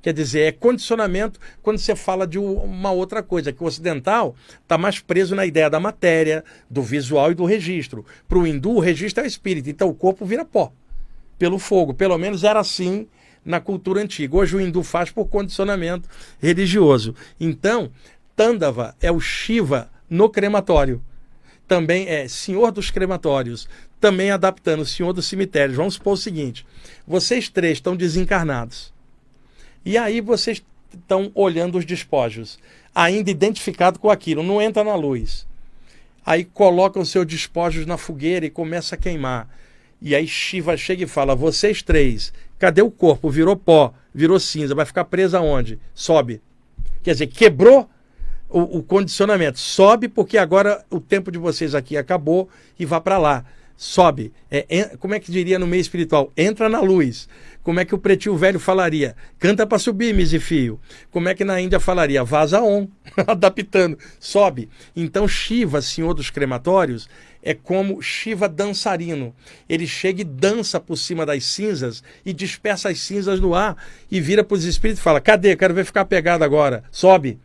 Quer 0.00 0.12
dizer, 0.12 0.40
é 0.42 0.52
condicionamento 0.52 1.40
quando 1.60 1.78
você 1.78 1.96
fala 1.96 2.26
de 2.26 2.38
uma 2.38 2.92
outra 2.92 3.22
coisa, 3.22 3.52
que 3.52 3.62
o 3.62 3.66
ocidental 3.66 4.36
está 4.62 4.78
mais 4.78 5.00
preso 5.00 5.34
na 5.34 5.44
ideia 5.44 5.68
da 5.68 5.80
matéria, 5.80 6.44
do 6.70 6.82
visual 6.82 7.32
e 7.32 7.34
do 7.34 7.44
registro. 7.44 8.06
Para 8.28 8.38
o 8.38 8.46
hindu, 8.46 8.76
o 8.76 8.80
registro 8.80 9.22
é 9.22 9.26
o 9.26 9.28
espírito, 9.28 9.68
então 9.68 9.88
o 9.88 9.94
corpo 9.94 10.24
vira 10.24 10.44
pó 10.44 10.72
pelo 11.38 11.58
fogo. 11.58 11.94
Pelo 11.94 12.16
menos 12.16 12.44
era 12.44 12.60
assim 12.60 13.08
na 13.44 13.60
cultura 13.60 14.00
antiga. 14.00 14.36
Hoje 14.36 14.56
o 14.56 14.60
hindu 14.60 14.82
faz 14.82 15.10
por 15.10 15.26
condicionamento 15.26 16.08
religioso. 16.40 17.14
Então, 17.40 17.90
Tandava 18.38 18.94
é 19.00 19.10
o 19.10 19.18
Shiva 19.18 19.90
no 20.08 20.30
crematório. 20.30 21.02
Também 21.68 22.08
é 22.08 22.26
senhor 22.26 22.72
dos 22.72 22.90
crematórios. 22.90 23.68
Também 24.00 24.30
adaptando 24.30 24.86
senhor 24.86 25.12
dos 25.12 25.26
cemitérios. 25.26 25.76
Vamos 25.76 25.94
supor 25.94 26.14
o 26.14 26.16
seguinte: 26.16 26.66
vocês 27.06 27.48
três 27.48 27.76
estão 27.76 27.94
desencarnados. 27.94 28.92
E 29.84 29.98
aí 29.98 30.20
vocês 30.20 30.62
estão 30.92 31.30
olhando 31.34 31.78
os 31.78 31.84
despojos, 31.84 32.58
ainda 32.94 33.30
identificado 33.30 33.98
com 33.98 34.10
aquilo, 34.10 34.42
não 34.42 34.60
entra 34.60 34.82
na 34.82 34.94
luz. 34.94 35.46
Aí 36.24 36.44
colocam 36.44 37.04
seus 37.04 37.26
despojos 37.26 37.86
na 37.86 37.96
fogueira 37.96 38.46
e 38.46 38.50
começa 38.50 38.94
a 38.94 38.98
queimar. 38.98 39.48
E 40.00 40.14
aí 40.14 40.26
Shiva 40.26 40.76
chega 40.76 41.04
e 41.04 41.06
fala: 41.06 41.34
Vocês 41.34 41.82
três, 41.82 42.32
cadê 42.58 42.82
o 42.82 42.90
corpo? 42.90 43.30
Virou 43.30 43.56
pó, 43.56 43.92
virou 44.14 44.40
cinza, 44.40 44.74
vai 44.74 44.86
ficar 44.86 45.04
preso 45.04 45.36
aonde? 45.36 45.78
Sobe. 45.94 46.40
Quer 47.02 47.12
dizer, 47.12 47.26
quebrou 47.28 47.88
o, 48.48 48.78
o 48.78 48.82
condicionamento. 48.82 49.58
Sobe 49.58 50.08
porque 50.08 50.38
agora 50.38 50.84
o 50.90 51.00
tempo 51.00 51.30
de 51.30 51.38
vocês 51.38 51.74
aqui 51.74 51.96
acabou 51.96 52.48
e 52.78 52.84
vá 52.84 53.00
para 53.00 53.18
lá. 53.18 53.44
Sobe. 53.76 54.32
É, 54.50 54.96
como 54.98 55.14
é 55.14 55.20
que 55.20 55.30
diria 55.30 55.56
no 55.56 55.66
meio 55.66 55.80
espiritual? 55.80 56.32
Entra 56.36 56.68
na 56.68 56.80
luz. 56.80 57.28
Como 57.62 57.78
é 57.78 57.84
que 57.84 57.94
o 57.94 57.98
pretinho 57.98 58.36
velho 58.36 58.58
falaria? 58.58 59.14
Canta 59.38 59.64
para 59.64 59.78
subir, 59.78 60.12
Misifio. 60.12 60.80
Como 61.12 61.28
é 61.28 61.34
que 61.34 61.44
na 61.44 61.60
Índia 61.60 61.78
falaria? 61.78 62.24
Vaza 62.24 62.60
on, 62.60 62.88
adaptando. 63.24 63.96
Sobe. 64.18 64.68
Então 64.96 65.28
Shiva, 65.28 65.80
senhor 65.80 66.12
dos 66.12 66.28
crematórios, 66.28 67.08
é 67.40 67.54
como 67.54 68.02
Shiva 68.02 68.48
dançarino. 68.48 69.32
Ele 69.68 69.86
chega 69.86 70.22
e 70.22 70.24
dança 70.24 70.80
por 70.80 70.96
cima 70.96 71.24
das 71.24 71.44
cinzas 71.44 72.02
e 72.26 72.32
dispersa 72.32 72.88
as 72.88 72.98
cinzas 72.98 73.38
no 73.38 73.54
ar 73.54 73.76
e 74.10 74.20
vira 74.20 74.42
para 74.42 74.56
os 74.56 74.64
espíritos 74.64 75.00
e 75.00 75.04
fala: 75.04 75.20
Cadê? 75.20 75.54
Quero 75.54 75.74
ver 75.74 75.84
ficar 75.84 76.04
pegado 76.04 76.42
agora. 76.42 76.82
Sobe. 76.90 77.38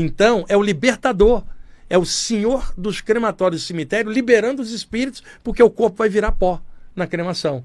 Então, 0.00 0.44
é 0.48 0.56
o 0.56 0.62
libertador. 0.62 1.42
É 1.90 1.98
o 1.98 2.04
senhor 2.04 2.72
dos 2.76 3.00
crematórios 3.00 3.62
do 3.62 3.66
cemitério 3.66 4.12
liberando 4.12 4.62
os 4.62 4.70
espíritos, 4.70 5.24
porque 5.42 5.60
o 5.60 5.70
corpo 5.70 5.96
vai 5.96 6.08
virar 6.08 6.30
pó 6.30 6.60
na 6.94 7.04
cremação. 7.04 7.64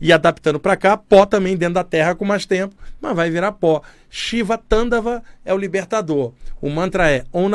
E 0.00 0.12
adaptando 0.12 0.60
para 0.60 0.76
cá, 0.76 0.96
pó 0.96 1.26
também 1.26 1.56
dentro 1.56 1.74
da 1.74 1.82
terra 1.82 2.14
com 2.14 2.24
mais 2.24 2.46
tempo, 2.46 2.76
mas 3.00 3.16
vai 3.16 3.30
virar 3.30 3.50
pó. 3.52 3.82
Shiva 4.08 4.56
Tandava 4.56 5.24
é 5.44 5.52
o 5.52 5.58
libertador. 5.58 6.32
O 6.60 6.70
mantra 6.70 7.10
é 7.10 7.24
Om 7.32 7.48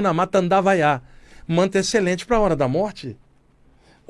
Namah 0.00 0.26
Tandavaya 0.26 1.02
manter 1.48 1.80
excelente 1.80 2.24
para 2.24 2.36
a 2.36 2.40
hora 2.40 2.54
da 2.54 2.68
morte 2.68 3.16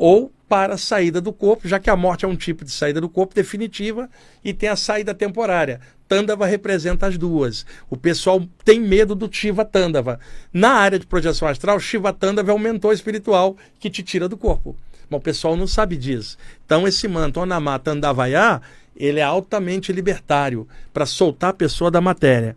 ou 0.01 0.33
para 0.49 0.75
a 0.75 0.79
saída 0.79 1.21
do 1.21 1.31
corpo, 1.31 1.69
já 1.69 1.79
que 1.79 1.91
a 1.91 1.95
morte 1.95 2.25
é 2.25 2.29
um 2.29 2.35
tipo 2.35 2.65
de 2.65 2.71
saída 2.71 3.03
do 3.03 3.09
corpo 3.09 3.35
definitiva 3.35 4.09
e 4.43 4.55
tem 4.55 4.71
a 4.71 4.75
saída 4.75 5.13
temporária. 5.13 5.79
Tândava 6.09 6.47
representa 6.47 7.07
as 7.07 7.19
duas. 7.19 7.67
O 7.91 7.99
pessoal 7.99 8.43
tem 8.65 8.81
medo 8.81 9.15
do 9.15 9.29
Shiva 9.31 9.63
Tândava. 9.63 10.19
Na 10.55 10.71
área 10.71 10.99
de 10.99 11.07
projeção 11.07 11.47
astral, 11.47 11.79
Shiva 11.79 12.15
Tândava 12.15 12.51
é 12.51 12.55
o 12.55 12.59
mentor 12.59 12.95
espiritual 12.95 13.59
que 13.79 13.91
te 13.91 14.03
tira 14.03 14.27
do 14.27 14.39
corpo. 14.39 14.75
Mas 15.11 15.21
o 15.21 15.23
pessoal 15.23 15.55
não 15.55 15.67
sabe 15.67 15.99
disso. 15.99 16.39
Então 16.65 16.89
esse 16.89 17.07
manto 17.07 17.41
Onamá 17.41 17.79
Tandavaya, 17.79 18.63
ele 18.97 19.21
é 19.21 19.23
altamente 19.23 19.93
libertário 19.93 20.67
para 20.95 21.05
soltar 21.05 21.51
a 21.51 21.55
pessoa 21.55 21.91
da 21.91 22.01
matéria. 22.01 22.57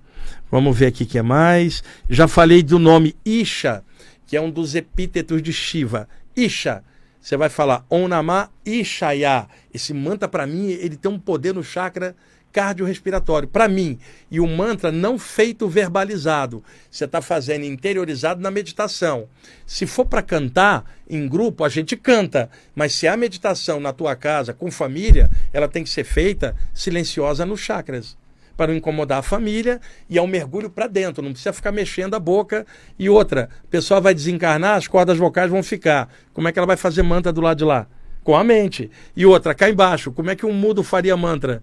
Vamos 0.49 0.77
ver 0.77 0.85
aqui 0.85 1.03
o 1.03 1.07
que 1.07 1.17
é 1.17 1.21
mais. 1.21 1.83
Já 2.09 2.25
falei 2.25 2.63
do 2.63 2.79
nome 2.79 3.17
Isha 3.25 3.83
que 4.25 4.37
é 4.37 4.41
um 4.41 4.49
dos 4.49 4.73
epítetos 4.73 5.43
de 5.43 5.53
Shiva. 5.53 6.07
Isha. 6.35 6.83
Você 7.23 7.37
vai 7.37 7.47
falar 7.47 7.85
Om 7.89 8.09
Namah 8.09 8.49
Ishaya. 8.65 9.47
Esse 9.73 9.93
mantra, 9.93 10.27
para 10.27 10.45
mim, 10.45 10.67
ele 10.71 10.97
tem 10.97 11.09
um 11.09 11.17
poder 11.17 11.53
no 11.53 11.63
chakra 11.63 12.13
cardiorrespiratório. 12.51 13.47
Para 13.47 13.69
mim. 13.69 13.97
E 14.29 14.41
o 14.41 14.45
mantra 14.45 14.91
não 14.91 15.17
feito 15.17 15.69
verbalizado. 15.69 16.61
Você 16.91 17.05
está 17.05 17.21
fazendo 17.21 17.63
interiorizado 17.63 18.41
na 18.41 18.51
meditação. 18.51 19.29
Se 19.65 19.85
for 19.85 20.05
para 20.05 20.21
cantar 20.21 20.83
em 21.09 21.25
grupo, 21.25 21.63
a 21.63 21.69
gente 21.69 21.95
canta. 21.95 22.49
Mas 22.75 22.93
se 22.93 23.07
a 23.07 23.15
meditação 23.15 23.79
na 23.79 23.93
tua 23.93 24.17
casa, 24.17 24.53
com 24.53 24.69
família, 24.69 25.31
ela 25.53 25.69
tem 25.69 25.85
que 25.85 25.89
ser 25.89 26.03
feita 26.03 26.53
silenciosa 26.73 27.45
nos 27.45 27.61
chakras 27.61 28.17
para 28.55 28.71
não 28.71 28.77
incomodar 28.77 29.19
a 29.19 29.23
família 29.23 29.79
e 30.09 30.17
é 30.17 30.21
um 30.21 30.27
mergulho 30.27 30.69
para 30.69 30.87
dentro, 30.87 31.23
não 31.23 31.31
precisa 31.31 31.53
ficar 31.53 31.71
mexendo 31.71 32.13
a 32.13 32.19
boca. 32.19 32.65
E 32.97 33.09
outra, 33.09 33.49
a 33.63 33.67
pessoa 33.67 33.99
vai 33.99 34.13
desencarnar, 34.13 34.77
as 34.77 34.87
cordas 34.87 35.17
vocais 35.17 35.49
vão 35.49 35.63
ficar. 35.63 36.09
Como 36.33 36.47
é 36.47 36.51
que 36.51 36.59
ela 36.59 36.67
vai 36.67 36.77
fazer 36.77 37.03
mantra 37.03 37.31
do 37.31 37.41
lado 37.41 37.57
de 37.57 37.63
lá? 37.63 37.87
Com 38.23 38.35
a 38.35 38.43
mente. 38.43 38.89
E 39.15 39.25
outra, 39.25 39.53
cá 39.53 39.69
embaixo, 39.69 40.11
como 40.11 40.29
é 40.29 40.35
que 40.35 40.45
um 40.45 40.53
mudo 40.53 40.83
faria 40.83 41.17
mantra? 41.17 41.61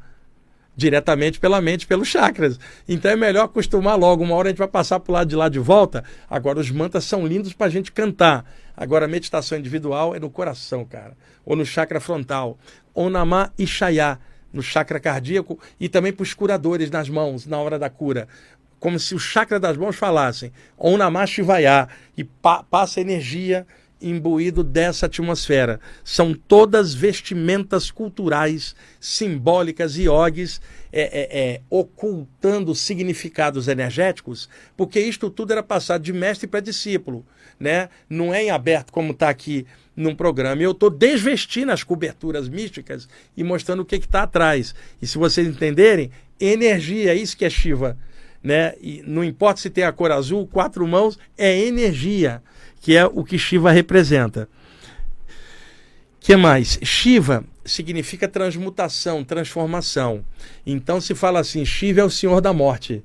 Diretamente 0.76 1.40
pela 1.40 1.60
mente, 1.60 1.86
pelos 1.86 2.08
chakras. 2.08 2.58
Então 2.88 3.10
é 3.10 3.16
melhor 3.16 3.44
acostumar 3.44 3.98
logo. 3.98 4.22
Uma 4.22 4.34
hora 4.34 4.48
a 4.48 4.50
gente 4.50 4.58
vai 4.58 4.68
passar 4.68 5.00
para 5.00 5.10
o 5.10 5.14
lado 5.14 5.28
de 5.28 5.36
lá 5.36 5.48
de 5.48 5.58
volta. 5.58 6.04
Agora, 6.28 6.58
os 6.58 6.70
mantras 6.70 7.04
são 7.04 7.26
lindos 7.26 7.52
para 7.52 7.66
a 7.66 7.70
gente 7.70 7.92
cantar. 7.92 8.44
Agora, 8.76 9.04
a 9.04 9.08
meditação 9.08 9.58
individual 9.58 10.14
é 10.14 10.20
no 10.20 10.30
coração, 10.30 10.84
cara. 10.84 11.16
Ou 11.44 11.56
no 11.56 11.66
chakra 11.66 12.00
frontal. 12.00 12.58
Onamá 12.94 13.50
Ishaya 13.58 14.18
no 14.52 14.62
chakra 14.62 15.00
cardíaco 15.00 15.58
e 15.78 15.88
também 15.88 16.12
para 16.12 16.22
os 16.22 16.34
curadores 16.34 16.90
nas 16.90 17.08
mãos 17.08 17.46
na 17.46 17.58
hora 17.58 17.78
da 17.78 17.90
cura. 17.90 18.28
Como 18.78 18.98
se 18.98 19.14
o 19.14 19.18
chakra 19.18 19.60
das 19.60 19.76
mãos 19.76 19.96
falassem 19.96 20.52
Om 20.78 20.96
Namah 20.96 21.26
Shivaya 21.26 21.88
e 22.16 22.24
pa 22.24 22.62
passa 22.62 23.00
energia 23.00 23.66
imbuído 24.00 24.64
dessa 24.64 25.06
atmosfera. 25.06 25.78
São 26.02 26.32
todas 26.32 26.94
vestimentas 26.94 27.90
culturais, 27.90 28.74
simbólicas 28.98 29.96
e 29.96 30.04
iogues, 30.04 30.60
é, 30.92 31.02
é, 31.02 31.40
é, 31.40 31.60
ocultando 31.68 32.74
significados 32.74 33.68
energéticos, 33.68 34.48
porque 34.76 34.98
isto 34.98 35.30
tudo 35.30 35.52
era 35.52 35.62
passado 35.62 36.02
de 36.02 36.12
mestre 36.12 36.48
para 36.48 36.60
discípulo. 36.60 37.24
Né? 37.58 37.90
Não 38.08 38.32
é 38.32 38.44
em 38.44 38.50
aberto 38.50 38.90
como 38.90 39.12
está 39.12 39.28
aqui 39.28 39.66
num 40.00 40.14
programa. 40.14 40.62
Eu 40.62 40.72
estou 40.72 40.90
desvestindo 40.90 41.70
as 41.70 41.84
coberturas 41.84 42.48
místicas 42.48 43.08
e 43.36 43.44
mostrando 43.44 43.80
o 43.80 43.84
que 43.84 43.96
está 43.96 44.22
atrás. 44.22 44.74
E 45.00 45.06
se 45.06 45.18
vocês 45.18 45.46
entenderem, 45.46 46.10
energia, 46.40 47.12
é 47.12 47.14
isso 47.14 47.36
que 47.36 47.44
é 47.44 47.50
Shiva. 47.50 47.96
Né? 48.42 48.74
E 48.80 49.02
não 49.06 49.22
importa 49.22 49.60
se 49.60 49.68
tem 49.68 49.84
a 49.84 49.92
cor 49.92 50.10
azul, 50.10 50.46
quatro 50.46 50.86
mãos, 50.86 51.18
é 51.36 51.58
energia, 51.58 52.42
que 52.80 52.96
é 52.96 53.04
o 53.04 53.22
que 53.22 53.38
Shiva 53.38 53.70
representa. 53.70 54.48
que 56.18 56.34
mais? 56.36 56.78
Shiva 56.82 57.44
significa 57.64 58.26
transmutação, 58.26 59.22
transformação. 59.22 60.24
Então 60.66 61.00
se 61.00 61.14
fala 61.14 61.40
assim, 61.40 61.64
Shiva 61.64 62.00
é 62.00 62.04
o 62.04 62.10
senhor 62.10 62.40
da 62.40 62.52
morte. 62.52 63.04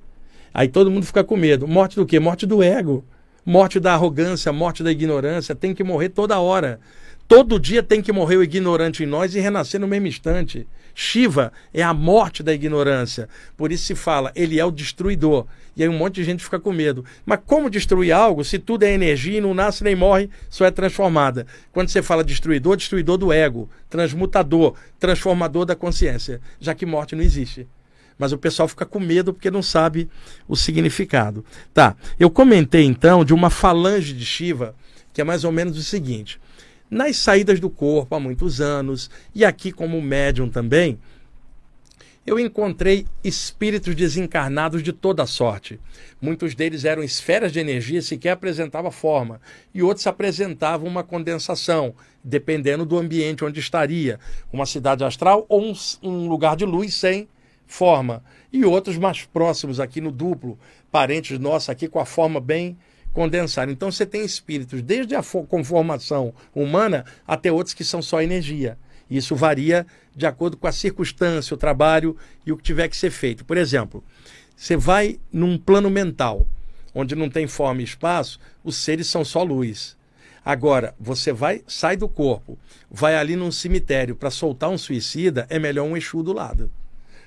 Aí 0.54 0.70
todo 0.70 0.90
mundo 0.90 1.06
fica 1.06 1.24
com 1.24 1.36
medo. 1.36 1.68
Morte 1.68 1.98
do 1.98 2.06
quê? 2.06 2.18
Morte 2.18 2.46
do 2.46 2.64
ego 2.64 3.04
morte 3.46 3.80
da 3.80 3.94
arrogância, 3.94 4.52
morte 4.52 4.82
da 4.82 4.92
ignorância, 4.92 5.54
tem 5.54 5.74
que 5.76 5.84
morrer 5.84 6.10
toda 6.10 6.40
hora. 6.40 6.80
Todo 7.28 7.60
dia 7.60 7.84
tem 7.84 8.02
que 8.02 8.12
morrer 8.12 8.38
o 8.38 8.44
ignorante 8.44 9.04
em 9.04 9.06
nós 9.06 9.36
e 9.36 9.40
renascer 9.40 9.80
no 9.80 9.88
mesmo 9.88 10.08
instante. 10.08 10.68
Shiva 10.94 11.52
é 11.74 11.84
a 11.84 11.94
morte 11.94 12.42
da 12.42 12.54
ignorância. 12.54 13.28
Por 13.58 13.72
isso 13.72 13.86
se 13.86 13.96
fala, 13.96 14.32
ele 14.36 14.60
é 14.60 14.66
o 14.66 14.72
destruidor. 14.72 15.46
E 15.76 15.84
aí 15.84 15.90
um 15.90 15.98
monte 15.98 16.16
de 16.16 16.24
gente 16.24 16.44
fica 16.44 16.60
com 16.60 16.72
medo. 16.72 17.04
Mas 17.26 17.40
como 17.46 17.70
destruir 17.70 18.12
algo 18.14 18.44
se 18.44 18.58
tudo 18.58 18.84
é 18.84 18.94
energia 18.94 19.38
e 19.38 19.42
não 19.42 19.54
nasce 19.54 19.84
nem 19.84 19.96
morre, 19.96 20.30
só 20.50 20.66
é 20.66 20.72
transformada? 20.72 21.46
Quando 21.72 21.90
você 21.90 22.02
fala 22.02 22.24
destruidor, 22.24 22.78
destruidor 22.78 23.18
do 23.18 23.34
ego, 23.34 23.70
transmutador, 23.90 24.76
transformador 25.00 25.66
da 25.66 25.76
consciência, 25.76 26.40
já 26.60 26.74
que 26.74 26.86
morte 26.86 27.16
não 27.16 27.24
existe 27.24 27.68
mas 28.18 28.32
o 28.32 28.38
pessoal 28.38 28.68
fica 28.68 28.86
com 28.86 29.00
medo 29.00 29.34
porque 29.34 29.52
não 29.52 29.62
sabe 29.62 30.10
o 30.48 30.56
significado. 30.56 31.44
Tá, 31.74 31.96
eu 32.20 32.30
comentei 32.30 32.84
então 32.84 33.24
de 33.26 33.34
uma 33.34 33.50
falange 33.50 34.14
de 34.14 34.26
Shiva, 34.26 34.76
que 35.14 35.22
é 35.22 35.24
mais 35.24 35.44
ou 35.44 35.52
menos 35.52 35.78
o 35.78 35.84
seguinte: 35.84 36.40
nas 36.90 37.18
saídas 37.18 37.60
do 37.60 37.70
corpo 37.70 38.16
há 38.16 38.20
muitos 38.20 38.62
anos, 38.62 39.10
e 39.34 39.44
aqui 39.44 39.72
como 39.72 40.02
médium 40.02 40.50
também, 40.50 41.00
eu 42.26 42.40
encontrei 42.40 43.06
espíritos 43.24 43.94
desencarnados 43.94 44.82
de 44.82 44.92
toda 44.92 45.28
sorte. 45.28 45.80
Muitos 46.20 46.56
deles 46.56 46.84
eram 46.84 47.04
esferas 47.04 47.52
de 47.52 47.60
energia, 47.60 48.02
sequer 48.02 48.32
apresentava 48.32 48.90
forma, 48.90 49.40
e 49.74 49.84
outros 49.84 50.08
apresentavam 50.08 50.88
uma 50.88 51.04
condensação, 51.04 51.94
dependendo 52.24 52.84
do 52.84 52.98
ambiente 52.98 53.46
onde 53.46 53.60
estaria, 53.60 54.20
uma 54.52 54.66
cidade 54.66 55.04
astral 55.04 55.46
ou 55.48 55.62
um, 55.62 55.74
um 56.02 56.28
lugar 56.28 56.56
de 56.56 56.66
luz 56.66 56.96
sem 56.96 57.28
forma. 57.68 58.24
E 58.52 58.64
outros 58.64 58.98
mais 58.98 59.26
próximos 59.26 59.80
aqui 59.80 60.00
no 60.00 60.12
duplo, 60.12 60.58
parentes 60.92 61.38
nossos 61.40 61.70
aqui 61.70 61.88
com 61.88 62.00
a 62.00 62.06
forma 62.06 62.40
bem 62.40 62.78
condensada. 63.14 63.72
Então 63.72 63.92
você 63.92 64.06
tem 64.06 64.24
espíritos 64.24 64.82
desde 64.82 65.16
a 65.16 65.24
conformação 65.24 66.34
humana 66.54 67.06
até 67.26 67.52
outros 67.52 67.74
que 67.74 67.84
são 67.84 68.02
só 68.02 68.22
energia. 68.22 68.78
Isso 69.10 69.36
varia 69.36 69.86
de 70.16 70.26
acordo 70.26 70.58
com 70.58 70.68
a 70.68 70.72
circunstância, 70.72 71.54
o 71.54 71.58
trabalho 71.58 72.18
e 72.46 72.52
o 72.52 72.58
que 72.58 72.64
tiver 72.64 72.88
que 72.88 72.98
ser 72.98 73.12
feito. 73.12 73.46
Por 73.46 73.58
exemplo, 73.58 74.04
você 74.56 74.76
vai 74.76 75.20
num 75.32 75.58
plano 75.58 75.90
mental, 75.90 76.48
onde 76.94 77.16
não 77.16 77.30
tem 77.30 77.48
forma 77.48 77.82
e 77.82 77.86
espaço, 77.86 78.40
os 78.64 78.78
seres 78.78 79.08
são 79.08 79.24
só 79.24 79.44
luz. 79.44 79.96
Agora, 80.44 80.94
você 81.00 81.32
vai, 81.34 81.64
sai 81.68 81.98
do 81.98 82.08
corpo, 82.08 82.58
vai 82.90 83.16
ali 83.16 83.36
num 83.36 83.52
cemitério 83.52 84.16
para 84.16 84.30
soltar 84.30 84.70
um 84.70 84.78
suicida, 84.78 85.48
é 85.50 85.58
melhor 85.58 85.86
um 85.86 85.98
Exu 85.98 86.22
do 86.22 86.34
lado 86.34 86.72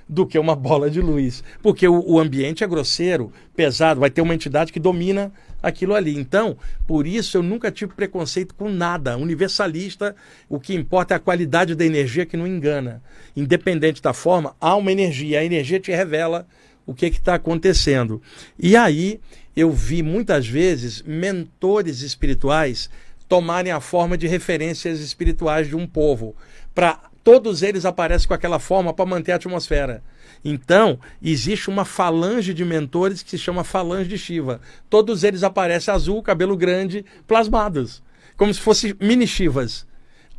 do 0.09 0.27
que 0.27 0.39
uma 0.39 0.57
bola 0.57 0.91
de 0.91 1.01
luz. 1.01 1.45
Porque 1.63 1.87
o, 1.87 2.03
o, 2.07 2.19
ambiente 2.19 2.65
é 2.65 2.67
grosseiro, 2.67 3.33
pesado, 3.55 4.01
vai 4.01 4.11
ter 4.11 4.23
uma 4.23 4.35
entidade 4.35 4.73
que 4.73 4.81
domina 4.81 5.31
aquilo 5.63 5.95
ali. 5.95 6.17
Então, 6.17 6.57
por 6.87 7.07
isso 7.07 7.37
eu 7.37 7.43
nunca 7.43 7.71
tive 7.71 7.93
preconceito 7.93 8.55
com 8.55 8.71
nada. 8.71 9.17
Universalista, 9.17 10.17
o 10.49 10.59
que 10.59 10.75
importa 10.75 11.15
é 11.15 11.17
a 11.17 11.21
qualidade 11.21 11.75
da 11.75 11.85
energia 11.85 12.25
que 12.25 12.37
não 12.37 12.47
engana. 12.47 13.03
Independente 13.37 14.01
da 14.01 14.13
forma, 14.13 14.57
há 14.61 14.75
uma 14.75 14.93
energia. 14.93 15.41
A 15.41 15.45
energia 15.45 15.79
te 15.79 15.91
revela 15.91 16.47
o 16.87 16.95
que 16.95 17.07
está 17.07 17.35
acontecendo. 17.35 18.23
E 18.59 18.75
aí 18.75 19.21
eu 19.55 19.71
vi 19.71 20.03
muitas 20.03 20.47
vezes 20.47 21.03
mentores 21.03 22.01
espirituais 22.01 22.89
tomarem 23.29 23.71
a 23.71 23.81
forma 23.81 24.17
de 24.17 24.27
referências 24.27 25.01
espirituais 25.01 25.69
de 25.69 25.77
um 25.77 25.87
povo 25.87 26.35
para 26.75 27.08
todos 27.29 27.63
eles 27.63 27.85
aparecem 27.85 28.27
com 28.27 28.33
aquela 28.33 28.59
forma 28.59 28.95
para 28.95 29.05
manter 29.05 29.33
a 29.33 29.35
atmosfera. 29.35 30.03
Então, 30.43 30.99
existe 31.21 31.69
uma 31.69 31.85
falange 31.85 32.55
de 32.55 32.65
mentores 32.65 33.23
que 33.23 33.29
se 33.29 33.37
chama 33.37 33.63
falange 33.63 34.09
de 34.09 34.17
Shiva. 34.17 34.63
Todos 34.89 35.25
eles 35.25 35.43
aparecem 35.43 35.93
azul, 35.93 36.23
cabelo 36.23 36.57
grande, 36.57 37.05
plasmados, 37.27 38.03
como 38.35 38.55
se 38.55 38.59
fossem 38.59 38.95
mini 38.99 39.27
Shivas, 39.27 39.87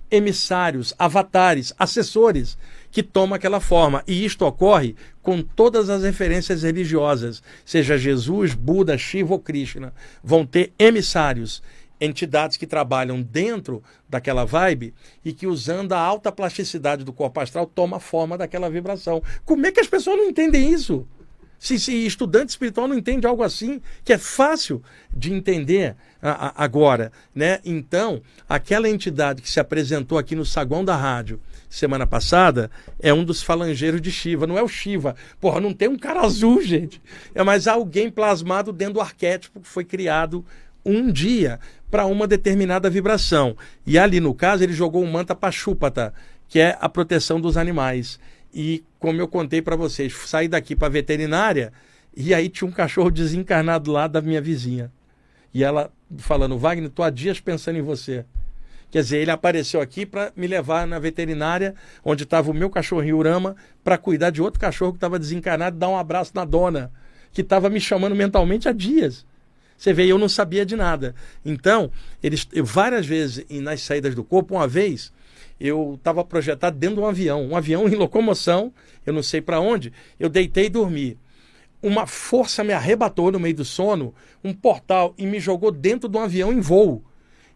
emissários, 0.10 0.96
avatares, 0.98 1.76
assessores 1.78 2.58
que 2.90 3.04
tomam 3.04 3.36
aquela 3.36 3.60
forma. 3.60 4.04
E 4.08 4.26
isto 4.26 4.44
ocorre 4.44 4.96
com 5.22 5.44
todas 5.44 5.92
as 5.92 6.02
referências 6.02 6.64
religiosas, 6.64 7.44
seja 7.64 8.00
Jesus, 8.00 8.56
Buda, 8.56 8.98
Shiva 8.98 9.34
ou 9.34 9.40
Krishna, 9.40 9.94
vão 10.24 10.44
ter 10.44 10.74
emissários 10.80 11.62
entidades 12.00 12.58
que 12.58 12.66
trabalham 12.66 13.22
dentro 13.22 13.84
daquela 14.08 14.46
vibe 14.46 14.94
e 15.24 15.34
que 15.34 15.48
usando 15.48 15.94
a 15.94 16.00
alta 16.00 16.32
plasticidade 16.32 17.04
do 17.04 17.14
corpo 17.14 17.40
astral 17.40 17.66
toma 17.66 18.00
forma 18.00 18.38
daquela 18.38 18.70
vibração. 18.70 19.22
Como 19.46 19.66
é 19.66 19.72
que 19.72 19.80
as 19.80 19.88
pessoas 19.88 20.18
não 20.18 20.26
entendem 20.26 20.72
isso? 20.72 21.08
Se, 21.60 21.78
se 21.78 22.06
estudante 22.06 22.50
espiritual 22.50 22.88
não 22.88 22.98
entende 22.98 23.28
algo 23.28 23.44
assim, 23.44 23.82
que 24.06 24.14
é 24.14 24.18
fácil 24.18 24.82
de 25.14 25.34
entender 25.34 25.96
a, 26.22 26.48
a, 26.48 26.64
agora, 26.64 27.12
né? 27.36 27.60
Então, 27.66 28.22
aquela 28.48 28.90
entidade 28.90 29.42
que 29.42 29.50
se 29.50 29.60
apresentou 29.60 30.18
aqui 30.18 30.36
no 30.36 30.46
saguão 30.46 30.86
da 30.86 30.96
rádio 30.96 31.40
semana 31.70 32.08
passada 32.08 32.72
é 33.00 33.14
um 33.14 33.26
dos 33.26 33.44
falangeiros 33.44 34.02
de 34.02 34.10
Shiva. 34.10 34.48
Não 34.48 34.58
é 34.58 34.64
o 34.64 34.70
Shiva. 34.70 35.16
Porra, 35.40 35.60
não 35.60 35.74
tem 35.74 35.90
um 35.90 35.98
cara 35.98 36.22
azul, 36.22 36.62
gente. 36.64 37.02
É 37.36 37.44
mais 37.44 37.68
alguém 37.68 38.10
plasmado 38.10 38.72
dentro 38.72 38.96
do 38.96 39.02
arquétipo 39.02 39.60
que 39.60 39.68
foi 39.68 39.84
criado 39.84 40.46
um 40.86 41.12
dia 41.12 41.60
para 41.90 42.06
uma 42.06 42.28
determinada 42.28 42.90
vibração. 42.90 43.56
E 43.86 43.98
ali, 43.98 44.20
no 44.20 44.34
caso, 44.34 44.64
ele 44.64 44.74
jogou 44.74 45.04
um 45.04 45.12
manta 45.12 45.36
pachúpata, 45.36 46.14
que 46.48 46.60
é 46.60 46.78
a 46.80 46.88
proteção 46.88 47.40
dos 47.40 47.58
animais. 47.58 48.20
E 48.54 48.84
como 48.98 49.22
eu 49.22 49.28
contei 49.28 49.62
para 49.62 49.76
vocês, 49.76 50.14
saí 50.26 50.48
daqui 50.48 50.76
para 50.76 50.90
veterinária 50.90 51.72
e 52.16 52.34
aí 52.34 52.50
tinha 52.50 52.68
um 52.68 52.72
cachorro 52.72 53.12
desencarnado 53.12 53.92
lá 53.92 54.08
da 54.08 54.22
minha 54.22 54.42
vizinha. 54.42 54.92
E 55.54 55.64
ela 55.64 55.92
falando, 56.18 56.58
Wagner, 56.58 56.90
estou 56.90 57.06
há 57.06 57.10
dias 57.10 57.40
pensando 57.40 57.78
em 57.78 57.82
você. 57.82 58.26
Quer 58.92 59.04
dizer, 59.04 59.18
ele 59.18 59.30
apareceu 59.30 59.80
aqui 59.82 60.06
para 60.06 60.32
me 60.36 60.48
levar 60.48 60.88
na 60.88 60.98
veterinária, 60.98 61.76
onde 62.04 62.24
estava 62.24 62.50
o 62.50 62.54
meu 62.54 62.70
cachorrinho 62.70 63.18
Urama, 63.18 63.56
para 63.84 63.98
cuidar 63.98 64.32
de 64.32 64.42
outro 64.42 64.60
cachorro 64.60 64.94
que 64.94 64.98
estava 64.98 65.20
desencarnado, 65.20 65.78
dar 65.78 65.90
um 65.90 65.98
abraço 65.98 66.32
na 66.34 66.44
dona, 66.44 66.92
que 67.32 67.42
estava 67.42 67.70
me 67.70 67.80
chamando 67.80 68.16
mentalmente 68.16 68.68
há 68.68 68.72
dias. 68.72 69.26
Você 69.80 69.94
vê, 69.94 70.06
eu 70.06 70.18
não 70.18 70.28
sabia 70.28 70.66
de 70.66 70.76
nada. 70.76 71.16
Então, 71.44 71.90
eles 72.22 72.46
eu, 72.52 72.66
várias 72.66 73.06
vezes 73.06 73.46
nas 73.50 73.82
saídas 73.82 74.14
do 74.14 74.26
corpo, 74.26 74.56
uma 74.56 74.68
vez 74.68 75.10
eu 75.58 75.94
estava 75.96 76.22
projetado 76.24 76.78
dentro 76.78 76.98
de 76.98 77.02
um 77.02 77.06
avião, 77.06 77.48
um 77.48 77.56
avião 77.56 77.88
em 77.88 77.96
locomoção, 77.96 78.74
eu 79.06 79.14
não 79.14 79.24
sei 79.24 79.40
para 79.40 79.62
onde, 79.62 79.94
eu 80.20 80.28
deitei 80.28 80.66
e 80.66 80.70
dormi. 80.70 81.18
Uma 81.82 82.06
força 82.06 82.62
me 82.62 82.74
arrebatou 82.74 83.32
no 83.32 83.40
meio 83.40 83.56
do 83.56 83.64
sono, 83.64 84.14
um 84.44 84.54
portal, 84.54 85.14
e 85.18 85.26
me 85.26 85.40
jogou 85.40 85.72
dentro 85.72 86.10
de 86.10 86.18
um 86.18 86.22
avião 86.22 86.52
em 86.52 86.60
voo. 86.60 87.02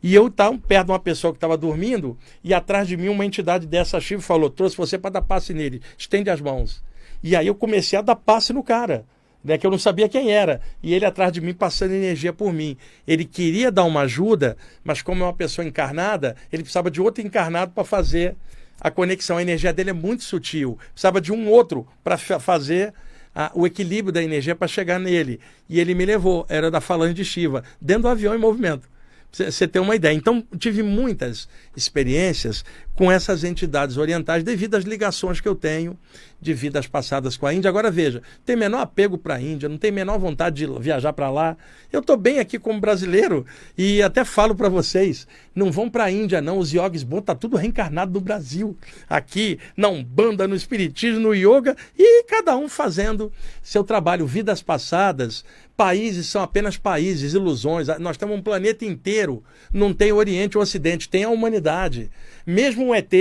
E 0.02 0.16
eu 0.16 0.28
estava 0.28 0.58
perto 0.58 0.86
de 0.86 0.92
uma 0.94 1.00
pessoa 1.00 1.34
que 1.34 1.38
estava 1.38 1.58
dormindo, 1.58 2.18
e 2.42 2.54
atrás 2.54 2.88
de 2.88 2.96
mim 2.96 3.10
uma 3.10 3.26
entidade 3.26 3.68
dessa 3.68 4.00
chifre 4.00 4.26
falou: 4.26 4.50
trouxe 4.50 4.78
você 4.78 4.98
para 4.98 5.12
dar 5.12 5.22
passe 5.24 5.54
nele, 5.54 5.82
estende 5.98 6.30
as 6.30 6.40
mãos. 6.40 6.82
E 7.22 7.36
aí 7.36 7.48
eu 7.48 7.56
comecei 7.56 8.00
a 8.00 8.02
dar 8.02 8.16
passe 8.16 8.54
no 8.54 8.64
cara 8.64 9.06
né, 9.44 9.58
que 9.58 9.66
eu 9.66 9.72
não 9.72 9.78
sabia 9.78 10.08
quem 10.08 10.32
era. 10.32 10.62
E 10.82 10.94
ele 10.94 11.06
atrás 11.06 11.32
de 11.32 11.41
mim 11.41 11.54
passando 11.54 11.91
energia 11.91 12.32
por 12.32 12.54
mim. 12.54 12.78
Ele 13.08 13.26
queria 13.26 13.72
dar 13.72 13.84
uma 13.84 14.02
ajuda, 14.02 14.56
mas 14.84 15.02
como 15.02 15.24
é 15.24 15.26
uma 15.26 15.34
pessoa 15.34 15.66
encarnada, 15.66 16.36
ele 16.52 16.64
precisava 16.64 16.89
de 16.89 17.02
outro 17.02 17.26
encarnado 17.26 17.72
para 17.72 17.84
fazer 17.84 18.36
a 18.80 18.89
conexão. 18.89 19.38
A 19.38 19.41
energia 19.41 19.74
dele 19.74 19.89
é 19.89 19.94
muito 19.94 20.24
sutil. 20.24 20.78
Precisava 20.91 21.20
de 21.20 21.32
um 21.32 21.50
outro 21.50 21.88
para 22.04 22.18
fazer 22.18 22.94
a, 23.36 23.52
o 23.54 23.68
equilíbrio 23.68 24.14
da 24.14 24.24
energia 24.24 24.56
para 24.56 24.68
chegar 24.68 25.00
nele. 25.00 25.39
E 25.68 25.80
ele 25.80 25.94
me 25.94 26.06
levou, 26.06 26.46
era 26.48 26.72
da 26.72 26.80
Falange 26.80 27.14
de 27.14 27.26
Shiva, 27.26 27.64
dentro 27.82 28.04
do 28.04 28.10
avião 28.10 28.34
em 28.34 28.39
movimento 28.39 28.93
você 29.34 29.68
ter 29.68 29.80
uma 29.80 29.96
ideia. 29.96 30.14
Então, 30.14 30.44
tive 30.60 30.84
muitas 30.84 31.50
experiências 31.76 32.64
com 32.96 33.12
essas 33.12 33.44
entidades 33.44 33.98
orientais 33.98 34.44
devido 34.44 34.76
às 34.76 34.84
ligações 34.84 35.42
que 35.42 35.48
eu 35.48 35.56
tenho 35.56 35.98
de 36.40 36.54
vidas 36.54 36.86
passadas 36.86 37.36
com 37.36 37.48
a 37.48 37.54
Índia. 37.54 37.70
Agora 37.70 37.90
veja, 37.90 38.22
tem 38.46 38.56
menor 38.56 38.82
apego 38.82 39.18
para 39.18 39.36
a 39.36 39.42
Índia, 39.42 39.68
não 39.70 39.78
tem 39.78 39.92
menor 39.92 40.20
vontade 40.20 40.58
de 40.58 40.80
viajar 40.80 41.14
para 41.14 41.32
lá. 41.32 41.58
Eu 41.92 42.02
estou 42.02 42.18
bem 42.18 42.40
aqui 42.40 42.60
como 42.60 42.80
brasileiro 42.80 43.46
e 43.78 44.02
até 44.04 44.24
falo 44.24 44.54
para 44.54 44.70
vocês, 44.70 45.26
não 45.56 45.72
vão 45.72 45.90
para 45.90 46.04
a 46.04 46.12
Índia 46.12 46.42
não, 46.42 46.60
os 46.60 46.74
yogis 46.74 47.04
bom 47.04 47.22
tá 47.22 47.34
tudo 47.34 47.58
reencarnado 47.58 48.12
no 48.12 48.22
Brasil. 48.22 48.78
Aqui, 49.10 49.58
não 49.76 50.04
banda 50.04 50.48
no 50.48 50.56
espiritismo, 50.56 51.22
no 51.22 51.34
yoga 51.34 51.76
e 51.98 52.24
cada 52.26 52.56
um 52.58 52.68
fazendo 52.68 53.32
seu 53.62 53.84
trabalho, 53.84 54.28
vidas 54.28 54.62
passadas, 54.62 55.46
Países 55.76 56.28
são 56.28 56.42
apenas 56.44 56.78
países, 56.78 57.34
ilusões. 57.34 57.88
Nós 58.00 58.18
temos 58.18 58.38
um 58.38 58.42
planeta 58.42 58.86
inteiro. 58.86 59.44
Não 59.72 59.94
tem 59.94 60.12
Oriente 60.12 60.58
ou 60.58 60.64
Ocidente, 60.64 61.10
tem 61.10 61.24
a 61.24 61.30
humanidade. 61.30 62.12
Mesmo 62.46 62.86
um 62.86 62.96
ET, 62.96 63.12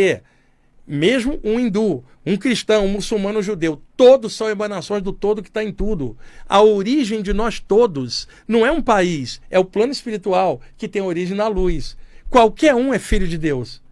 mesmo 0.86 1.40
um 1.42 1.58
hindu, 1.58 2.04
um 2.26 2.36
cristão, 2.36 2.84
um 2.84 2.88
muçulmano, 2.88 3.38
um 3.38 3.42
judeu, 3.42 3.80
todos 3.96 4.34
são 4.34 4.50
emanações 4.50 5.02
do 5.02 5.12
todo 5.12 5.42
que 5.42 5.48
está 5.48 5.62
em 5.62 5.72
tudo. 5.72 6.16
A 6.48 6.60
origem 6.60 7.22
de 7.22 7.32
nós 7.32 7.60
todos 7.60 8.28
não 8.46 8.66
é 8.66 8.70
um 8.70 8.82
país, 8.82 9.40
é 9.50 9.58
o 9.58 9.64
plano 9.64 9.92
espiritual 9.92 10.60
que 10.76 10.88
tem 10.88 11.00
origem 11.00 11.36
na 11.36 11.48
luz. 11.48 11.96
Qualquer 12.28 12.74
um 12.74 12.92
é 12.92 12.98
filho 12.98 13.28
de 13.28 13.38
Deus, 13.38 13.82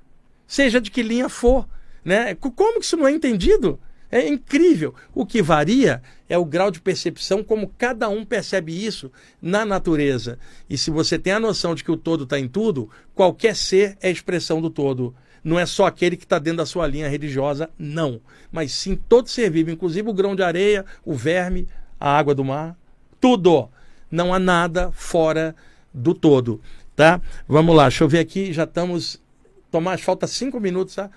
seja 0.47 0.81
de 0.81 0.91
que 0.91 1.03
linha 1.03 1.29
for. 1.29 1.69
Né? 2.05 2.35
Como 2.35 2.79
que 2.79 2.85
isso 2.85 2.97
não 2.97 3.07
é 3.07 3.13
entendido? 3.13 3.79
É 4.11 4.27
incrível. 4.27 4.95
O 5.15 5.25
que 5.25 5.41
varia 5.41 6.03
é 6.31 6.39
o 6.39 6.45
grau 6.45 6.71
de 6.71 6.81
percepção, 6.81 7.43
como 7.43 7.73
cada 7.77 8.09
um 8.09 8.25
percebe 8.25 8.87
isso 8.87 9.11
na 9.43 9.67
natureza. 9.67 10.39
E 10.71 10.79
se 10.79 10.89
você 10.89 11.19
tem 11.19 11.33
a 11.33 11.41
noção 11.41 11.75
de 11.75 11.83
que 11.83 11.91
o 11.91 11.97
todo 11.97 12.23
está 12.23 12.39
em 12.39 12.47
tudo, 12.47 12.89
qualquer 13.17 13.57
ser 13.57 13.99
é 14.01 14.09
expressão 14.09 14.61
do 14.63 14.71
todo. 14.71 15.13
Não 15.43 15.59
é 15.59 15.67
só 15.67 15.87
aquele 15.87 16.17
que 16.17 16.23
está 16.23 16.39
dentro 16.39 16.59
da 16.59 16.67
sua 16.67 16.87
linha 16.87 17.09
religiosa, 17.09 17.69
não. 17.77 18.21
Mas 18.53 18.71
sim 18.71 18.95
todo 18.95 19.29
ser 19.29 19.51
vivo, 19.51 19.73
inclusive 19.73 20.09
o 20.09 20.15
grão 20.15 20.37
de 20.37 20.43
areia, 20.45 20.87
o 21.05 21.15
verme, 21.15 21.67
a 21.99 22.17
água 22.17 22.33
do 22.33 22.45
mar, 22.45 22.79
tudo. 23.21 23.69
Não 24.09 24.33
há 24.33 24.39
nada 24.39 24.93
fora 24.93 25.57
do 25.93 26.15
todo. 26.15 26.61
Tá? 26.95 27.21
Vamos 27.49 27.75
lá, 27.75 27.85
deixa 27.85 28.05
eu 28.05 28.09
ver 28.09 28.21
aqui, 28.21 28.53
já 28.53 28.65
estamos. 28.65 29.21
Tomás, 29.69 30.01
falta 30.01 30.29
cinco 30.29 30.61
minutos, 30.61 30.95
tá? 30.95 31.11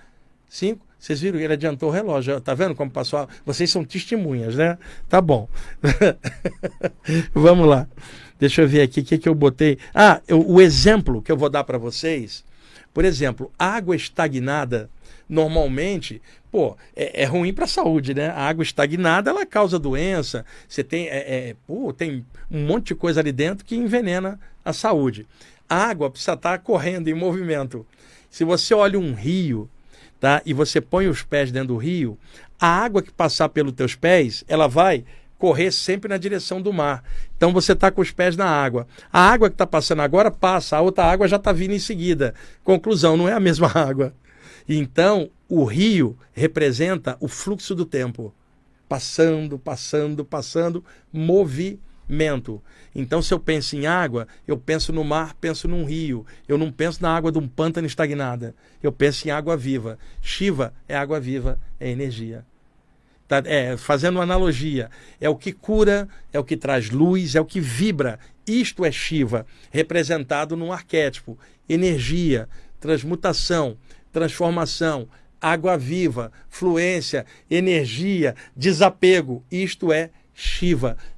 Cinco. 0.48 0.84
Vocês 1.04 1.20
viram 1.20 1.36
que 1.36 1.44
ele 1.44 1.52
adiantou 1.52 1.90
o 1.90 1.92
relógio. 1.92 2.40
Tá 2.40 2.54
vendo 2.54 2.74
como 2.74 2.90
passou? 2.90 3.28
Vocês 3.44 3.70
são 3.70 3.84
testemunhas, 3.84 4.54
né? 4.54 4.78
Tá 5.06 5.20
bom. 5.20 5.46
Vamos 7.34 7.68
lá. 7.68 7.86
Deixa 8.40 8.62
eu 8.62 8.68
ver 8.68 8.80
aqui 8.80 9.00
o 9.00 9.04
que, 9.04 9.18
que 9.18 9.28
eu 9.28 9.34
botei. 9.34 9.76
Ah, 9.94 10.22
eu, 10.26 10.40
o 10.40 10.62
exemplo 10.62 11.20
que 11.20 11.30
eu 11.30 11.36
vou 11.36 11.50
dar 11.50 11.62
para 11.62 11.76
vocês. 11.76 12.42
Por 12.94 13.04
exemplo, 13.04 13.52
água 13.58 13.94
estagnada, 13.94 14.88
normalmente, 15.28 16.22
pô, 16.50 16.74
é, 16.96 17.24
é 17.24 17.26
ruim 17.26 17.52
para 17.52 17.66
a 17.66 17.68
saúde, 17.68 18.14
né? 18.14 18.28
A 18.28 18.48
água 18.48 18.62
estagnada, 18.62 19.28
ela 19.28 19.44
causa 19.44 19.78
doença. 19.78 20.46
Você 20.66 20.82
tem, 20.82 21.08
é, 21.08 21.18
é, 21.50 21.56
pô, 21.66 21.92
tem 21.92 22.24
um 22.50 22.64
monte 22.64 22.86
de 22.86 22.94
coisa 22.94 23.20
ali 23.20 23.30
dentro 23.30 23.66
que 23.66 23.76
envenena 23.76 24.40
a 24.64 24.72
saúde. 24.72 25.26
A 25.68 25.76
água 25.76 26.08
precisa 26.08 26.32
estar 26.32 26.58
correndo 26.60 27.08
em 27.08 27.14
movimento. 27.14 27.86
Se 28.30 28.42
você 28.42 28.72
olha 28.72 28.98
um 28.98 29.12
rio 29.12 29.68
tá? 30.24 30.42
e 30.46 30.54
você 30.54 30.80
põe 30.80 31.06
os 31.06 31.22
pés 31.22 31.52
dentro 31.52 31.68
do 31.68 31.76
rio, 31.76 32.18
a 32.58 32.66
água 32.66 33.02
que 33.02 33.12
passar 33.12 33.50
pelos 33.50 33.74
teus 33.74 33.94
pés, 33.94 34.42
ela 34.48 34.66
vai 34.66 35.04
correr 35.38 35.70
sempre 35.70 36.08
na 36.08 36.16
direção 36.16 36.62
do 36.62 36.72
mar. 36.72 37.04
Então 37.36 37.52
você 37.52 37.72
está 37.72 37.90
com 37.90 38.00
os 38.00 38.10
pés 38.10 38.34
na 38.34 38.46
água. 38.46 38.86
A 39.12 39.20
água 39.20 39.50
que 39.50 39.54
está 39.54 39.66
passando 39.66 40.00
agora 40.00 40.30
passa, 40.30 40.78
a 40.78 40.80
outra 40.80 41.04
água 41.04 41.28
já 41.28 41.36
está 41.36 41.52
vindo 41.52 41.74
em 41.74 41.78
seguida. 41.78 42.32
Conclusão, 42.62 43.18
não 43.18 43.28
é 43.28 43.34
a 43.34 43.40
mesma 43.40 43.70
água. 43.76 44.14
Então, 44.66 45.28
O 45.46 45.64
rio 45.64 46.16
representa 46.32 47.18
o 47.20 47.28
fluxo 47.28 47.74
do 47.74 47.84
tempo. 47.84 48.32
Passando, 48.88 49.58
passando, 49.58 50.24
passando, 50.24 50.82
movimento. 51.12 51.80
Então, 52.94 53.20
se 53.20 53.32
eu 53.32 53.40
penso 53.40 53.76
em 53.76 53.86
água, 53.86 54.28
eu 54.46 54.56
penso 54.56 54.92
no 54.92 55.02
mar, 55.02 55.34
penso 55.40 55.66
num 55.66 55.84
rio. 55.84 56.24
Eu 56.46 56.56
não 56.56 56.70
penso 56.70 57.02
na 57.02 57.14
água 57.14 57.32
de 57.32 57.38
um 57.38 57.48
pântano 57.48 57.86
estagnada. 57.86 58.54
Eu 58.82 58.92
penso 58.92 59.26
em 59.26 59.30
água 59.30 59.56
viva. 59.56 59.98
Shiva 60.20 60.72
é 60.88 60.96
água 60.96 61.18
viva, 61.18 61.58
é 61.80 61.90
energia. 61.90 62.44
Tá, 63.26 63.42
é, 63.46 63.76
fazendo 63.76 64.16
uma 64.16 64.22
analogia, 64.22 64.90
é 65.18 65.28
o 65.30 65.34
que 65.34 65.50
cura, 65.50 66.06
é 66.30 66.38
o 66.38 66.44
que 66.44 66.58
traz 66.58 66.90
luz, 66.90 67.34
é 67.34 67.40
o 67.40 67.44
que 67.44 67.58
vibra. 67.58 68.18
Isto 68.46 68.84
é 68.84 68.92
Shiva, 68.92 69.46
representado 69.70 70.54
num 70.54 70.70
arquétipo. 70.70 71.38
Energia, 71.66 72.46
transmutação, 72.78 73.78
transformação, 74.12 75.08
água 75.40 75.76
viva, 75.78 76.30
fluência, 76.48 77.24
energia, 77.50 78.34
desapego. 78.54 79.42
Isto 79.50 79.90
é 79.90 80.10
Shiva, 80.10 80.23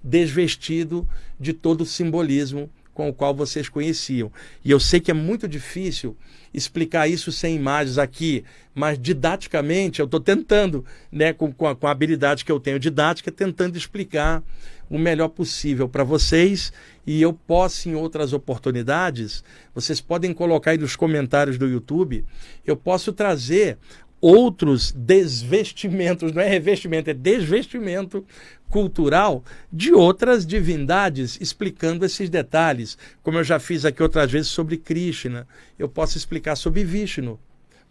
desvestido 0.03 1.09
de 1.39 1.53
todo 1.53 1.83
o 1.83 1.87
simbolismo 1.87 2.71
com 2.97 3.11
o 3.11 3.13
qual 3.13 3.35
vocês 3.35 3.69
conheciam. 3.69 4.33
E 4.65 4.71
eu 4.71 4.81
sei 4.81 4.99
que 4.99 5.11
é 5.11 5.15
muito 5.15 5.47
difícil 5.47 6.17
explicar 6.53 7.07
isso 7.07 7.31
sem 7.31 7.55
imagens 7.55 7.99
aqui, 7.99 8.43
mas 8.75 8.99
didaticamente 8.99 10.01
eu 10.01 10.07
estou 10.07 10.19
tentando, 10.19 10.83
né, 11.13 11.35
com, 11.35 11.53
com 11.53 11.67
a, 11.67 11.77
com, 11.77 11.87
a, 11.87 11.91
habilidade 11.91 12.43
que 12.43 12.51
eu 12.51 12.59
tenho 12.59 12.79
didática, 12.79 13.31
tentando 13.31 13.77
explicar 13.77 14.43
o 14.89 14.99
melhor 14.99 15.29
possível 15.29 15.87
para 15.87 16.03
vocês. 16.03 16.73
E 17.07 17.21
eu 17.21 17.35
posso, 17.35 17.87
em 17.91 17.95
outras 17.95 18.33
oportunidades, 18.33 19.45
vocês 19.75 20.01
podem 20.01 20.33
colocar 20.33 20.71
aí 20.71 20.79
nos 20.79 20.97
comentários 20.97 21.59
do 21.59 21.69
YouTube, 21.69 22.25
eu 22.67 22.79
posso 22.79 23.13
trazer 23.13 23.77
outros 24.21 24.93
desvestimentos, 24.93 26.33
não 26.33 26.43
é 26.43 26.49
revestimento, 26.49 27.11
é 27.11 27.15
desvestimento 27.15 28.25
cultural 28.69 29.45
de 29.73 29.93
outras 29.93 30.47
divindades, 30.47 31.39
explicando 31.41 32.05
esses 32.05 32.29
detalhes. 32.29 32.99
Como 33.23 33.39
eu 33.39 33.45
já 33.45 33.59
fiz 33.59 33.85
aqui 33.85 34.03
outras 34.03 34.31
vezes 34.31 34.49
sobre 34.49 34.77
Krishna, 34.77 35.47
eu 35.79 35.89
posso 35.89 36.17
explicar 36.17 36.57
sobre 36.57 36.85
Vishnu, 36.85 37.39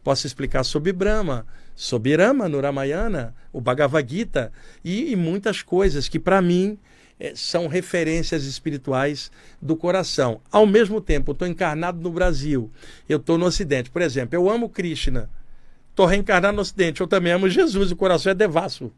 posso 0.03 0.27
explicar 0.27 0.63
sobre 0.63 0.91
Brahma, 0.93 1.45
sobre 1.75 2.15
Rama 2.15 2.47
no 2.47 2.59
Ramayana, 2.59 3.35
o 3.51 3.59
Bhagavad 3.59 4.09
Gita 4.09 4.51
e, 4.83 5.11
e 5.11 5.15
muitas 5.15 5.61
coisas 5.61 6.07
que 6.07 6.19
para 6.19 6.41
mim 6.41 6.77
é, 7.19 7.33
são 7.35 7.67
referências 7.67 8.45
espirituais 8.45 9.31
do 9.61 9.75
coração. 9.75 10.41
Ao 10.51 10.65
mesmo 10.65 11.01
tempo, 11.01 11.31
estou 11.31 11.47
encarnado 11.47 11.99
no 11.99 12.11
Brasil, 12.11 12.71
eu 13.07 13.17
estou 13.17 13.37
no 13.37 13.45
Ocidente. 13.45 13.89
Por 13.89 14.01
exemplo, 14.01 14.35
eu 14.35 14.49
amo 14.49 14.69
Krishna, 14.69 15.29
estou 15.89 16.05
reencarnado 16.05 16.55
no 16.55 16.61
Ocidente, 16.61 17.01
eu 17.01 17.07
também 17.07 17.33
amo 17.33 17.49
Jesus, 17.49 17.91
o 17.91 17.95
coração 17.95 18.31
é 18.31 18.35
devasso. 18.35 18.91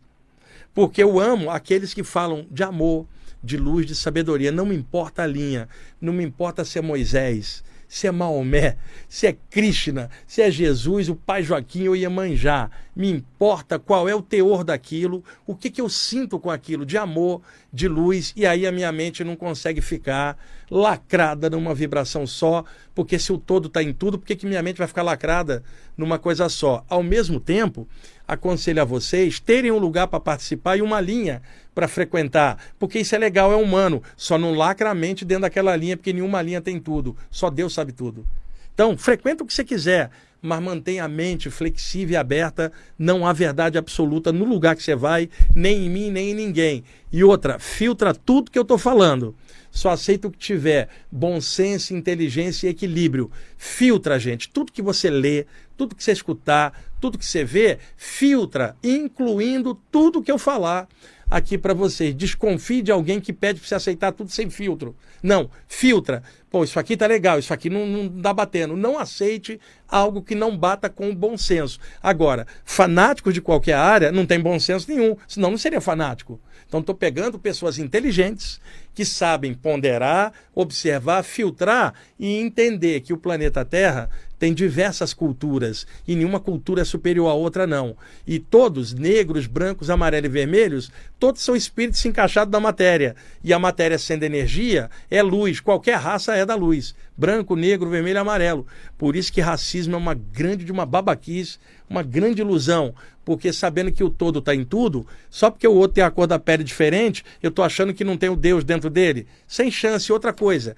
Porque 0.78 1.02
eu 1.02 1.20
amo 1.20 1.50
aqueles 1.50 1.92
que 1.92 2.04
falam 2.04 2.46
de 2.52 2.62
amor, 2.62 3.08
de 3.44 3.58
luz, 3.58 3.84
de 3.84 3.96
sabedoria. 3.96 4.52
Não 4.52 4.64
me 4.64 4.76
importa 4.76 5.24
a 5.24 5.26
linha, 5.26 5.68
não 6.00 6.14
me 6.14 6.24
importa 6.24 6.64
se 6.64 6.78
é 6.78 6.84
Moisés, 6.84 7.64
se 7.88 8.06
é 8.06 8.12
Maomé, 8.12 8.78
se 9.10 9.26
é 9.26 9.36
Krishna, 9.50 10.08
se 10.28 10.40
é 10.40 10.52
Jesus, 10.52 11.10
o 11.10 11.16
pai 11.16 11.42
Joaquim 11.42 11.88
ou 11.88 11.96
Iemanjá. 11.96 12.70
Me 12.98 13.12
importa 13.12 13.78
qual 13.78 14.10
é 14.10 14.16
o 14.16 14.24
teor 14.24 14.64
daquilo, 14.64 15.24
o 15.46 15.56
que, 15.56 15.70
que 15.70 15.80
eu 15.80 15.88
sinto 15.88 16.40
com 16.40 16.50
aquilo 16.50 16.84
de 16.84 16.98
amor, 16.98 17.44
de 17.72 17.88
luz, 17.88 18.34
e 18.36 18.44
aí 18.44 18.66
a 18.66 18.72
minha 18.72 18.92
mente 18.92 19.24
não 19.24 19.36
consegue 19.36 19.82
ficar 19.82 20.36
lacrada 20.68 21.48
numa 21.48 21.76
vibração 21.76 22.26
só, 22.26 22.66
porque 22.96 23.20
se 23.20 23.32
o 23.32 23.38
todo 23.38 23.68
está 23.68 23.84
em 23.84 23.94
tudo, 23.94 24.18
por 24.18 24.26
que, 24.26 24.36
que 24.36 24.48
minha 24.48 24.64
mente 24.64 24.80
vai 24.80 24.88
ficar 24.88 25.04
lacrada 25.04 25.64
numa 25.96 26.18
coisa 26.18 26.50
só? 26.50 26.84
Ao 26.90 27.04
mesmo 27.04 27.40
tempo, 27.40 27.88
aconselho 28.28 28.82
a 28.82 28.86
vocês 28.86 29.40
terem 29.40 29.70
um 29.70 29.78
lugar 29.78 30.08
para 30.08 30.20
participar 30.20 30.78
e 30.78 30.82
uma 30.82 31.00
linha 31.00 31.44
para 31.76 31.88
frequentar, 31.88 32.58
porque 32.80 32.98
isso 32.98 33.14
é 33.14 33.20
legal, 33.20 33.52
é 33.52 33.56
humano, 33.56 34.02
só 34.16 34.40
não 34.40 34.56
lacra 34.56 34.90
a 34.90 34.96
mente 34.96 35.24
dentro 35.24 35.44
daquela 35.44 35.76
linha, 35.76 35.96
porque 35.96 36.14
nenhuma 36.14 36.42
linha 36.42 36.62
tem 36.62 36.80
tudo, 36.80 37.16
só 37.30 37.52
Deus 37.52 37.76
sabe 37.76 37.92
tudo. 37.92 38.26
Então, 38.74 38.98
frequenta 38.98 39.44
o 39.44 39.48
que 39.48 39.54
você 39.54 39.64
quiser, 39.64 40.12
mas 40.42 40.62
mantenha 40.62 41.04
a 41.04 41.08
mente 41.08 41.50
flexível 41.50 42.14
e 42.14 42.18
aberta. 42.18 42.72
Não 42.98 43.26
há 43.26 43.34
verdade 43.34 43.78
absoluta 43.78 44.32
no 44.32 44.46
lugar 44.46 44.76
que 44.76 44.84
você 44.84 44.96
vai, 44.96 45.30
nem 45.56 45.86
em 45.86 45.90
mim, 45.90 46.12
nem 46.12 46.32
em 46.32 46.34
ninguém. 46.34 46.84
E 47.12 47.24
outra, 47.24 47.60
filtra 47.60 48.14
tudo 48.14 48.52
que 48.52 48.58
eu 48.58 48.64
estou 48.64 48.78
falando. 48.78 49.36
Só 49.72 49.90
aceita 49.90 50.28
o 50.28 50.32
que 50.32 50.38
tiver 50.38 50.90
bom 51.12 51.40
senso, 51.40 51.94
inteligência 51.94 52.68
e 52.68 52.72
equilíbrio. 52.72 53.30
Filtra, 53.58 54.20
gente. 54.20 54.50
Tudo 54.50 54.72
que 54.72 54.82
você 54.82 55.10
lê, 55.10 55.46
tudo 55.76 55.96
que 55.96 56.04
você 56.04 56.12
escutar, 56.12 56.74
tudo 57.00 57.18
que 57.18 57.26
você 57.26 57.44
vê, 57.44 57.78
filtra, 57.96 58.76
incluindo 58.84 59.80
tudo 59.92 60.22
que 60.22 60.32
eu 60.32 60.40
falar 60.40 60.88
aqui 61.30 61.58
para 61.58 61.74
vocês. 61.74 62.16
Desconfie 62.16 62.82
de 62.82 62.92
alguém 62.92 63.20
que 63.20 63.34
pede 63.34 63.60
para 63.60 63.68
você 63.68 63.76
aceitar 63.76 64.12
tudo 64.12 64.32
sem 64.32 64.50
filtro. 64.50 64.96
Não, 65.22 65.50
filtra. 65.68 66.24
Pô, 66.50 66.64
isso 66.64 66.80
aqui 66.80 66.96
tá 66.96 67.06
legal, 67.06 67.38
isso 67.38 67.54
aqui 67.54 67.70
não, 67.70 67.86
não 67.86 68.08
dá 68.08 68.34
batendo. 68.34 68.76
Não 68.76 68.98
aceite 68.98 69.60
algo 69.88 70.22
que 70.22 70.36
não 70.36 70.58
bata 70.58 70.90
com 70.90 71.10
o 71.10 71.16
bom 71.16 71.38
senso. 71.38 71.80
Agora, 72.02 72.48
fanáticos 72.64 73.34
de 73.34 73.42
qualquer 73.42 73.74
área 73.74 74.12
não 74.12 74.26
tem 74.26 74.40
bom 74.40 74.60
senso 74.60 74.90
nenhum, 74.90 75.16
senão 75.28 75.52
não 75.52 75.58
seria 75.58 75.82
fanático. 75.82 76.40
Então, 76.68 76.82
estou 76.82 76.96
pegando 76.96 77.40
pessoas 77.40 77.80
inteligentes 77.80 78.60
que 78.98 79.06
sabem 79.06 79.54
ponderar, 79.54 80.34
observar, 80.56 81.22
filtrar 81.22 81.94
e 82.20 82.40
entender 82.40 83.02
que 83.02 83.14
o 83.14 83.18
planeta 83.18 83.64
Terra 83.64 84.10
tem 84.40 84.56
diversas 84.56 85.14
culturas 85.14 85.86
e 86.08 86.16
nenhuma 86.16 86.40
cultura 86.40 86.82
é 86.82 86.84
superior 86.84 87.30
à 87.30 87.34
outra, 87.36 87.68
não. 87.68 87.96
E 88.26 88.40
todos, 88.40 88.96
negros, 88.96 89.46
brancos, 89.46 89.92
amarelos 89.92 90.32
e 90.32 90.34
vermelhos, 90.34 90.92
todos 91.20 91.44
são 91.44 91.56
espíritos 91.56 92.04
encaixados 92.06 92.52
na 92.52 92.60
matéria. 92.60 93.16
E 93.44 93.54
a 93.54 93.60
matéria 93.60 94.00
sendo 94.00 94.24
energia 94.24 94.90
é 95.12 95.22
luz, 95.22 95.60
qualquer 95.60 96.00
raça 96.00 96.36
é 96.36 96.44
da 96.44 96.56
luz. 96.56 96.96
Branco, 97.16 97.56
negro, 97.56 97.92
vermelho 97.92 98.20
amarelo. 98.20 98.66
Por 98.98 99.16
isso 99.16 99.32
que 99.32 99.42
racismo 99.42 99.94
é 99.94 99.98
uma 99.98 100.16
grande 100.16 100.66
de 100.66 100.72
uma 100.72 100.88
babaquice, 100.88 101.60
uma 101.90 102.04
grande 102.04 102.42
ilusão. 102.42 102.94
Porque 103.24 103.52
sabendo 103.52 103.92
que 103.92 104.04
o 104.04 104.10
todo 104.10 104.40
está 104.40 104.56
em 104.56 104.64
tudo, 104.64 105.06
só 105.30 105.52
porque 105.52 105.68
o 105.68 105.74
outro 105.74 105.96
tem 105.96 106.04
a 106.04 106.10
cor 106.12 106.28
da 106.28 106.40
pele 106.40 106.64
diferente, 106.64 107.26
eu 107.44 107.50
estou 107.50 107.66
achando 107.66 107.94
que 107.94 108.04
não 108.04 108.18
tem 108.18 108.30
o 108.30 108.38
Deus 108.38 108.64
dentro 108.64 108.90
dele. 108.90 109.28
Sem 109.46 109.70
chance. 109.70 110.12
Outra 110.14 110.32
coisa, 110.32 110.78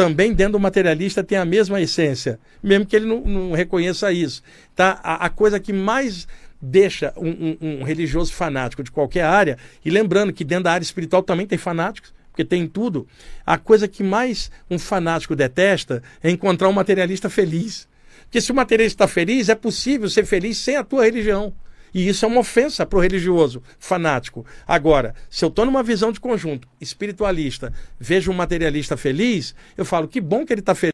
também 0.00 0.32
dentro 0.32 0.52
do 0.52 0.60
materialista 0.60 1.22
tem 1.22 1.36
a 1.36 1.44
mesma 1.44 1.78
essência, 1.78 2.40
mesmo 2.62 2.86
que 2.86 2.96
ele 2.96 3.06
não, 3.06 3.20
não 3.20 3.52
reconheça 3.52 4.10
isso. 4.10 4.42
Tá? 4.74 4.98
A, 5.02 5.26
a, 5.26 5.28
coisa 5.28 5.60
que 5.60 5.74
mais 5.74 6.26
deixa 6.60 7.12
um, 7.18 7.28
um, 7.28 7.56
um, 7.60 7.82
religioso 7.82 8.32
fanático 8.32 8.82
de 8.82 8.90
qualquer 8.90 9.24
área, 9.24 9.58
e 9.84 9.90
lembrando 9.90 10.32
que 10.32 10.42
dentro 10.42 10.64
da 10.64 10.72
área 10.72 10.84
espiritual 10.84 11.22
também 11.22 11.46
tem 11.46 11.58
fanáticos, 11.58 12.14
porque 12.30 12.44
tem 12.44 12.66
tudo, 12.66 13.06
a 13.44 13.58
coisa 13.58 13.86
que 13.86 14.02
mais 14.02 14.50
um 14.70 14.78
fanático 14.78 15.36
detesta 15.36 16.02
é 16.22 16.30
encontrar 16.30 16.70
um 16.70 16.72
materialista 16.72 17.28
feliz. 17.28 17.86
Porque 18.30 18.40
se 18.40 18.52
o 18.52 18.54
materialista 18.54 19.04
está 19.04 19.12
feliz, 19.12 19.48
é 19.48 19.56
possível 19.56 20.08
ser 20.08 20.24
feliz 20.24 20.56
sem 20.56 20.76
a 20.76 20.84
tua 20.84 21.04
religião. 21.04 21.52
E 21.92 22.06
isso 22.08 22.24
é 22.24 22.28
uma 22.28 22.38
ofensa 22.38 22.86
para 22.86 22.96
o 22.96 23.02
religioso 23.02 23.60
fanático. 23.76 24.46
Agora, 24.64 25.16
se 25.28 25.44
eu 25.44 25.48
estou 25.48 25.66
numa 25.66 25.82
visão 25.82 26.12
de 26.12 26.20
conjunto 26.20 26.68
espiritualista, 26.80 27.72
vejo 27.98 28.30
um 28.30 28.34
materialista 28.34 28.96
feliz, 28.96 29.52
eu 29.76 29.84
falo 29.84 30.06
que 30.06 30.20
bom 30.20 30.46
que 30.46 30.52
ele 30.52 30.60
está 30.60 30.76
feliz. 30.76 30.92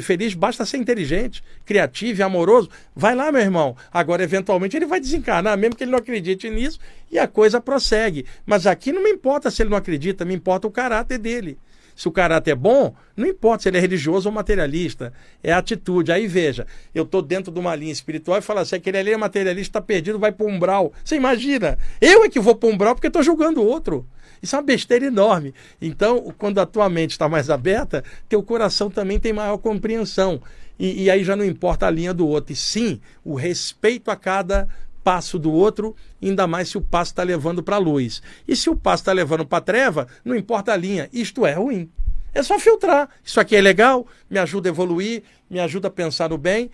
Feliz 0.00 0.32
basta 0.32 0.64
ser 0.64 0.76
inteligente, 0.76 1.42
criativo 1.64 2.20
e 2.20 2.22
amoroso. 2.22 2.70
Vai 2.94 3.16
lá, 3.16 3.32
meu 3.32 3.42
irmão. 3.42 3.76
Agora, 3.92 4.22
eventualmente, 4.22 4.76
ele 4.76 4.86
vai 4.86 5.00
desencarnar, 5.00 5.58
mesmo 5.58 5.74
que 5.74 5.82
ele 5.82 5.90
não 5.90 5.98
acredite 5.98 6.48
nisso, 6.48 6.78
e 7.10 7.18
a 7.18 7.26
coisa 7.26 7.60
prossegue. 7.60 8.24
Mas 8.46 8.64
aqui 8.64 8.92
não 8.92 9.02
me 9.02 9.10
importa 9.10 9.50
se 9.50 9.60
ele 9.60 9.70
não 9.70 9.76
acredita, 9.76 10.24
me 10.24 10.36
importa 10.36 10.68
o 10.68 10.70
caráter 10.70 11.18
dele. 11.18 11.58
Se 12.00 12.08
o 12.08 12.10
caráter 12.10 12.52
é 12.52 12.54
bom, 12.54 12.94
não 13.14 13.26
importa 13.26 13.64
se 13.64 13.68
ele 13.68 13.76
é 13.76 13.80
religioso 13.80 14.26
ou 14.26 14.34
materialista, 14.34 15.12
é 15.44 15.52
a 15.52 15.58
atitude. 15.58 16.10
Aí 16.10 16.26
veja, 16.26 16.66
eu 16.94 17.02
estou 17.02 17.20
dentro 17.20 17.52
de 17.52 17.60
uma 17.60 17.76
linha 17.76 17.92
espiritual 17.92 18.38
e 18.38 18.40
falo 18.40 18.60
assim: 18.60 18.76
aquele 18.76 18.96
ali 18.96 19.12
é 19.12 19.18
materialista, 19.18 19.68
está 19.68 19.82
perdido, 19.82 20.18
vai 20.18 20.32
para 20.32 20.46
o 20.46 20.48
umbral. 20.48 20.94
Você 21.04 21.16
imagina? 21.16 21.76
Eu 22.00 22.24
é 22.24 22.30
que 22.30 22.40
vou 22.40 22.54
para 22.54 22.70
o 22.70 22.72
umbral 22.72 22.94
porque 22.94 23.08
estou 23.08 23.22
julgando 23.22 23.60
o 23.60 23.66
outro. 23.66 24.08
Isso 24.42 24.56
é 24.56 24.58
uma 24.58 24.64
besteira 24.64 25.04
enorme. 25.04 25.52
Então, 25.78 26.34
quando 26.38 26.58
a 26.58 26.64
tua 26.64 26.88
mente 26.88 27.10
está 27.10 27.28
mais 27.28 27.50
aberta, 27.50 28.02
teu 28.30 28.42
coração 28.42 28.88
também 28.88 29.20
tem 29.20 29.34
maior 29.34 29.58
compreensão. 29.58 30.40
E, 30.78 31.02
e, 31.02 31.10
aí 31.10 31.22
já 31.22 31.36
não 31.36 31.44
importa 31.44 31.86
a 31.86 31.90
linha 31.90 32.14
do 32.14 32.26
outro. 32.26 32.54
E 32.54 32.56
sim, 32.56 32.98
o 33.22 33.34
respeito 33.34 34.10
a 34.10 34.16
cada 34.16 34.66
passo 35.02 35.38
do 35.38 35.52
outro, 35.52 35.94
ainda 36.22 36.46
mais 36.46 36.68
se 36.68 36.78
o 36.78 36.80
passo 36.80 37.12
está 37.12 37.22
levando 37.22 37.62
para 37.62 37.76
a 37.76 37.78
luz. 37.78 38.22
E 38.46 38.54
se 38.54 38.70
o 38.70 38.76
passo 38.76 39.02
está 39.02 39.12
levando 39.12 39.46
para 39.46 39.58
a 39.58 39.62
treva, 39.62 40.06
não 40.24 40.36
importa 40.36 40.72
a 40.72 40.76
linha, 40.76 41.08
isto 41.12 41.46
é 41.46 41.54
ruim. 41.54 41.90
É 42.32 42.42
só 42.42 42.58
filtrar. 42.58 43.08
Isso 43.24 43.40
aqui 43.40 43.56
é 43.56 43.60
legal, 43.60 44.06
me 44.28 44.38
ajuda 44.38 44.68
a 44.68 44.72
evoluir, 44.72 45.22
me 45.48 45.58
ajuda 45.58 45.88
a 45.88 45.90
pensar 45.90 46.30
no 46.30 46.38
bem. 46.38 46.70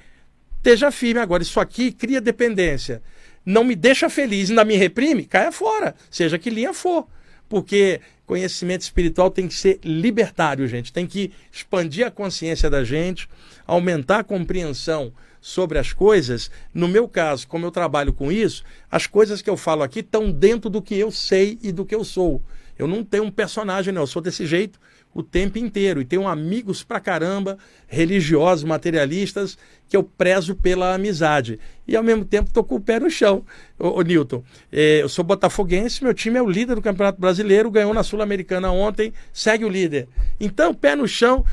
Esteja 0.58 0.90
firme 0.90 1.20
agora. 1.20 1.42
Isso 1.42 1.60
aqui 1.60 1.92
cria 1.92 2.20
dependência. 2.20 3.02
Não 3.44 3.62
me 3.62 3.76
deixa 3.76 4.10
feliz, 4.10 4.50
ainda 4.50 4.64
me 4.64 4.76
reprime, 4.76 5.24
caia 5.24 5.52
fora, 5.52 5.94
seja 6.10 6.36
que 6.36 6.50
linha 6.50 6.74
for. 6.74 7.06
Porque 7.48 8.00
conhecimento 8.26 8.80
espiritual 8.80 9.30
tem 9.30 9.46
que 9.46 9.54
ser 9.54 9.78
libertário, 9.84 10.66
gente. 10.66 10.92
Tem 10.92 11.06
que 11.06 11.32
expandir 11.52 12.04
a 12.04 12.10
consciência 12.10 12.68
da 12.68 12.82
gente, 12.82 13.28
aumentar 13.64 14.18
a 14.18 14.24
compreensão 14.24 15.12
sobre 15.40 15.78
as 15.78 15.92
coisas, 15.92 16.50
no 16.72 16.88
meu 16.88 17.08
caso, 17.08 17.46
como 17.46 17.66
eu 17.66 17.70
trabalho 17.70 18.12
com 18.12 18.30
isso, 18.30 18.64
as 18.90 19.06
coisas 19.06 19.40
que 19.42 19.50
eu 19.50 19.56
falo 19.56 19.82
aqui 19.82 20.00
estão 20.00 20.30
dentro 20.30 20.68
do 20.68 20.82
que 20.82 20.96
eu 20.96 21.10
sei 21.10 21.58
e 21.62 21.72
do 21.72 21.84
que 21.84 21.94
eu 21.94 22.04
sou. 22.04 22.42
Eu 22.78 22.86
não 22.86 23.02
tenho 23.02 23.24
um 23.24 23.30
personagem, 23.30 23.92
não. 23.92 24.02
Eu 24.02 24.06
sou 24.06 24.20
desse 24.20 24.46
jeito 24.46 24.78
o 25.14 25.22
tempo 25.22 25.58
inteiro. 25.58 26.00
E 26.00 26.04
tenho 26.04 26.28
amigos 26.28 26.84
pra 26.84 27.00
caramba, 27.00 27.56
religiosos, 27.86 28.64
materialistas, 28.64 29.56
que 29.88 29.96
eu 29.96 30.02
prezo 30.02 30.54
pela 30.54 30.94
amizade. 30.94 31.58
E 31.88 31.96
ao 31.96 32.02
mesmo 32.02 32.24
tempo 32.24 32.52
tô 32.52 32.62
com 32.62 32.74
o 32.74 32.80
pé 32.80 33.00
no 33.00 33.10
chão. 33.10 33.44
Ô, 33.78 33.98
ô 33.98 34.02
Newton, 34.02 34.44
é, 34.70 35.02
eu 35.02 35.08
sou 35.08 35.24
botafoguense, 35.24 36.04
meu 36.04 36.12
time 36.12 36.38
é 36.38 36.42
o 36.42 36.48
líder 36.48 36.74
do 36.74 36.82
Campeonato 36.82 37.18
Brasileiro, 37.18 37.70
ganhou 37.70 37.94
na 37.94 38.02
Sul-Americana 38.02 38.70
ontem, 38.70 39.12
segue 39.32 39.64
o 39.64 39.70
líder. 39.70 40.06
Então, 40.38 40.74
pé 40.74 40.94
no 40.94 41.08
chão. 41.08 41.44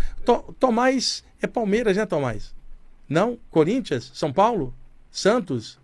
Tomás 0.59 1.23
é 1.41 1.47
Palmeiras, 1.47 1.95
né, 1.95 2.05
Tomás? 2.05 2.53
Não? 3.07 3.37
Corinthians? 3.49 4.11
São 4.13 4.31
Paulo? 4.31 4.73
Santos? 5.11 5.79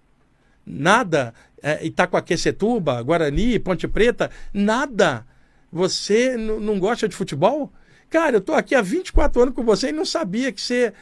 Nada? 0.65 1.33
É, 1.61 1.85
Itacoaquecetuba, 1.85 3.01
Guarani, 3.01 3.59
Ponte 3.59 3.87
Preta? 3.87 4.29
Nada. 4.53 5.25
Você 5.71 6.35
não 6.37 6.79
gosta 6.79 7.07
de 7.07 7.15
futebol? 7.15 7.71
Cara, 8.09 8.37
eu 8.37 8.41
tô 8.41 8.53
aqui 8.53 8.73
há 8.73 8.81
24 8.81 9.41
anos 9.41 9.53
com 9.53 9.63
você 9.63 9.89
e 9.89 9.91
não 9.91 10.05
sabia 10.05 10.51
que 10.51 10.61
você 10.61 10.93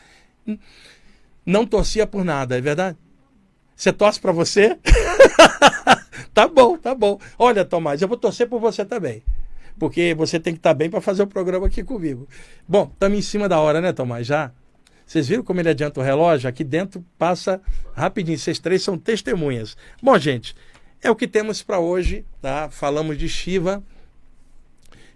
não 1.46 1.66
torcia 1.66 2.06
por 2.06 2.26
nada, 2.26 2.58
é 2.58 2.62
verdade? 2.62 2.98
Você 3.76 3.94
torce 3.94 4.20
para 4.20 4.32
você? 4.32 4.78
tá 6.34 6.48
bom, 6.48 6.78
tá 6.78 6.94
bom. 6.94 7.20
Olha, 7.38 7.64
Tomás, 7.64 8.02
eu 8.02 8.08
vou 8.08 8.18
torcer 8.18 8.50
por 8.50 8.60
você 8.60 8.84
também. 8.84 9.24
Porque 9.80 10.16
você 10.16 10.40
tem 10.40 10.54
que 10.54 10.60
estar 10.60 10.72
tá 10.72 10.74
bem 10.74 10.90
para 10.90 11.00
fazer 11.00 11.24
o 11.24 11.28
programa 11.28 11.68
aqui 11.68 11.84
comigo. 11.84 12.28
Bom, 12.68 12.90
estamos 12.92 13.20
em 13.20 13.22
cima 13.22 13.48
da 13.48 13.60
hora, 13.60 13.80
né, 13.80 13.94
Tomás? 13.94 14.26
Já? 14.26 14.52
Vocês 15.08 15.30
viram 15.30 15.42
como 15.42 15.62
ele 15.62 15.70
adianta 15.70 16.02
o 16.02 16.04
relógio? 16.04 16.50
Aqui 16.50 16.66
dentro 16.66 17.04
passa 17.18 17.62
rapidinho. 17.96 18.38
Vocês 18.38 18.60
três 18.60 18.84
são 18.84 18.98
testemunhas. 18.98 19.78
Bom, 20.04 20.20
gente, 20.20 20.54
é 21.02 21.10
o 21.10 21.16
que 21.16 21.30
temos 21.30 21.64
para 21.64 21.80
hoje, 21.80 22.26
tá? 22.42 22.70
Falamos 22.70 23.18
de 23.18 23.30
Shiva. 23.30 23.82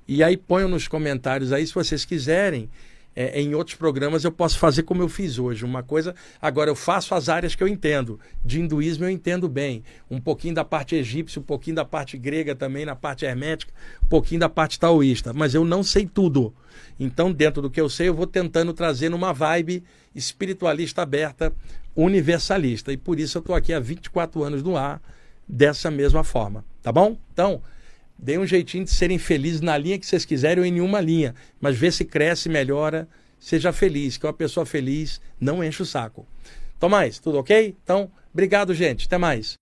E 0.08 0.24
aí 0.24 0.38
ponham 0.38 0.70
nos 0.70 0.88
comentários 0.88 1.52
aí 1.52 1.68
se 1.68 1.74
vocês 1.74 2.06
quiserem. 2.06 2.70
É, 3.16 3.42
em 3.42 3.54
outros 3.54 3.76
programas 3.76 4.24
eu 4.24 4.32
posso 4.32 4.58
fazer 4.58 4.84
como 4.84 5.02
eu 5.02 5.10
fiz 5.10 5.38
hoje. 5.38 5.66
Uma 5.66 5.84
coisa, 5.84 6.16
agora 6.42 6.70
eu 6.70 6.76
faço 6.76 7.14
as 7.14 7.28
áreas 7.28 7.56
que 7.56 7.64
eu 7.64 7.68
entendo. 7.68 8.20
De 8.44 8.60
hinduísmo 8.60 9.06
eu 9.06 9.10
entendo 9.10 9.50
bem. 9.50 9.84
Um 10.10 10.20
pouquinho 10.20 10.56
da 10.56 10.64
parte 10.64 10.96
egípcia, 10.96 11.40
um 11.40 11.44
pouquinho 11.44 11.76
da 11.76 11.86
parte 11.86 12.18
grega 12.18 12.56
também, 12.56 12.86
na 12.86 12.96
parte 12.96 13.26
hermética, 13.26 13.74
um 14.04 14.08
pouquinho 14.08 14.40
da 14.40 14.50
parte 14.50 14.80
taoísta. 14.80 15.34
Mas 15.34 15.54
eu 15.54 15.66
não 15.66 15.84
sei 15.84 16.06
tudo. 16.06 16.54
Então, 17.00 17.32
dentro 17.32 17.62
do 17.62 17.70
que 17.70 17.82
eu 17.82 17.90
sei, 17.90 18.08
eu 18.08 18.14
vou 18.14 18.28
tentando 18.28 18.74
trazer 18.74 19.10
numa 19.10 19.34
vibe 19.34 19.84
espiritualista 20.16 21.02
aberta, 21.02 21.54
universalista. 21.96 22.94
E 22.94 22.98
por 22.98 23.20
isso 23.20 23.38
eu 23.38 23.42
estou 23.42 23.56
aqui 23.56 23.74
há 23.74 23.80
24 23.80 24.44
anos 24.44 24.64
no 24.64 24.78
ar, 24.78 25.02
dessa 25.48 25.92
mesma 25.92 26.24
forma. 26.24 26.64
Tá 26.82 26.92
bom? 26.92 27.18
Então. 27.34 27.62
Dê 28.22 28.38
um 28.38 28.46
jeitinho 28.46 28.84
de 28.86 28.92
serem 28.92 29.18
felizes 29.18 29.62
na 29.62 29.76
linha 29.76 29.98
que 29.98 30.06
vocês 30.06 30.24
quiserem 30.24 30.60
ou 30.60 30.66
em 30.66 30.72
nenhuma 30.72 31.02
linha. 31.02 31.34
Mas 31.60 31.76
vê 31.76 31.92
se 31.92 32.06
cresce, 32.06 32.48
melhora, 32.48 33.08
seja 33.40 33.74
feliz, 33.74 34.16
que 34.16 34.28
uma 34.28 34.34
pessoa 34.34 34.66
feliz 34.66 35.20
não 35.40 35.64
enche 35.64 35.82
o 35.82 35.86
saco. 35.86 36.28
Tomás, 36.80 37.18
tudo 37.18 37.40
ok? 37.40 37.76
Então, 37.84 38.12
obrigado, 38.32 38.76
gente. 38.76 39.08
Até 39.08 39.18
mais. 39.18 39.56